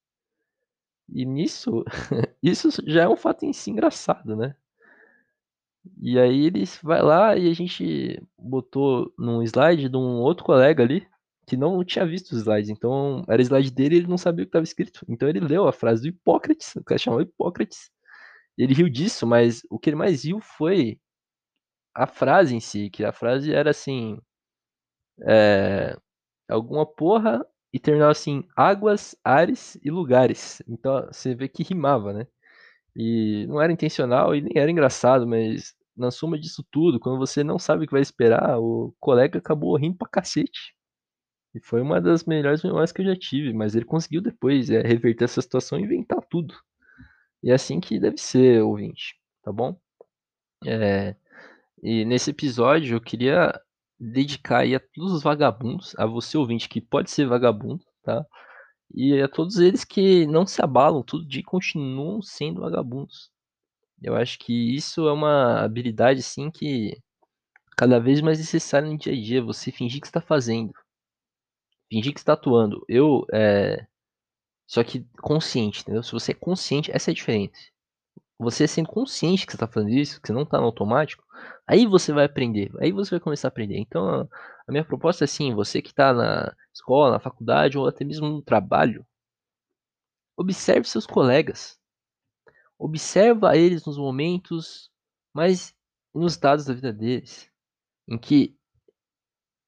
E 1.12 1.24
nisso, 1.24 1.84
isso 2.42 2.68
já 2.86 3.02
é 3.02 3.08
um 3.08 3.16
fato 3.16 3.44
em 3.44 3.52
si 3.52 3.70
engraçado, 3.70 4.36
né? 4.36 4.54
E 6.00 6.18
aí 6.18 6.46
ele 6.46 6.64
vai 6.82 7.02
lá 7.02 7.36
e 7.36 7.48
a 7.50 7.54
gente 7.54 8.22
botou 8.38 9.12
num 9.18 9.42
slide 9.42 9.88
de 9.88 9.96
um 9.96 10.20
outro 10.20 10.44
colega 10.44 10.82
ali 10.82 11.06
que 11.46 11.56
não 11.56 11.82
tinha 11.84 12.06
visto 12.06 12.32
os 12.32 12.38
slides. 12.38 12.70
Então 12.70 13.24
era 13.28 13.42
slide 13.42 13.70
dele 13.70 13.96
e 13.96 13.98
ele 13.98 14.06
não 14.06 14.18
sabia 14.18 14.44
o 14.44 14.46
que 14.46 14.50
estava 14.50 14.64
escrito. 14.64 15.04
Então 15.08 15.28
ele 15.28 15.40
leu 15.40 15.66
a 15.66 15.72
frase 15.72 16.02
do 16.02 16.08
Hipócrates, 16.08 16.76
o 16.76 16.84
cara 16.84 16.98
chamava 16.98 17.22
Hipócrates. 17.22 17.90
Ele 18.58 18.74
riu 18.74 18.88
disso, 18.88 19.26
mas 19.26 19.62
o 19.70 19.78
que 19.78 19.90
ele 19.90 19.96
mais 19.96 20.24
riu 20.24 20.40
foi 20.40 21.00
a 21.94 22.06
frase 22.06 22.54
em 22.54 22.60
si, 22.60 22.90
que 22.90 23.04
a 23.04 23.12
frase 23.12 23.52
era 23.52 23.70
assim, 23.70 24.18
é, 25.26 25.96
alguma 26.48 26.86
porra 26.86 27.44
e 27.72 27.78
terminava 27.78 28.12
assim, 28.12 28.44
águas, 28.56 29.16
ares 29.24 29.78
e 29.82 29.90
lugares. 29.90 30.62
Então 30.68 31.06
você 31.06 31.34
vê 31.34 31.48
que 31.48 31.62
rimava, 31.62 32.12
né? 32.12 32.26
E 32.96 33.46
não 33.48 33.60
era 33.60 33.72
intencional 33.72 34.34
e 34.34 34.42
nem 34.42 34.52
era 34.56 34.70
engraçado, 34.70 35.26
mas 35.26 35.74
na 35.96 36.10
soma 36.10 36.38
disso 36.38 36.64
tudo, 36.70 36.98
quando 37.00 37.18
você 37.18 37.44
não 37.44 37.58
sabe 37.58 37.84
o 37.84 37.86
que 37.86 37.92
vai 37.92 38.02
esperar, 38.02 38.58
o 38.58 38.94
colega 39.00 39.38
acabou 39.38 39.76
rindo 39.76 39.96
pra 39.98 40.08
cacete. 40.08 40.74
E 41.54 41.60
foi 41.60 41.80
uma 41.82 42.00
das 42.00 42.24
melhores 42.24 42.62
memórias 42.62 42.92
que 42.92 43.02
eu 43.02 43.06
já 43.06 43.16
tive, 43.16 43.52
mas 43.52 43.74
ele 43.74 43.84
conseguiu 43.84 44.20
depois 44.22 44.70
é, 44.70 44.82
reverter 44.82 45.24
essa 45.24 45.42
situação 45.42 45.78
e 45.78 45.82
inventar 45.82 46.20
tudo. 46.30 46.54
E 47.42 47.50
é 47.50 47.54
assim 47.54 47.80
que 47.80 47.98
deve 48.00 48.18
ser, 48.18 48.62
ouvinte, 48.62 49.16
tá 49.42 49.52
bom? 49.52 49.78
É, 50.66 51.16
e 51.82 52.04
nesse 52.04 52.30
episódio 52.30 52.96
eu 52.96 53.00
queria 53.00 53.60
dedicar 54.00 54.60
aí 54.60 54.74
a 54.74 54.80
todos 54.80 55.12
os 55.12 55.22
vagabundos, 55.22 55.94
a 55.98 56.06
você 56.06 56.38
ouvinte 56.38 56.68
que 56.68 56.80
pode 56.80 57.10
ser 57.10 57.26
vagabundo, 57.26 57.84
tá? 58.02 58.24
E 58.94 59.20
a 59.20 59.28
todos 59.28 59.58
eles 59.58 59.84
que 59.84 60.26
não 60.26 60.46
se 60.46 60.62
abalam, 60.62 61.02
todo 61.02 61.26
dia 61.26 61.42
continuam 61.44 62.22
sendo 62.22 62.62
vagabundos. 62.62 63.30
Eu 64.02 64.16
acho 64.16 64.38
que 64.38 64.74
isso 64.74 65.06
é 65.06 65.12
uma 65.12 65.60
habilidade, 65.60 66.22
sim, 66.22 66.50
que 66.50 66.98
cada 67.76 68.00
vez 68.00 68.20
mais 68.20 68.38
necessária 68.38 68.88
no 68.88 68.98
dia 68.98 69.12
a 69.12 69.16
dia. 69.16 69.42
Você 69.42 69.70
fingir 69.70 70.00
que 70.00 70.06
está 70.06 70.20
fazendo, 70.20 70.72
fingir 71.90 72.12
que 72.12 72.20
está 72.20 72.32
atuando. 72.32 72.84
Eu, 72.88 73.26
é... 73.32 73.86
só 74.66 74.82
que 74.82 75.06
consciente, 75.20 75.82
entendeu? 75.82 76.02
Se 76.02 76.12
você 76.12 76.32
é 76.32 76.34
consciente, 76.34 76.90
essa 76.92 77.10
é 77.10 77.12
a 77.12 77.14
diferença. 77.14 77.60
Você 78.38 78.66
sendo 78.66 78.88
consciente 78.88 79.46
que 79.46 79.52
você 79.52 79.56
está 79.56 79.68
fazendo 79.68 79.92
isso, 79.92 80.20
que 80.20 80.28
você 80.28 80.32
não 80.32 80.42
está 80.42 80.58
no 80.58 80.64
automático, 80.64 81.22
aí 81.70 81.86
você 81.86 82.12
vai 82.12 82.24
aprender, 82.24 82.72
aí 82.80 82.90
você 82.90 83.12
vai 83.12 83.20
começar 83.20 83.46
a 83.46 83.50
aprender. 83.50 83.78
Então, 83.78 84.28
a 84.66 84.72
minha 84.72 84.84
proposta 84.84 85.24
é 85.24 85.26
assim: 85.26 85.54
você 85.54 85.80
que 85.80 85.90
está 85.90 86.12
na 86.12 86.52
escola, 86.74 87.12
na 87.12 87.20
faculdade 87.20 87.78
ou 87.78 87.86
até 87.86 88.04
mesmo 88.04 88.28
no 88.28 88.42
trabalho, 88.42 89.06
observe 90.36 90.88
seus 90.88 91.06
colegas. 91.06 91.78
Observa 92.76 93.56
eles 93.56 93.84
nos 93.84 93.98
momentos 93.98 94.90
mais 95.32 95.72
inusitados 96.14 96.64
da 96.64 96.74
vida 96.74 96.92
deles, 96.92 97.48
em 98.08 98.18
que 98.18 98.56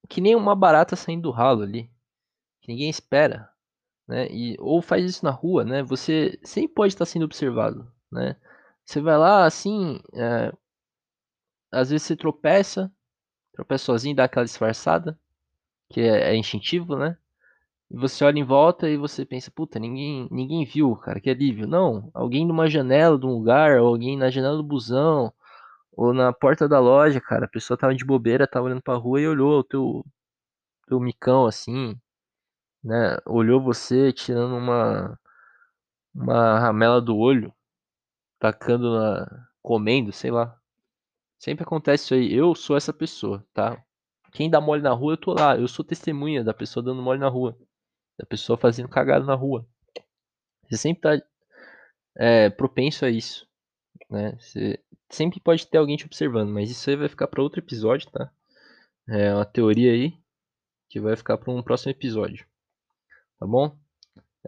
que 0.09 0.21
nem 0.21 0.35
uma 0.35 0.57
barata 0.57 0.97
saindo 0.97 1.23
do 1.23 1.31
ralo 1.31 1.63
ali, 1.63 1.91
que 2.61 2.73
ninguém 2.73 2.91
espera, 2.91 3.49
né? 4.09 4.27
E 4.31 4.57
ou 4.59 4.83
faz 4.83 5.05
isso 5.05 5.25
na 5.25 5.31
rua, 5.31 5.65
né? 5.65 5.83
Você 5.85 6.39
sempre 6.43 6.75
pode 6.75 6.95
estar 6.95 7.07
sendo 7.07 7.25
observado, 7.25 7.91
né? 8.11 8.37
Você 8.85 9.01
vai 9.01 9.17
lá 9.17 9.47
assim, 9.47 10.01
é, 10.15 10.53
às 11.73 11.91
vezes 11.91 12.07
você 12.07 12.16
tropeça, 12.16 12.93
tropeça 13.53 13.85
sozinho, 13.87 14.16
dá 14.16 14.25
aquela 14.25 14.45
disfarçada, 14.45 15.18
que 15.91 16.01
é, 16.03 16.33
é 16.33 16.37
instintivo, 16.37 16.97
né? 16.97 17.16
E 17.91 17.97
você 17.97 18.25
olha 18.25 18.39
em 18.39 18.45
volta 18.45 18.89
e 18.89 18.97
você 18.97 19.25
pensa, 19.25 19.51
puta, 19.51 19.79
ninguém, 19.79 20.29
ninguém 20.31 20.64
viu, 20.64 20.97
cara, 20.97 21.20
que 21.20 21.31
alívio. 21.31 21.66
Não, 21.66 22.11
alguém 22.14 22.47
numa 22.47 22.68
janela 22.68 23.18
de 23.18 23.27
um 23.27 23.31
lugar, 23.31 23.79
ou 23.81 23.89
alguém 23.89 24.16
na 24.16 24.31
janela 24.31 24.57
do 24.57 24.62
busão, 24.62 25.33
ou 25.93 26.14
na 26.14 26.33
porta 26.33 26.68
da 26.68 26.81
loja, 26.81 27.20
cara, 27.20 27.47
a 27.47 27.49
pessoa 27.49 27.77
tava 27.79 27.95
de 27.95 28.05
bobeira, 28.05 28.47
tava 28.47 28.66
olhando 28.66 28.83
pra 28.83 28.95
rua 28.97 29.20
e 29.20 29.29
olhou 29.29 29.61
o 29.61 29.64
teu, 29.64 30.05
teu 30.89 31.01
micão 31.01 31.47
assim, 31.47 31.97
né? 32.85 33.18
Olhou 33.27 33.61
você 33.62 34.12
tirando 34.12 34.57
uma, 34.57 35.18
uma 36.14 36.59
ramela 36.61 37.01
do 37.01 37.16
olho, 37.16 37.55
tacando 38.39 38.93
na. 38.99 39.49
comendo, 39.62 40.12
sei 40.12 40.31
lá. 40.31 40.62
Sempre 41.43 41.64
acontece 41.64 42.05
isso 42.05 42.14
aí. 42.14 42.32
Eu 42.32 42.55
sou 42.55 42.76
essa 42.76 42.93
pessoa, 42.93 43.45
tá? 43.53 43.84
Quem 44.30 44.49
dá 44.49 44.61
mole 44.61 44.80
na 44.80 44.93
rua, 44.93 45.14
eu 45.14 45.16
tô 45.16 45.34
lá. 45.34 45.57
Eu 45.57 45.66
sou 45.66 45.84
testemunha 45.84 46.45
da 46.45 46.55
pessoa 46.55 46.84
dando 46.84 47.03
mole 47.03 47.18
na 47.18 47.28
rua. 47.28 47.59
Da 48.16 48.24
pessoa 48.24 48.57
fazendo 48.57 48.88
cagada 48.88 49.24
na 49.24 49.34
rua. 49.34 49.66
Você 50.70 50.76
sempre 50.76 51.01
tá 51.03 51.26
é, 52.16 52.49
propenso 52.49 53.05
a 53.05 53.11
isso. 53.11 53.45
Né? 54.09 54.38
Você 54.38 54.78
sempre 55.11 55.40
pode 55.40 55.66
ter 55.66 55.78
alguém 55.78 55.97
te 55.97 56.07
observando, 56.07 56.49
mas 56.49 56.70
isso 56.70 56.88
aí 56.88 56.95
vai 56.95 57.09
ficar 57.09 57.26
para 57.26 57.43
outro 57.43 57.59
episódio, 57.59 58.09
tá? 58.12 58.30
É 59.09 59.34
uma 59.34 59.45
teoria 59.45 59.90
aí 59.90 60.16
que 60.88 61.01
vai 61.01 61.16
ficar 61.16 61.38
para 61.38 61.53
um 61.53 61.61
próximo 61.61 61.90
episódio. 61.90 62.47
Tá 63.40 63.47
bom? 63.47 63.76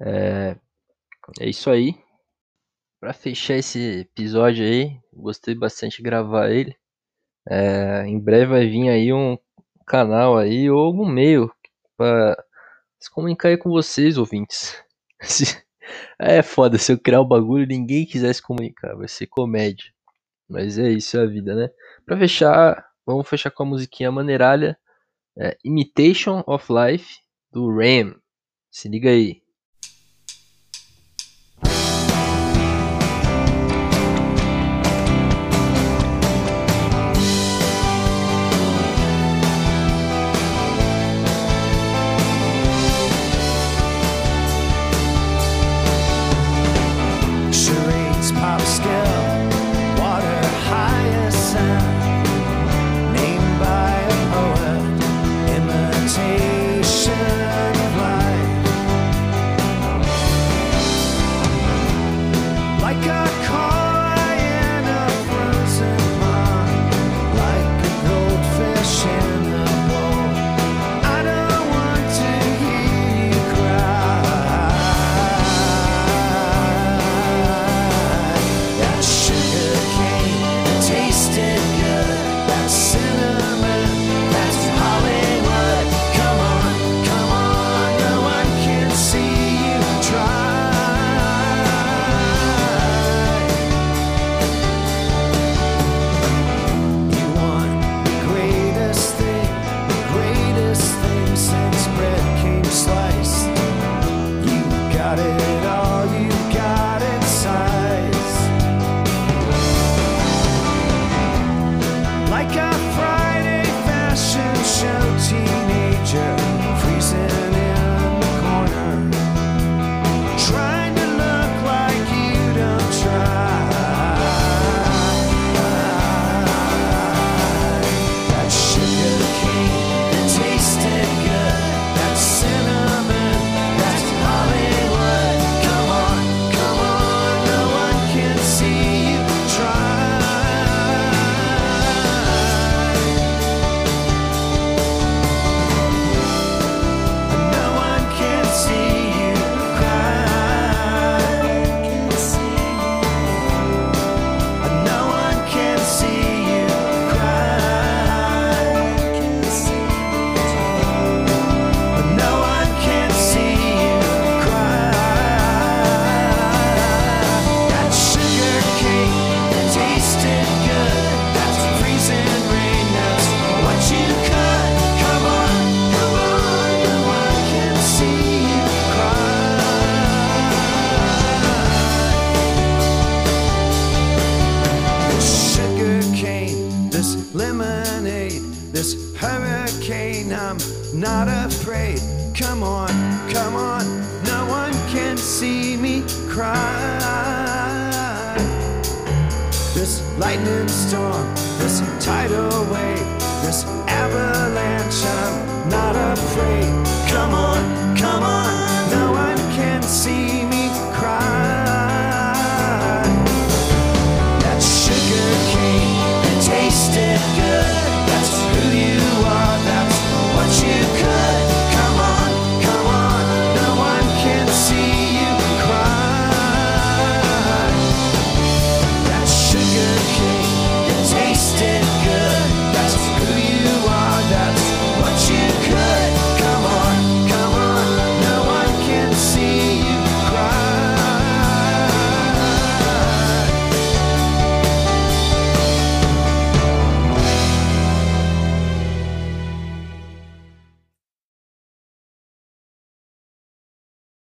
É, 0.01 0.57
é 1.41 1.49
isso 1.49 1.69
aí. 1.71 2.01
Para 3.01 3.13
fechar 3.13 3.57
esse 3.57 4.03
episódio 4.03 4.65
aí, 4.65 4.97
gostei 5.13 5.57
bastante 5.57 5.97
de 5.97 6.05
gravar 6.05 6.53
ele. 6.53 6.79
É, 7.49 8.05
em 8.07 8.19
breve 8.19 8.47
vai 8.47 8.67
vir 8.67 8.89
aí 8.89 9.13
um 9.13 9.39
canal 9.87 10.37
aí 10.37 10.71
ou 10.71 10.81
algum 10.81 11.07
meio 11.07 11.53
para 11.97 12.43
se 12.99 13.11
comunicar 13.11 13.49
aí 13.51 13.59
com 13.59 13.71
vocês, 13.71 14.17
ouvintes. 14.17 14.83
é 16.19 16.43
foda, 16.43 16.79
se 16.79 16.93
eu 16.93 16.99
criar 16.99 17.21
o 17.21 17.25
um 17.25 17.29
bagulho 17.29 17.65
e 17.65 17.67
ninguém 17.67 18.07
quiser 18.07 18.33
se 18.35 18.43
comunicar, 18.43 18.97
vai 18.97 19.09
ser 19.09 19.27
comédia. 19.27 19.93
Mas 20.49 20.79
é 20.79 20.91
isso, 20.91 21.19
é 21.19 21.23
a 21.23 21.27
vida, 21.27 21.55
né? 21.55 21.71
Pra 22.05 22.17
fechar, 22.17 22.87
vamos 23.07 23.29
fechar 23.29 23.51
com 23.51 23.63
a 23.63 23.67
musiquinha 23.67 24.11
maneiralha. 24.11 24.79
É, 25.37 25.57
Imitation 25.65 26.43
of 26.47 26.67
Life, 26.73 27.19
do 27.51 27.69
Ram. 27.69 28.15
Se 28.71 28.89
liga 28.89 29.11
aí. 29.11 29.44